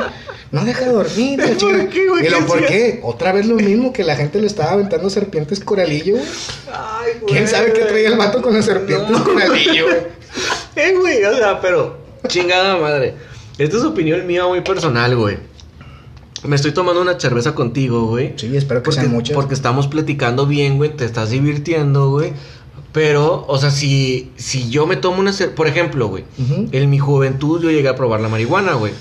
No 0.51 0.63
deja 0.65 0.87
dormir, 0.87 1.39
la 1.39 1.45
¿Por 1.47 1.57
chica. 1.57 1.89
qué, 1.89 2.07
güey? 2.09 2.25
Y 2.25 2.29
lo, 2.29 2.37
¿Qué 2.39 2.43
¿por 2.45 2.65
qué? 2.65 2.99
Otra 3.03 3.31
vez 3.33 3.45
lo 3.45 3.55
mismo 3.55 3.91
que 3.93 4.03
la 4.03 4.15
gente 4.15 4.39
le 4.39 4.47
estaba 4.47 4.71
aventando 4.73 5.09
serpientes 5.09 5.59
coralillo, 5.59 6.15
güey. 6.15 6.27
Ay, 6.71 7.11
güey. 7.21 7.33
¿Quién 7.33 7.47
sabe 7.47 7.73
qué 7.73 7.81
traía 7.81 8.07
el 8.09 8.17
vato 8.17 8.41
con 8.41 8.53
las 8.53 8.65
serpientes 8.65 9.09
No. 9.09 9.23
coralillo, 9.23 9.85
güey? 9.85 9.97
Eh, 10.75 10.93
güey, 10.99 11.23
o 11.23 11.33
sea, 11.37 11.61
pero. 11.61 11.97
Chingada 12.27 12.75
madre. 12.77 13.13
Esta 13.57 13.77
es 13.77 13.83
opinión 13.83 14.27
mía 14.27 14.45
muy 14.45 14.59
personal, 14.61 15.15
güey. 15.15 15.37
Me 16.43 16.57
estoy 16.57 16.73
tomando 16.73 17.01
una 17.01 17.17
cerveza 17.19 17.55
contigo, 17.55 18.07
güey. 18.07 18.33
Sí, 18.35 18.55
espero 18.57 18.81
que 18.81 18.85
Porque, 18.85 18.99
sean 18.99 19.11
muchas. 19.13 19.33
porque 19.33 19.53
estamos 19.53 19.87
platicando 19.87 20.45
bien, 20.45 20.75
güey. 20.77 20.89
Te 20.95 21.05
estás 21.05 21.29
divirtiendo, 21.29 22.09
güey. 22.11 22.33
Pero, 22.95 23.43
o 23.49 23.57
sea, 23.57 23.71
si, 23.71 24.31
si 24.37 24.69
yo 24.69 24.87
me 24.87 24.95
tomo 24.95 25.19
una 25.19 25.33
cerveza. 25.33 25.57
Por 25.57 25.67
ejemplo, 25.67 26.07
güey. 26.07 26.23
En 26.71 26.89
mi 26.89 26.97
juventud 26.97 27.61
yo 27.61 27.69
llegué 27.69 27.89
a 27.89 27.95
probar 27.97 28.21
la 28.21 28.29
marihuana, 28.29 28.75
güey. 28.75 28.93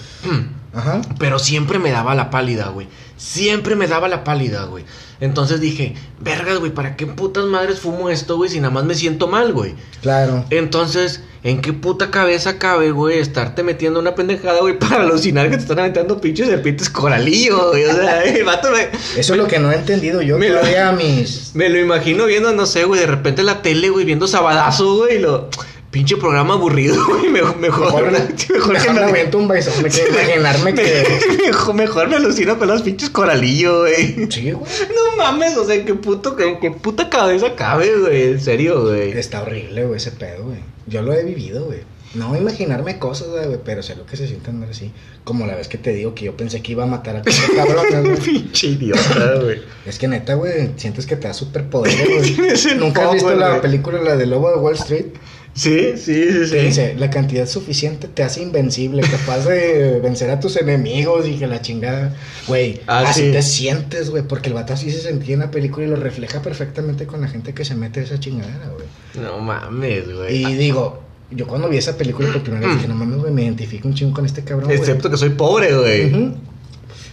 Ajá. 0.75 1.01
Pero 1.21 1.39
siempre 1.39 1.79
me 1.79 1.93
daba 1.93 2.17
la 2.17 2.29
pálida, 2.29 2.71
güey. 2.71 2.89
Siempre 3.17 3.77
me 3.77 3.87
daba 3.87 4.09
la 4.09 4.25
pálida, 4.25 4.65
güey. 4.65 4.85
Entonces 5.21 5.61
dije, 5.61 5.95
vergas, 6.21 6.59
güey, 6.59 6.73
¿para 6.73 6.97
qué 6.97 7.07
putas 7.07 7.45
madres 7.45 7.79
fumo 7.81 8.11
esto, 8.11 8.37
güey? 8.37 8.51
Si 8.51 8.59
nada 8.61 8.73
más 8.73 8.85
me 8.85 8.95
siento 8.95 9.29
mal, 9.29 9.53
güey. 9.53 9.75
Claro. 10.03 10.45
Entonces, 10.51 11.23
¿en 11.45 11.61
qué 11.61 11.73
puta 11.73 12.11
cabeza 12.11 12.59
cabe, 12.59 12.91
güey, 12.91 13.19
estarte 13.19 13.63
metiendo 13.63 14.01
una 14.01 14.15
pendejada, 14.15 14.61
güey, 14.61 14.79
para 14.79 15.03
alucinar 15.03 15.49
que 15.51 15.57
te 15.57 15.63
están 15.63 15.79
aventando 15.79 16.21
pinches 16.21 16.49
serpientes 16.49 16.91
coralillo, 16.91 17.71
güey? 17.71 17.85
O 17.85 17.93
sea, 17.95 18.23
el 18.25 18.45
vato 18.45 18.71
me, 18.71 18.89
Eso 19.19 19.35
es 19.35 19.39
lo 19.39 19.47
que 19.47 19.59
no 19.59 19.71
he 19.73 19.77
entendido 19.77 20.21
yo 20.23 20.37
Me 20.39 20.49
lo- 20.49 20.59
todavía 20.59 20.93
mis... 20.93 21.51
me 21.55 21.69
lo 21.69 21.79
imagino 21.79 22.27
viendo, 22.27 22.53
no 22.53 22.67
sé, 22.67 22.85
güey, 22.85 23.01
de 23.01 23.07
repente 23.07 23.43
la 23.43 23.63
tele, 23.63 23.89
güey, 23.91 24.05
viendo 24.05 24.27
Sabadazo, 24.27 24.97
güey, 24.97 25.17
y 25.17 25.21
lo... 25.21 25.49
Pinche 25.95 26.17
programa 26.17 26.55
aburrido, 26.55 26.97
güey, 27.09 27.31
mejor, 27.31 27.57
mejor, 27.59 27.87
Mejor, 27.87 28.11
mejor, 28.11 28.73
mejor 28.73 28.83
que 28.83 28.93
me 28.93 29.01
aviento 29.01 29.39
un 29.39 29.47
baizón, 29.47 29.81
me 29.81 29.89
quiero 29.89 30.11
imaginarme 30.13 30.75
que... 30.75 31.07
mejor, 31.47 31.75
mejor 31.77 32.09
me 32.09 32.17
alucino 32.17 32.59
con 32.59 32.67
los 32.67 32.83
pinches 32.83 33.11
coralillo, 33.11 33.83
güey. 33.83 34.29
Sí, 34.29 34.51
güey. 34.51 34.73
No 34.93 35.17
mames, 35.17 35.57
o 35.57 35.65
sea, 35.65 35.85
qué 35.85 35.95
puto, 35.95 36.35
qué, 36.35 36.59
qué 36.61 36.73
puta 36.73 37.09
cabeza 37.09 37.55
cabe, 37.55 37.97
güey, 37.97 38.23
en 38.25 38.41
serio, 38.41 38.83
güey. 38.83 39.13
Está 39.13 39.43
horrible, 39.43 39.85
güey, 39.85 39.99
ese 39.99 40.11
pedo, 40.11 40.47
güey. 40.47 40.59
Yo 40.89 41.01
lo 41.01 41.13
he 41.13 41.23
vivido, 41.23 41.67
güey. 41.67 41.83
No 42.15 42.37
imaginarme 42.37 42.99
cosas, 42.99 43.29
güey, 43.29 43.61
pero 43.65 43.85
sé 43.85 43.95
lo 43.95 44.05
que 44.05 44.17
se 44.17 44.27
siente 44.27 44.51
andar 44.51 44.71
así. 44.71 44.91
Como 45.23 45.47
la 45.47 45.55
vez 45.55 45.69
que 45.69 45.79
te 45.79 45.93
digo 45.93 46.13
que 46.17 46.25
yo 46.25 46.37
pensé 46.37 46.61
que 46.61 46.73
iba 46.73 46.83
a 46.83 46.87
matar 46.87 47.19
a 47.19 47.23
cuatro 47.23 47.55
cabrones, 47.55 48.03
güey. 48.03 48.17
Pinche 48.17 48.67
idiota, 48.67 49.35
güey. 49.43 49.63
Es 49.87 50.01
que 50.01 50.09
neta, 50.09 50.35
güey, 50.35 50.71
sientes 50.77 51.07
que 51.07 51.15
te 51.15 51.29
da 51.29 51.35
superpoderes, 51.35 52.37
güey. 52.37 52.77
¿Nunca 52.79 53.07
has 53.07 53.13
visto 53.13 53.33
la 53.37 53.61
película, 53.61 54.03
la 54.03 54.17
de 54.17 54.27
Lobo 54.27 54.51
de 54.51 54.57
Wall 54.57 54.75
Street? 54.75 55.07
Sí, 55.55 55.93
sí, 55.97 56.33
sí, 56.33 56.47
sí. 56.49 56.57
dice, 56.57 56.95
la 56.99 57.11
cantidad 57.11 57.47
suficiente 57.47 58.09
te 58.09 58.25
hace 58.25 58.43
invencible, 58.43 59.03
capaz 59.03 59.47
de 59.47 60.01
vencer 60.03 60.29
a 60.31 60.41
tus 60.41 60.57
enemigos 60.57 61.29
y 61.29 61.37
que 61.37 61.47
la 61.47 61.63
chingada. 61.63 62.13
Güey, 62.49 62.81
Ah, 62.89 63.05
así 63.07 63.27
sí. 63.27 63.31
te 63.33 63.41
sientes, 63.41 64.11
güey, 64.11 64.25
porque 64.25 64.49
el 64.49 64.55
vato 64.55 64.73
así 64.73 64.91
se 64.91 65.01
sentía 65.01 65.35
en 65.35 65.41
la 65.41 65.51
película 65.53 65.87
y 65.87 65.89
lo 65.89 65.97
refleja 65.97 66.43
perfectamente 66.43 67.07
con 67.07 67.21
la 67.21 67.29
gente 67.29 67.55
que 67.55 67.65
se 67.65 67.77
mete 67.77 68.01
a 68.01 68.03
esa 68.03 68.19
chingadera, 68.19 68.69
güey. 68.75 69.25
No 69.25 69.39
mames, 69.39 70.13
güey. 70.13 70.45
Y 70.45 70.55
digo, 70.57 71.01
yo 71.31 71.47
cuando 71.47 71.69
vi 71.69 71.77
esa 71.77 71.97
película 71.97 72.33
por 72.33 72.43
primera 72.43 72.67
vez 72.67 72.77
dije, 72.77 72.89
no 72.89 72.97
mames, 72.97 73.19
güey, 73.19 73.33
me 73.33 73.45
identifico 73.45 73.87
un 73.87 73.95
chingo 73.95 74.13
con 74.13 74.27
este 74.27 74.43
cabrón, 74.43 74.67
güey. 74.67 74.77
Excepto 74.79 75.09
que 75.09 75.17
soy 75.17 75.31
pobre, 75.31 75.73
güey. 75.77 76.35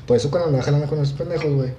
Por 0.08 0.18
eso 0.18 0.32
cuando 0.32 0.48
andaba 0.48 0.64
jalando 0.64 0.88
con 0.88 1.00
esos 1.00 1.14
pendejos, 1.14 1.54
güey. 1.54 1.70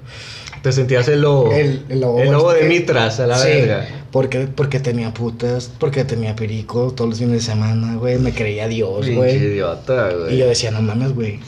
Te 0.62 0.70
sentías 0.70 1.08
el 1.08 1.22
lobo. 1.22 1.52
El, 1.52 1.84
el 1.88 2.00
lobo, 2.00 2.20
El 2.20 2.30
lobo 2.30 2.52
de 2.52 2.68
Mitras, 2.68 3.18
a 3.18 3.26
la 3.26 3.36
sí, 3.36 3.48
verga. 3.48 3.88
Porque, 4.12 4.46
porque 4.46 4.78
tenía 4.78 5.12
putas, 5.12 5.70
porque 5.78 6.04
tenía 6.04 6.36
perico 6.36 6.92
todos 6.92 7.10
los 7.10 7.18
fines 7.18 7.34
de 7.34 7.40
semana, 7.40 7.96
güey. 7.96 8.18
Me 8.18 8.32
creía 8.32 8.68
Dios, 8.68 9.10
güey. 9.10 9.36
idiota, 9.36 10.10
güey. 10.10 10.34
Y 10.34 10.38
yo 10.38 10.46
decía, 10.46 10.70
no 10.70 10.80
mames, 10.80 11.14
güey. 11.14 11.40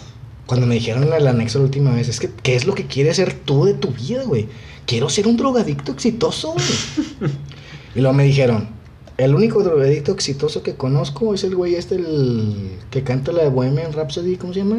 Cuando 0.47 0.67
me 0.67 0.75
dijeron 0.75 1.11
el 1.13 1.27
anexo 1.27 1.59
la 1.59 1.67
última 1.67 1.95
vez, 1.95 2.09
es 2.09 2.19
que, 2.19 2.29
¿qué 2.43 2.57
es 2.57 2.67
lo 2.67 2.75
que 2.75 2.87
quieres 2.87 3.17
ser 3.17 3.35
tú 3.35 3.65
de 3.65 3.75
tu 3.75 3.89
vida, 3.89 4.25
güey? 4.25 4.49
Quiero 4.85 5.09
ser 5.09 5.27
un 5.29 5.37
drogadicto 5.37 5.93
exitoso, 5.93 6.53
güey. 6.53 7.31
y 7.95 8.01
luego 8.01 8.15
me 8.15 8.25
dijeron, 8.25 8.69
el 9.17 9.35
único 9.35 9.63
drogadicto 9.63 10.13
exitoso 10.13 10.63
que 10.63 10.75
conozco 10.75 11.35
es 11.35 11.45
el 11.45 11.55
güey 11.55 11.75
este, 11.77 11.95
el 11.97 12.71
que 12.91 13.03
canta 13.05 13.33
la 13.33 13.45
de 13.45 13.49
Bohemian 13.51 13.93
Rhapsody, 13.93 14.37
¿cómo 14.37 14.53
se 14.53 14.61
llama? 14.61 14.79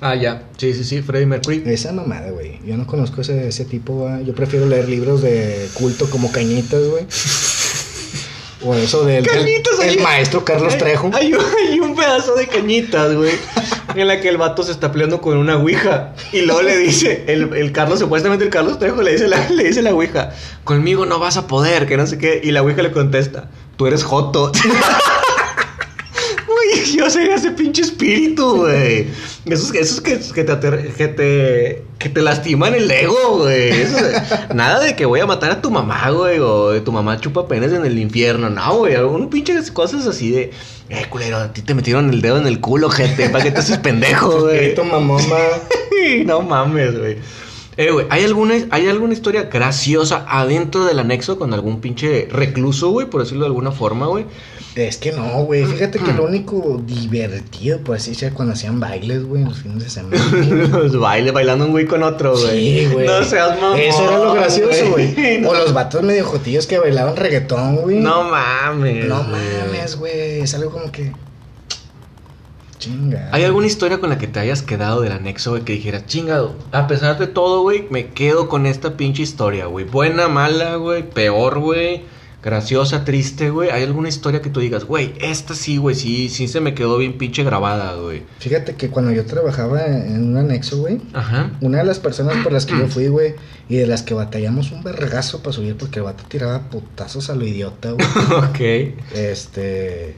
Ah, 0.00 0.14
ya. 0.16 0.42
Sí, 0.56 0.74
sí, 0.74 0.84
sí, 0.84 1.02
Freddie 1.02 1.26
Mercury. 1.26 1.62
Esa 1.66 1.92
mamada, 1.92 2.30
güey. 2.30 2.58
Yo 2.66 2.76
no 2.76 2.86
conozco 2.86 3.20
ese, 3.20 3.48
ese 3.48 3.64
tipo, 3.64 3.94
güey. 3.94 4.24
Yo 4.24 4.34
prefiero 4.34 4.66
leer 4.66 4.88
libros 4.88 5.22
de 5.22 5.68
culto 5.74 6.10
como 6.10 6.30
Cañitas, 6.32 6.82
güey. 6.88 7.06
O 8.66 8.74
eso 8.74 9.04
del, 9.04 9.26
el 9.28 10.00
maestro 10.00 10.44
Carlos 10.44 10.76
Trejo. 10.78 11.10
Hay, 11.14 11.32
un- 11.34 11.40
hay 11.68 11.80
un 11.80 11.94
pedazo 11.94 12.34
de 12.34 12.46
cañitas, 12.46 13.14
güey. 13.14 13.32
En 13.94 14.08
la 14.08 14.20
que 14.20 14.28
el 14.28 14.36
vato 14.36 14.62
se 14.62 14.72
está 14.72 14.90
peleando 14.90 15.20
con 15.20 15.36
una 15.36 15.56
ouija. 15.56 16.14
Y 16.32 16.42
luego 16.42 16.62
le 16.62 16.76
dice, 16.76 17.24
el, 17.28 17.54
el 17.54 17.72
Carlos, 17.72 17.98
supuestamente 18.00 18.44
el 18.44 18.50
Carlos 18.50 18.78
Trejo, 18.78 19.02
le 19.02 19.12
dice, 19.12 19.28
la, 19.28 19.48
le 19.50 19.64
dice 19.64 19.82
la 19.82 19.94
ouija, 19.94 20.32
conmigo 20.64 21.06
no 21.06 21.18
vas 21.18 21.36
a 21.36 21.46
poder, 21.46 21.86
que 21.86 21.96
no 21.96 22.06
sé 22.06 22.18
qué. 22.18 22.40
Y 22.42 22.50
la 22.50 22.62
ouija 22.62 22.82
le 22.82 22.92
contesta, 22.92 23.48
tú 23.76 23.86
eres 23.86 24.04
Joto. 24.04 24.52
Yo 26.96 27.10
soy 27.10 27.26
ese 27.26 27.50
pinche 27.52 27.82
espíritu, 27.82 28.56
güey. 28.56 29.06
Esos, 29.46 29.74
esos 29.74 30.00
que, 30.00 30.18
que, 30.18 30.44
te, 30.44 30.92
que, 30.96 31.08
te, 31.08 31.84
que 31.98 32.08
te 32.08 32.22
lastiman 32.22 32.74
el 32.74 32.90
ego, 32.90 33.38
güey. 33.38 33.72
Nada 34.54 34.80
de 34.80 34.96
que 34.96 35.06
voy 35.06 35.20
a 35.20 35.26
matar 35.26 35.50
a 35.50 35.62
tu 35.62 35.70
mamá, 35.70 36.10
güey. 36.10 36.38
O 36.38 36.70
de 36.70 36.80
tu 36.80 36.92
mamá 36.92 37.20
chupa 37.20 37.48
penes 37.48 37.72
en 37.72 37.84
el 37.84 37.98
infierno. 37.98 38.50
No, 38.50 38.78
güey. 38.78 38.94
Algún 38.94 39.30
pinche 39.30 39.54
cosas 39.72 40.06
así 40.06 40.30
de... 40.30 40.50
Eh, 40.90 41.06
culero, 41.08 41.38
a 41.38 41.52
ti 41.52 41.62
te 41.62 41.74
metieron 41.74 42.10
el 42.10 42.20
dedo 42.20 42.38
en 42.38 42.46
el 42.46 42.60
culo, 42.60 42.90
gente. 42.90 43.30
¿Para 43.30 43.44
qué 43.44 43.50
te 43.50 43.60
haces 43.60 43.78
pendejo, 43.78 44.40
güey? 44.42 44.74
Mamoma. 44.76 45.38
no 46.26 46.42
mames, 46.42 46.98
güey. 46.98 47.16
Eh, 47.76 47.90
güey, 47.90 48.06
¿hay 48.10 48.24
alguna, 48.24 48.54
¿hay 48.70 48.86
alguna 48.86 49.14
historia 49.14 49.44
graciosa 49.44 50.24
adentro 50.28 50.84
del 50.84 51.00
anexo 51.00 51.38
con 51.38 51.52
algún 51.52 51.80
pinche 51.80 52.28
recluso, 52.30 52.90
güey? 52.90 53.08
Por 53.08 53.22
decirlo 53.22 53.44
de 53.44 53.48
alguna 53.48 53.72
forma, 53.72 54.06
güey. 54.06 54.26
Es 54.74 54.96
que 54.96 55.12
no, 55.12 55.44
güey. 55.44 55.64
Fíjate 55.66 55.98
que 55.98 56.12
lo 56.12 56.24
único 56.24 56.82
divertido, 56.84 57.78
por 57.78 57.96
así 57.96 58.10
decir, 58.10 58.32
cuando 58.32 58.54
hacían 58.54 58.80
bailes, 58.80 59.24
güey, 59.24 59.44
los 59.44 59.58
fines 59.62 59.84
de 59.84 59.90
semana. 59.90 60.16
Los 60.70 60.98
baile 60.98 61.30
bailando 61.30 61.66
un 61.66 61.70
güey 61.70 61.86
con 61.86 62.02
otro, 62.02 62.32
güey. 62.32 62.80
Sí, 62.80 62.86
güey. 62.92 63.06
No 63.06 63.22
seas 63.24 63.60
mamón. 63.60 63.78
Eso 63.78 64.02
era 64.02 64.18
lo 64.18 64.34
gracioso, 64.34 64.90
güey. 64.90 65.14
No, 65.40 65.50
O 65.50 65.54
los 65.54 65.72
vatos 65.72 66.02
medio 66.02 66.24
jotillos 66.24 66.66
que 66.66 66.78
bailaban 66.78 67.16
reggaetón, 67.16 67.76
güey. 67.76 67.98
no 68.00 68.24
mames. 68.24 69.06
No 69.06 69.22
mames, 69.22 69.96
güey. 69.96 70.40
Es 70.40 70.54
algo 70.54 70.70
como 70.70 70.90
que. 70.90 71.12
Chinga. 72.78 73.30
¿Hay 73.32 73.44
alguna 73.44 73.66
historia 73.66 73.98
con 73.98 74.10
la 74.10 74.18
que 74.18 74.26
te 74.26 74.40
hayas 74.40 74.62
quedado 74.62 75.00
del 75.00 75.12
anexo, 75.12 75.50
güey, 75.52 75.62
que 75.62 75.72
dijeras, 75.72 76.06
chingado, 76.06 76.54
a 76.72 76.86
pesar 76.86 77.18
de 77.18 77.26
todo, 77.26 77.62
güey, 77.62 77.86
me 77.88 78.08
quedo 78.08 78.48
con 78.48 78.66
esta 78.66 78.96
pinche 78.96 79.22
historia, 79.22 79.66
güey? 79.66 79.86
Buena, 79.86 80.28
mala, 80.28 80.76
güey, 80.76 81.08
peor, 81.08 81.60
güey, 81.60 82.02
graciosa, 82.44 83.04
triste, 83.04 83.48
güey. 83.48 83.70
¿Hay 83.70 83.82
alguna 83.82 84.08
historia 84.08 84.42
que 84.42 84.50
tú 84.50 84.60
digas, 84.60 84.84
güey, 84.84 85.14
esta 85.20 85.54
sí, 85.54 85.78
güey, 85.78 85.94
sí, 85.94 86.28
sí 86.28 86.46
se 86.46 86.60
me 86.60 86.74
quedó 86.74 86.98
bien 86.98 87.16
pinche 87.16 87.42
grabada, 87.42 87.94
güey? 87.94 88.22
Fíjate 88.38 88.74
que 88.74 88.90
cuando 88.90 89.12
yo 89.12 89.24
trabajaba 89.24 89.86
en 89.86 90.22
un 90.22 90.36
anexo, 90.36 90.78
güey. 90.78 91.00
Ajá. 91.14 91.52
Una 91.62 91.78
de 91.78 91.84
las 91.84 91.98
personas 91.98 92.36
por 92.44 92.52
las 92.52 92.66
que 92.66 92.76
yo 92.78 92.86
fui, 92.88 93.08
güey, 93.08 93.34
y 93.68 93.76
de 93.76 93.86
las 93.86 94.02
que 94.02 94.12
batallamos 94.12 94.70
un 94.72 94.82
vergazo 94.84 95.42
para 95.42 95.52
subir 95.52 95.76
porque 95.76 96.00
el 96.00 96.04
vato 96.04 96.24
tiraba 96.28 96.68
putazos 96.68 97.30
a 97.30 97.34
lo 97.34 97.46
idiota, 97.46 97.92
güey. 97.92 98.06
ok. 98.50 98.94
Este. 99.14 100.16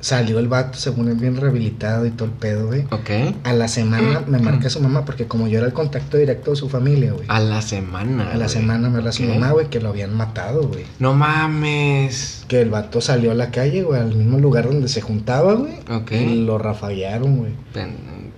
Salió 0.00 0.38
el 0.38 0.48
vato, 0.48 0.78
según 0.78 1.08
él, 1.08 1.16
bien 1.16 1.36
rehabilitado 1.36 2.06
y 2.06 2.10
todo 2.10 2.26
el 2.26 2.34
pedo, 2.34 2.68
güey. 2.68 2.84
Ok. 2.90 3.34
A 3.44 3.52
la 3.52 3.68
semana 3.68 4.22
me 4.26 4.38
marca 4.38 4.70
su 4.70 4.80
mamá, 4.80 5.04
porque 5.04 5.26
como 5.26 5.46
yo 5.46 5.58
era 5.58 5.66
el 5.66 5.74
contacto 5.74 6.16
directo 6.16 6.52
de 6.52 6.56
su 6.56 6.68
familia, 6.70 7.12
güey. 7.12 7.26
A 7.28 7.38
la 7.40 7.60
semana. 7.60 8.24
A 8.24 8.32
la 8.32 8.46
güey. 8.46 8.48
semana 8.48 8.88
me 8.88 8.98
habla 8.98 9.12
su 9.12 9.24
mamá, 9.24 9.52
güey, 9.52 9.68
que 9.68 9.80
lo 9.80 9.90
habían 9.90 10.14
matado, 10.16 10.68
güey. 10.68 10.84
No 10.98 11.12
mames. 11.12 12.44
Que 12.48 12.62
el 12.62 12.70
vato 12.70 13.00
salió 13.00 13.30
a 13.30 13.34
la 13.34 13.50
calle, 13.50 13.82
güey, 13.82 14.00
al 14.00 14.14
mismo 14.14 14.38
lugar 14.38 14.66
donde 14.66 14.88
se 14.88 15.02
juntaba, 15.02 15.52
güey. 15.54 15.74
Ok. 15.90 16.12
Y 16.12 16.44
lo 16.44 16.56
rafallaron, 16.58 17.36
güey. 17.36 17.52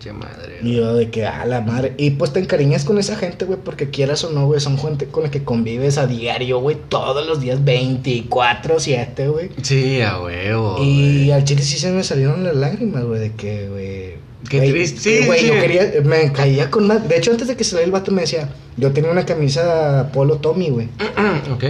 Pinche 0.03 0.13
madre. 0.13 0.59
Y 0.63 0.77
yo 0.77 0.95
de 0.95 1.11
que, 1.11 1.27
a 1.27 1.45
la 1.47 1.61
madre. 1.61 1.95
Y 1.97 2.11
pues 2.11 2.33
te 2.33 2.41
encariñas 2.41 2.85
con 2.85 2.99
esa 2.99 3.17
gente, 3.17 3.45
güey, 3.45 3.59
porque 3.63 3.91
quieras 3.91 4.25
o 4.25 4.31
no, 4.31 4.47
güey, 4.47 4.61
son 4.61 4.79
gente 4.79 5.07
con 5.07 5.23
la 5.25 5.31
que 5.31 5.45
convives 5.45 5.99
a 5.99 6.07
diario, 6.07 6.61
güey, 6.61 6.77
todos 6.89 7.27
los 7.27 7.41
días 7.41 7.61
24-7, 7.61 9.31
güey. 9.31 9.51
Sí, 9.63 10.01
a 10.01 10.21
huevo. 10.21 10.83
Y 10.83 11.31
al 11.31 11.45
chile 11.45 11.63
sí 11.63 11.79
se 11.79 11.93
me 11.93 12.03
salieron 12.03 12.43
las 12.45 12.57
lágrimas, 12.57 13.05
güey, 13.05 13.21
de 13.21 13.33
que, 13.33 13.69
güey. 13.69 14.33
Qué 14.49 14.73
triste, 14.73 15.01
sí, 15.01 15.27
Güey, 15.27 15.39
sí. 15.39 15.47
yo 15.47 15.55
quería, 15.55 15.93
me 16.05 16.33
caía 16.33 16.69
con 16.69 16.89
más. 16.89 17.09
De 17.09 17.17
hecho, 17.17 17.31
antes 17.31 17.47
de 17.47 17.57
que 17.57 17.63
saliera 17.63 17.87
el 17.87 17.93
vato 17.93 18.11
me 18.11 18.23
decía, 18.23 18.49
yo 18.77 18.93
tenía 18.93 19.11
una 19.11 19.25
camisa 19.25 20.11
Polo 20.13 20.39
Tommy, 20.39 20.71
güey. 20.71 20.89
ok. 21.53 21.65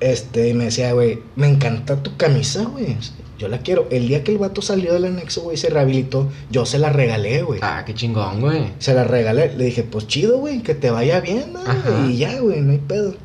Este, 0.00 0.48
y 0.48 0.54
me 0.54 0.64
decía, 0.64 0.94
güey, 0.94 1.18
me 1.36 1.46
encanta 1.46 2.02
tu 2.02 2.16
camisa, 2.16 2.62
güey. 2.62 2.96
Yo 3.42 3.48
la 3.48 3.58
quiero. 3.58 3.88
El 3.90 4.06
día 4.06 4.22
que 4.22 4.30
el 4.30 4.38
vato 4.38 4.62
salió 4.62 4.92
del 4.92 5.04
anexo, 5.04 5.42
güey, 5.42 5.56
se 5.56 5.68
rehabilitó, 5.68 6.30
yo 6.48 6.64
se 6.64 6.78
la 6.78 6.90
regalé, 6.90 7.42
güey. 7.42 7.58
Ah, 7.60 7.82
qué 7.84 7.92
chingón, 7.92 8.40
güey. 8.40 8.68
Se 8.78 8.94
la 8.94 9.02
regalé. 9.02 9.52
Le 9.56 9.64
dije, 9.64 9.82
pues 9.82 10.06
chido, 10.06 10.38
güey, 10.38 10.60
que 10.60 10.76
te 10.76 10.92
vaya 10.92 11.18
bien, 11.18 11.52
¿no? 11.52 12.08
Y 12.08 12.18
ya, 12.18 12.38
güey, 12.38 12.60
no 12.60 12.70
hay 12.70 12.78
pedo. 12.78 13.16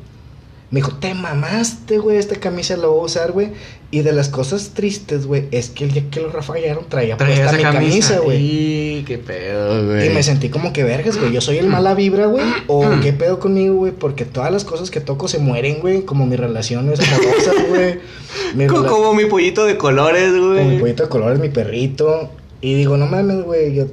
Me 0.70 0.80
dijo, 0.80 0.92
te 1.00 1.14
mamaste, 1.14 1.96
güey, 1.96 2.18
esta 2.18 2.36
camisa 2.36 2.76
la 2.76 2.88
voy 2.88 3.00
a 3.00 3.04
usar, 3.04 3.32
güey. 3.32 3.48
Y 3.90 4.00
de 4.02 4.12
las 4.12 4.28
cosas 4.28 4.72
tristes, 4.74 5.24
güey, 5.24 5.44
es 5.50 5.70
que 5.70 5.84
el 5.84 5.92
día 5.92 6.04
que 6.10 6.20
lo 6.20 6.30
rafallaron 6.30 6.84
traía, 6.90 7.16
Traía 7.16 7.36
puesta 7.46 7.56
mi 7.56 7.62
camisa, 7.62 8.18
güey. 8.18 8.38
Y 8.98 9.02
qué 9.06 9.16
pedo, 9.16 9.86
güey. 9.86 10.08
Y 10.08 10.10
me 10.10 10.22
sentí 10.22 10.50
como 10.50 10.74
que 10.74 10.84
vergas, 10.84 11.16
güey. 11.18 11.32
Yo 11.32 11.40
soy 11.40 11.56
el 11.56 11.68
mala 11.68 11.94
vibra, 11.94 12.26
güey. 12.26 12.44
O 12.66 12.84
qué 13.02 13.14
pedo 13.14 13.38
conmigo, 13.40 13.76
güey. 13.76 13.92
Porque 13.92 14.26
todas 14.26 14.52
las 14.52 14.64
cosas 14.64 14.90
que 14.90 15.00
toco 15.00 15.26
se 15.26 15.38
mueren, 15.38 15.80
güey. 15.80 16.02
Como 16.02 16.26
mis 16.26 16.38
relaciones 16.38 17.00
amorosas, 17.00 17.54
güey. 17.70 17.98
Mi 18.54 18.66
Co- 18.66 18.82
rela- 18.84 18.88
Como 18.90 19.14
mi 19.14 19.24
pollito 19.24 19.64
de 19.64 19.78
colores, 19.78 20.32
güey. 20.38 20.58
Con 20.58 20.68
mi 20.74 20.78
pollito 20.80 21.04
de 21.04 21.08
colores, 21.08 21.38
mi 21.38 21.48
perrito. 21.48 22.28
Y 22.60 22.74
digo, 22.74 22.98
no 22.98 23.06
mames, 23.06 23.42
güey. 23.42 23.74
Yo 23.74 23.86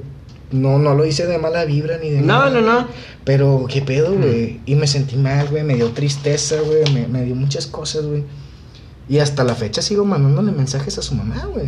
no, 0.52 0.78
no 0.78 0.94
lo 0.94 1.04
hice 1.06 1.26
de 1.26 1.38
mala 1.38 1.64
vibra 1.64 1.98
ni 1.98 2.10
de 2.10 2.20
No, 2.20 2.26
nada. 2.26 2.50
no, 2.50 2.60
no. 2.60 2.88
Pero, 3.24 3.66
¿qué 3.68 3.82
pedo, 3.82 4.12
güey? 4.14 4.60
Y 4.66 4.74
me 4.76 4.86
sentí 4.86 5.16
mal, 5.16 5.48
güey. 5.48 5.64
Me 5.64 5.74
dio 5.74 5.90
tristeza, 5.90 6.56
güey. 6.60 6.92
Me, 6.94 7.08
me 7.08 7.24
dio 7.24 7.34
muchas 7.34 7.66
cosas, 7.66 8.04
güey. 8.06 8.22
Y 9.08 9.18
hasta 9.18 9.44
la 9.44 9.54
fecha 9.54 9.82
sigo 9.82 10.04
mandándole 10.04 10.52
mensajes 10.52 10.96
a 10.98 11.02
su 11.02 11.14
mamá, 11.14 11.46
güey. 11.52 11.66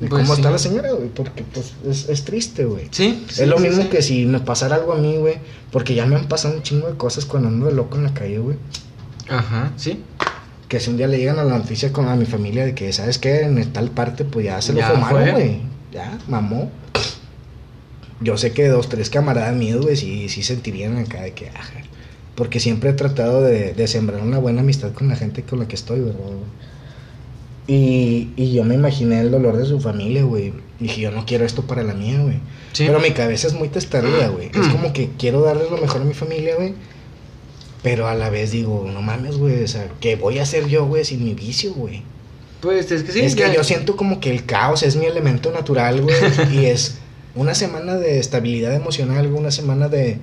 De 0.00 0.08
Pues 0.08 0.22
cómo 0.22 0.34
sí. 0.34 0.40
está 0.40 0.50
la 0.50 0.58
señora, 0.58 0.92
güey. 0.92 1.08
Porque, 1.08 1.42
pues, 1.52 1.74
es, 1.88 2.08
es 2.08 2.24
triste, 2.24 2.64
güey. 2.64 2.88
Sí. 2.92 3.24
sí, 3.28 3.42
es 3.42 3.48
lo 3.48 3.58
sí, 3.58 3.64
mismo 3.68 3.88
que 3.90 4.00
si 4.02 4.24
me 4.26 4.40
pasara 4.40 4.76
algo 4.76 4.92
a 4.92 4.96
mí, 4.96 5.16
güey. 5.16 5.34
Porque 5.72 5.94
ya 5.94 6.06
me 6.06 6.16
han 6.16 6.26
pasado 6.28 6.54
un 6.54 6.62
chingo 6.62 6.86
de 6.88 6.94
cosas 6.96 7.24
cuando 7.24 7.48
ando 7.48 7.66
de 7.66 7.72
loco 7.72 7.96
en 7.98 8.04
la 8.04 8.14
calle, 8.14 8.38
güey. 8.38 8.56
Ajá, 9.28 9.72
sí. 9.76 10.02
Que 10.68 10.78
si 10.80 10.90
un 10.90 10.96
día 10.96 11.08
le 11.08 11.18
llegan 11.18 11.38
a 11.40 11.44
la 11.44 11.58
noticia 11.58 11.92
con 11.92 12.08
a 12.08 12.14
mi 12.16 12.24
familia 12.26 12.64
de 12.64 12.74
que, 12.74 12.92
¿sabes 12.92 13.18
qué? 13.18 13.42
En 13.42 13.72
tal 13.72 13.90
parte, 13.90 14.24
pues 14.24 14.46
ya 14.46 14.60
se 14.62 14.72
lo 14.72 14.80
fumaron, 14.82 15.32
güey. 15.32 15.60
Ya, 15.92 16.18
mamó. 16.28 16.70
Yo 18.20 18.36
sé 18.36 18.52
que 18.52 18.68
dos, 18.68 18.88
tres 18.88 19.08
camaradas 19.10 19.54
míos, 19.56 19.82
güey, 19.84 19.96
sí, 19.96 20.28
sí 20.28 20.42
sentirían 20.42 20.98
acá 20.98 21.22
de 21.22 21.32
que, 21.32 21.48
ajá. 21.48 21.72
Porque 22.34 22.60
siempre 22.60 22.90
he 22.90 22.92
tratado 22.92 23.42
de, 23.42 23.72
de 23.74 23.86
sembrar 23.88 24.20
una 24.22 24.38
buena 24.38 24.60
amistad 24.60 24.92
con 24.92 25.08
la 25.08 25.16
gente 25.16 25.42
con 25.42 25.58
la 25.58 25.68
que 25.68 25.74
estoy, 25.74 26.00
¿verdad, 26.00 26.18
güey? 26.24 26.60
Y, 27.66 28.30
y 28.36 28.52
yo 28.52 28.64
me 28.64 28.74
imaginé 28.74 29.20
el 29.20 29.30
dolor 29.30 29.56
de 29.56 29.64
su 29.64 29.80
familia, 29.80 30.24
güey. 30.24 30.52
Dije, 30.80 31.00
yo 31.02 31.10
no 31.12 31.24
quiero 31.24 31.44
esto 31.44 31.62
para 31.62 31.82
la 31.82 31.94
mía, 31.94 32.18
güey. 32.20 32.38
Sí. 32.72 32.84
Pero 32.86 32.98
mi 33.00 33.10
cabeza 33.12 33.46
es 33.46 33.54
muy 33.54 33.68
testaruda, 33.68 34.28
güey. 34.28 34.50
Es 34.52 34.68
como 34.72 34.92
que 34.92 35.10
quiero 35.18 35.42
darle 35.42 35.64
lo 35.70 35.76
mejor 35.76 36.00
a 36.00 36.04
mi 36.04 36.14
familia, 36.14 36.56
güey. 36.56 36.74
Pero 37.82 38.08
a 38.08 38.14
la 38.14 38.28
vez 38.28 38.50
digo, 38.50 38.88
no 38.92 39.02
mames, 39.02 39.36
güey. 39.36 39.62
O 39.62 39.68
sea, 39.68 39.88
¿qué 40.00 40.16
voy 40.16 40.38
a 40.38 40.42
hacer 40.42 40.66
yo, 40.68 40.86
güey, 40.86 41.04
sin 41.04 41.24
mi 41.24 41.34
vicio, 41.34 41.72
güey? 41.74 42.02
Pues 42.60 42.90
es 42.90 43.04
que 43.04 43.12
sí. 43.12 43.20
es 43.20 43.34
que 43.34 43.42
ya- 43.42 43.54
yo 43.54 43.64
siento 43.64 43.96
como 43.96 44.20
que 44.20 44.30
el 44.30 44.44
caos 44.44 44.82
es 44.82 44.96
mi 44.96 45.06
elemento 45.06 45.50
natural, 45.52 46.00
güey. 46.02 46.14
y 46.52 46.66
es 46.66 46.98
una 47.34 47.54
semana 47.54 47.96
de 47.96 48.18
estabilidad 48.18 48.74
emocional, 48.74 49.26
una 49.32 49.50
semana 49.50 49.88
de, 49.88 50.18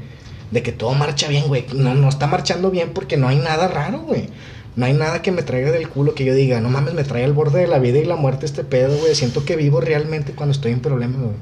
de 0.52 0.64
que 0.64 0.72
todo 0.72 0.94
marcha 0.94 1.28
bien, 1.28 1.48
güey. 1.48 1.66
No, 1.74 1.94
no 1.96 2.10
está 2.10 2.28
marchando 2.28 2.70
bien 2.72 2.92
porque 2.94 3.18
no 3.18 3.28
hay 3.28 3.38
nada 3.38 3.68
raro, 3.68 4.00
güey. 4.02 4.28
No 4.76 4.86
hay 4.86 4.94
nada 4.94 5.22
que 5.24 5.32
me 5.32 5.42
traiga 5.42 5.72
del 5.72 5.90
culo 5.90 6.14
que 6.14 6.24
yo 6.24 6.36
diga, 6.36 6.62
no 6.62 6.70
mames, 6.70 6.94
me 6.94 7.04
trae 7.04 7.24
al 7.24 7.34
borde 7.34 7.62
de 7.62 7.68
la 7.68 7.80
vida 7.80 7.98
y 7.98 8.06
la 8.06 8.16
muerte 8.16 8.46
este 8.46 8.64
pedo, 8.64 8.96
güey. 8.98 9.16
Siento 9.16 9.44
que 9.44 9.56
vivo 9.56 9.82
realmente 9.82 10.34
cuando 10.34 10.52
estoy 10.52 10.72
en 10.72 10.82
problemas, 10.82 11.22
güey. 11.22 11.36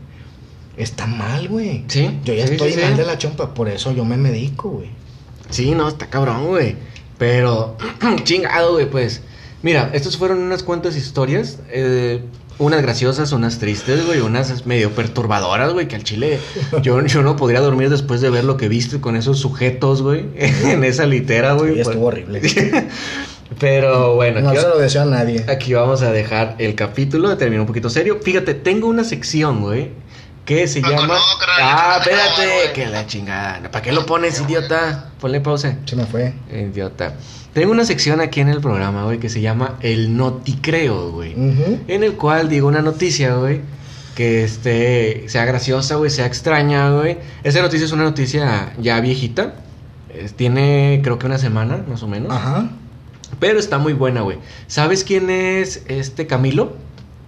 Está 0.78 1.06
mal, 1.08 1.48
güey. 1.50 1.84
Sí, 1.88 2.20
Yo 2.24 2.34
ya 2.34 2.48
sí, 2.48 2.54
estoy 2.54 2.74
sí, 2.74 2.80
mal 2.80 2.92
sí. 2.94 2.98
de 2.98 3.06
la 3.06 3.18
chompa, 3.18 3.54
por 3.54 3.68
eso 3.70 3.92
yo 3.92 4.06
me 4.06 4.18
medico, 4.18 4.70
güey. 4.70 4.90
Sí, 5.50 5.72
no, 5.72 5.88
está 5.88 6.08
cabrón, 6.10 6.48
güey. 6.48 6.76
Pero, 7.18 7.78
chingado, 8.24 8.74
güey, 8.74 8.90
pues. 8.90 9.22
Mira, 9.64 9.90
estas 9.94 10.18
fueron 10.18 10.40
unas 10.40 10.64
cuantas 10.64 10.96
historias. 10.96 11.60
eh, 11.70 12.22
unas 12.58 12.82
graciosas, 12.82 13.32
unas 13.32 13.60
tristes, 13.60 14.06
güey. 14.06 14.20
Unas 14.22 14.66
medio 14.66 14.92
perturbadoras, 14.92 15.74
güey. 15.74 15.88
Que 15.88 15.96
al 15.96 16.04
chile 16.04 16.40
yo, 16.82 17.04
yo 17.06 17.22
no 17.22 17.36
podría 17.36 17.60
dormir 17.62 17.90
después 17.90 18.22
de 18.22 18.30
ver 18.30 18.44
lo 18.44 18.58
que 18.58 18.70
viste 18.70 19.00
con 19.02 19.16
esos 19.16 19.40
sujetos, 19.40 20.02
güey. 20.02 20.26
En 20.38 20.84
esa 20.84 21.06
litera, 21.06 21.54
güey. 21.54 21.70
Sí, 21.70 21.76
pues. 21.76 21.88
estuvo 21.90 22.08
horrible. 22.08 22.42
Pero 23.60 24.16
bueno, 24.16 24.42
no 24.42 24.50
aquí, 24.50 24.60
se 24.60 24.68
lo 24.68 24.78
deseo 24.80 25.04
a 25.04 25.06
nadie. 25.06 25.46
aquí 25.48 25.74
vamos 25.74 26.02
a 26.02 26.12
dejar 26.12 26.56
el 26.58 26.76
capítulo. 26.76 27.38
Termina 27.38 27.62
un 27.62 27.68
poquito 27.68 27.90
serio. 27.90 28.20
Fíjate, 28.22 28.54
tengo 28.56 28.88
una 28.88 29.04
sección, 29.04 29.62
güey. 29.62 29.92
Que 30.46 30.68
se 30.68 30.80
Ah, 30.84 30.90
llama. 30.92 31.08
no, 31.08 31.14
Ah, 31.60 31.98
espérate. 32.02 32.74
Que 32.74 32.86
la 32.88 33.06
chingada. 33.08 33.70
¿Para 33.72 33.82
qué 33.84 33.92
lo 33.92 34.06
pones, 34.06 34.40
idiota? 34.42 35.10
Ponle 35.20 35.42
pausa. 35.42 35.78
Se 35.86 35.96
me 35.96 36.06
fue. 36.06 36.34
Idiota. 36.52 37.16
Tengo 37.56 37.72
una 37.72 37.86
sección 37.86 38.20
aquí 38.20 38.42
en 38.42 38.50
el 38.50 38.60
programa, 38.60 39.06
güey, 39.06 39.18
que 39.18 39.30
se 39.30 39.40
llama 39.40 39.78
El 39.80 40.18
Noticreo, 40.18 41.12
güey. 41.12 41.32
Ujú. 41.36 41.80
En 41.88 42.04
el 42.04 42.16
cual 42.16 42.50
digo 42.50 42.68
una 42.68 42.82
noticia, 42.82 43.36
güey, 43.36 43.62
que 44.14 44.44
este, 44.44 45.24
sea 45.30 45.46
graciosa, 45.46 45.96
güey, 45.96 46.12
sea 46.12 46.26
extraña, 46.26 46.92
güey. 46.92 47.18
Esa 47.46 47.62
noticia 47.62 47.86
es 47.86 47.94
una 47.94 48.04
noticia 48.04 48.74
ya 48.78 49.00
viejita. 49.00 49.56
Tiene, 50.36 51.00
creo 51.02 51.18
que 51.18 51.28
una 51.28 51.38
semana, 51.38 51.82
más 51.88 52.04
o 52.04 52.10
menos. 52.10 52.30
Ajá. 52.34 52.72
Pero 53.40 53.58
está 53.58 53.78
muy 53.78 53.94
buena, 53.94 54.20
güey. 54.20 54.38
¿Sabes 54.68 55.06
quién 55.06 55.30
es 55.30 55.86
este 55.88 56.28
Camilo? 56.28 56.74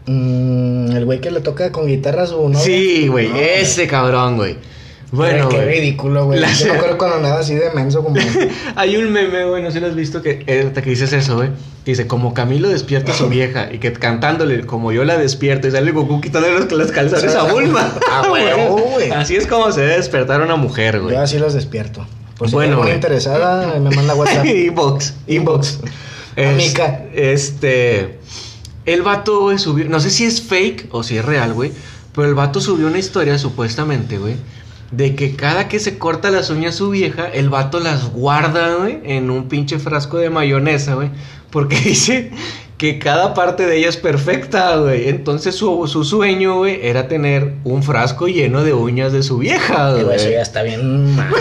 Mm, 0.08 0.92
el 0.92 1.06
güey 1.06 1.22
que 1.22 1.32
le 1.32 1.40
toca 1.40 1.72
con 1.72 1.88
guitarra 1.88 2.24
a 2.24 2.28
su 2.28 2.36
novia. 2.50 2.60
Sí, 2.60 3.08
güey, 3.08 3.30
No, 3.30 3.38
ese 3.38 3.88
cabrón, 3.88 4.36
güey. 4.36 4.58
Bueno, 5.12 5.48
Qué 5.48 5.64
ridículo, 5.64 6.26
güey. 6.26 6.40
La- 6.40 6.52
Yo 6.52 6.66
me 6.68 6.74
acuerdo 6.74 6.98
cuando 6.98 7.16
andaba 7.18 7.40
así 7.40 7.56
de 7.56 7.72
menso 7.72 8.04
como... 8.04 8.18
Hay 8.76 8.98
un 8.98 9.12
meme, 9.14 9.46
güey, 9.46 9.64
no 9.64 9.70
sé 9.70 9.76
si 9.76 9.80
lo 9.80 9.88
has 9.88 9.96
visto, 9.96 10.22
que, 10.22 10.44
eh, 10.48 10.72
que 10.74 10.82
dices 10.90 11.14
eso, 11.14 11.38
güey. 11.38 11.50
Dice, 11.86 12.08
como 12.08 12.34
Camilo 12.34 12.68
despierta 12.68 13.14
a 13.14 13.16
su 13.16 13.30
vieja 13.30 13.70
y 13.72 13.78
que 13.78 13.94
cantándole 13.94 14.66
como 14.66 14.92
yo 14.92 15.06
la 15.06 15.18
despierto 15.18 15.70
y 15.70 15.72
sale 15.72 15.92
Goku 15.92 16.20
quitándole 16.20 16.60
los, 16.60 16.70
las 16.74 16.92
calzones 16.92 17.34
a 17.36 17.44
Bulma. 17.44 17.94
Ah, 18.12 18.26
güey. 18.28 19.10
Así 19.12 19.38
es 19.38 19.48
como 19.48 19.72
se 19.72 19.82
debe 19.82 19.96
despertar 19.96 20.42
una 20.42 20.58
mujer, 20.58 21.00
güey. 21.00 21.16
Yo 21.16 21.22
así 21.22 21.40
los 21.40 21.54
despierto. 21.54 22.06
Por 22.38 22.50
si 22.50 22.56
Bueno, 22.56 22.78
güey. 22.80 22.94
interesada, 22.94 23.80
me 23.80 23.90
manda 23.96 24.14
WhatsApp. 24.14 24.46
inbox, 24.46 25.14
inbox. 25.28 25.80
Es- 26.36 26.48
Amica. 26.50 27.06
Este. 27.14 28.20
El 28.86 29.02
vato, 29.04 29.40
güey, 29.42 29.58
subió. 29.58 29.86
No 29.88 30.00
sé 30.02 30.10
si 30.10 30.26
es 30.26 30.42
fake 30.42 30.90
o 30.92 31.04
si 31.04 31.18
es 31.18 31.24
real, 31.26 31.54
güey. 31.54 31.72
Pero 32.14 32.28
el 32.28 32.36
vato 32.36 32.60
subió 32.60 32.88
una 32.88 33.00
historia, 33.00 33.38
supuestamente, 33.38 34.18
güey. 34.18 34.36
De 34.92 35.16
que 35.16 35.36
cada 35.36 35.68
que 35.68 35.80
se 35.80 35.98
corta 35.98 36.32
las 36.32 36.50
uñas 36.50 36.76
su 36.76 36.90
vieja, 36.90 37.28
el 37.28 37.50
vato 37.50 37.80
las 37.80 38.12
guarda, 38.12 38.76
güey, 38.76 39.00
en 39.04 39.30
un 39.30 39.50
pinche 39.50 39.80
frasco 39.80 40.18
de 40.18 40.30
mayonesa, 40.30 40.96
güey. 40.96 41.10
Porque 41.50 41.78
dice 41.84 42.32
que 42.78 43.00
cada 43.00 43.34
parte 43.34 43.66
de 43.66 43.78
ella 43.78 43.90
es 43.90 43.98
perfecta, 43.98 44.78
güey. 44.78 45.10
Entonces 45.10 45.56
su, 45.56 45.88
su 45.88 46.04
sueño, 46.04 46.58
güey, 46.58 46.80
era 46.84 47.08
tener 47.08 47.56
un 47.64 47.82
frasco 47.84 48.28
lleno 48.28 48.64
de 48.64 48.74
uñas 48.74 49.12
de 49.12 49.24
su 49.24 49.40
vieja, 49.40 49.94
güey, 49.94 50.16
eso 50.16 50.30
ya 50.30 50.42
está 50.42 50.62
bien 50.62 51.16
mal. 51.16 51.34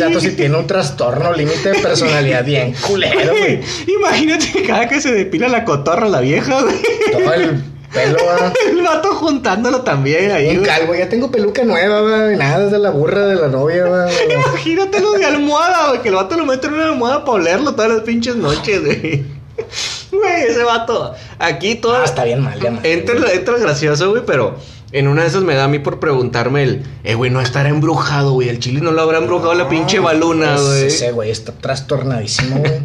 vato 0.00 0.20
sí 0.20 0.32
tiene 0.32 0.58
un 0.58 0.66
trastorno 0.66 1.32
límite 1.32 1.70
de 1.70 1.78
personalidad 1.78 2.44
bien 2.44 2.74
culero, 2.86 3.32
güey. 3.36 3.60
Imagínate 3.86 4.62
cada 4.66 4.88
que 4.88 5.00
se 5.00 5.12
depila 5.12 5.48
la 5.48 5.64
cotorra 5.64 6.08
la 6.08 6.20
vieja, 6.20 6.60
güey. 6.60 6.76
Todo 7.12 7.32
el 7.34 7.62
pelo, 7.92 8.18
va. 8.24 8.52
El 8.68 8.82
vato 8.82 9.14
juntándolo 9.14 9.82
también 9.82 10.30
ahí, 10.30 10.56
Un 10.56 10.64
calvo, 10.64 10.94
ya 10.94 11.08
tengo 11.08 11.30
peluca 11.30 11.64
nueva, 11.64 12.00
güey. 12.00 12.36
Nada, 12.36 12.66
es 12.66 12.72
de 12.72 12.78
la 12.78 12.90
burra 12.90 13.26
de 13.26 13.36
la 13.36 13.48
novia, 13.48 13.86
güey. 13.86 14.32
Imagínate 14.32 15.00
lo 15.00 15.12
de 15.12 15.24
almohada, 15.24 15.88
güey. 15.88 16.02
Que 16.02 16.08
el 16.08 16.14
vato 16.14 16.36
lo 16.36 16.46
mete 16.46 16.66
en 16.66 16.74
una 16.74 16.84
almohada 16.86 17.24
para 17.24 17.32
olerlo 17.32 17.74
todas 17.74 17.90
las 17.90 18.00
pinches 18.02 18.36
noches, 18.36 18.84
güey. 18.84 19.24
Güey, 20.10 20.42
ese 20.48 20.64
vato. 20.64 21.14
Aquí 21.38 21.76
todo. 21.76 21.94
Ah, 21.94 22.04
está 22.04 22.24
bien 22.24 22.40
mal, 22.40 22.58
ya 22.58 22.72
mal. 22.72 22.84
Entra, 22.84 23.14
entra 23.32 23.58
gracioso, 23.58 24.10
güey, 24.10 24.24
pero 24.26 24.56
en 24.92 25.06
una 25.06 25.22
de 25.22 25.28
esas 25.28 25.42
me 25.42 25.54
da 25.54 25.64
a 25.64 25.68
mí 25.68 25.78
por 25.78 26.00
preguntarme 26.00 26.64
el. 26.64 26.82
Eh, 27.04 27.14
güey, 27.14 27.30
no 27.30 27.40
estará 27.40 27.68
embrujado, 27.68 28.32
güey. 28.32 28.48
El 28.48 28.58
chile 28.58 28.80
no 28.80 28.90
lo 28.90 29.02
habrá 29.02 29.18
embrujado 29.18 29.54
la 29.54 29.68
pinche 29.68 30.00
baluna, 30.00 30.56
güey. 30.58 30.86
Ese 30.86 31.12
güey 31.12 31.30
está 31.30 31.52
trastornadísimo, 31.52 32.58
güey. 32.58 32.80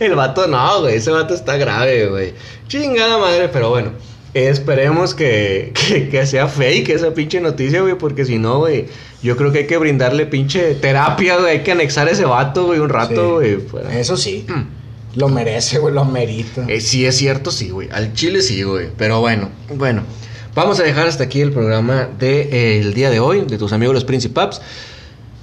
El 0.00 0.14
vato 0.14 0.46
no, 0.46 0.82
güey. 0.82 0.96
Ese 0.96 1.10
vato 1.10 1.32
está 1.32 1.56
grave, 1.56 2.08
güey. 2.08 2.34
Chingada 2.68 3.16
madre, 3.18 3.48
pero 3.48 3.70
bueno. 3.70 3.92
Esperemos 4.36 5.14
que, 5.14 5.72
que, 5.88 6.08
que 6.08 6.26
sea 6.26 6.46
fake 6.48 6.90
esa 6.90 7.14
pinche 7.14 7.40
noticia, 7.40 7.80
güey. 7.80 7.96
Porque 7.96 8.24
si 8.24 8.38
no, 8.38 8.58
güey. 8.58 8.86
Yo 9.22 9.36
creo 9.36 9.50
que 9.50 9.60
hay 9.60 9.66
que 9.66 9.78
brindarle 9.78 10.26
pinche 10.26 10.74
terapia, 10.74 11.36
güey. 11.38 11.52
Hay 11.52 11.60
que 11.62 11.72
anexar 11.72 12.06
a 12.06 12.10
ese 12.10 12.24
vato, 12.26 12.66
güey, 12.66 12.78
un 12.80 12.88
rato, 12.90 13.40
Sí. 13.42 13.54
güey. 13.54 13.56
para- 13.58 13.98
Eso 13.98 14.16
sí. 14.16 14.46
Lo 15.14 15.28
merece, 15.30 15.78
güey, 15.78 15.94
lo 15.94 16.04
merita. 16.04 16.66
Eh, 16.68 16.80
sí, 16.82 17.06
es 17.06 17.16
cierto, 17.16 17.50
sí, 17.50 17.70
güey. 17.70 17.88
Al 17.90 18.12
chile 18.12 18.42
sí, 18.42 18.62
güey. 18.62 18.88
Pero 18.98 19.20
bueno, 19.20 19.48
bueno. 19.74 20.02
Vamos 20.54 20.78
a 20.80 20.82
dejar 20.82 21.06
hasta 21.06 21.24
aquí 21.24 21.40
el 21.40 21.52
programa 21.52 22.08
del 22.18 22.18
de, 22.18 22.40
eh, 22.52 22.80
el 22.80 22.94
día 22.94 23.10
de 23.10 23.20
hoy, 23.20 23.42
de 23.46 23.56
tus 23.58 23.72
amigos 23.72 23.94
los 23.94 24.04
Principaps. 24.04 24.60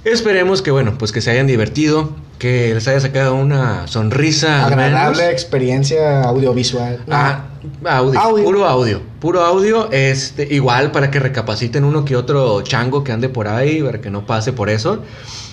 Esperemos 0.04 0.60
que, 0.62 0.70
bueno, 0.70 0.96
pues 0.98 1.12
que 1.12 1.20
se 1.20 1.30
hayan 1.30 1.46
divertido, 1.46 2.12
que 2.38 2.74
les 2.74 2.86
haya 2.88 3.00
sacado 3.00 3.34
una 3.34 3.86
sonrisa. 3.86 4.66
Agradable 4.66 5.30
experiencia 5.30 6.22
audiovisual. 6.24 7.00
Ah, 7.10 7.44
audio, 7.84 8.20
Audio. 8.20 8.44
puro 8.44 8.64
audio, 8.66 9.00
puro 9.20 9.42
audio, 9.42 9.90
este, 9.92 10.54
igual 10.54 10.90
para 10.92 11.10
que 11.10 11.18
recapaciten 11.18 11.84
uno 11.84 12.04
que 12.04 12.16
otro 12.16 12.62
chango 12.62 13.04
que 13.04 13.12
ande 13.12 13.28
por 13.28 13.48
ahí, 13.48 13.82
para 13.82 14.00
que 14.00 14.10
no 14.10 14.26
pase 14.26 14.52
por 14.52 14.70
eso. 14.70 15.00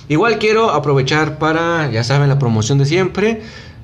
Igual 0.07 0.39
quiero 0.39 0.71
aprovechar 0.71 1.37
para, 1.37 1.89
ya 1.89 2.03
saben, 2.03 2.27
la 2.27 2.37
promoción 2.37 2.77
de 2.77 2.85
siempre 2.85 3.41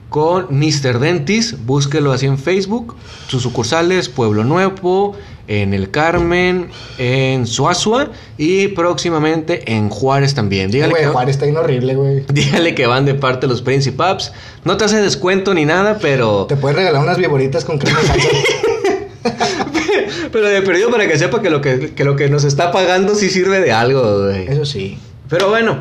con 0.09 0.47
Mr. 0.57 0.99
Dentis, 0.99 1.55
búsquelo 1.65 2.11
así 2.13 2.25
en 2.25 2.37
Facebook, 2.37 2.95
sus 3.27 3.43
sucursales 3.43 4.07
Pueblo 4.09 4.43
Nuevo, 4.43 5.15
en 5.49 5.73
El 5.73 5.91
Carmen, 5.91 6.69
en 6.97 7.47
Suazua 7.47 8.09
y 8.37 8.67
próximamente 8.69 9.73
en 9.73 9.89
Juárez 9.89 10.33
también. 10.33 10.71
Dígale 10.71 10.91
güey, 10.91 11.03
que- 11.03 11.09
Juárez 11.09 11.35
está 11.35 11.45
bien 11.45 11.57
horrible, 11.57 11.95
güey. 11.95 12.23
Dígale 12.33 12.75
que 12.75 12.85
van 12.87 13.05
de 13.05 13.13
parte 13.15 13.47
de 13.47 13.51
los 13.53 13.61
Principaps. 13.61 14.33
No 14.65 14.75
te 14.77 14.85
hace 14.85 15.01
descuento 15.01 15.53
ni 15.53 15.65
nada, 15.65 15.99
pero. 16.01 16.45
Te 16.47 16.55
puedes 16.57 16.77
regalar 16.77 17.01
unas 17.01 17.17
viboritas 17.17 17.63
con 17.65 17.77
crema 17.79 18.01
salsa. 18.01 18.27
Pero 20.31 20.47
de 20.47 20.61
perdido 20.61 20.91
para 20.91 21.07
que 21.07 21.17
sepa 21.17 21.41
que 21.41 21.49
lo 21.49 21.61
que, 21.61 21.93
que 21.95 22.03
lo 22.03 22.15
que 22.15 22.29
nos 22.29 22.43
está 22.43 22.71
pagando 22.71 23.15
sí 23.15 23.29
sirve 23.29 23.59
de 23.61 23.71
algo, 23.71 24.25
güey. 24.25 24.47
Eso 24.47 24.65
sí. 24.65 24.97
Pero 25.29 25.49
bueno, 25.49 25.77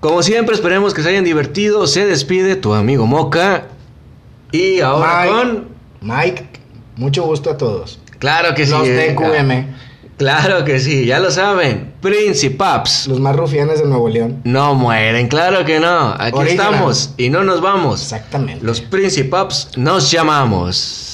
como 0.00 0.22
siempre, 0.22 0.54
esperemos 0.54 0.94
que 0.94 1.02
se 1.02 1.08
hayan 1.10 1.24
divertido. 1.24 1.86
Se 1.86 2.06
despide 2.06 2.56
tu 2.56 2.74
amigo 2.74 3.06
Moca. 3.06 3.64
Y 4.52 4.80
ahora 4.80 5.22
Mike. 5.22 5.34
con. 5.34 5.68
Mike, 6.00 6.46
mucho 6.96 7.24
gusto 7.24 7.50
a 7.50 7.56
todos. 7.56 7.98
Claro 8.18 8.54
que 8.54 8.64
sí. 8.66 8.72
Los 8.72 8.86
eh, 8.86 9.14
DQM, 9.14 9.66
Claro 10.18 10.64
que 10.64 10.80
sí, 10.80 11.06
ya 11.06 11.20
lo 11.20 11.30
saben. 11.30 11.94
Principaps. 12.00 13.06
los 13.06 13.20
más 13.20 13.36
rufianes 13.36 13.78
de 13.78 13.86
Nuevo 13.86 14.08
León. 14.08 14.40
No 14.42 14.74
mueren, 14.74 15.28
claro 15.28 15.64
que 15.64 15.78
no. 15.78 16.14
Aquí 16.18 16.36
Original. 16.36 16.66
estamos 16.72 17.14
y 17.16 17.30
no 17.30 17.44
nos 17.44 17.60
vamos. 17.60 18.02
Exactamente. 18.02 18.64
Los 18.66 18.80
Principaps 18.80 19.70
nos 19.76 20.10
llamamos. 20.10 21.07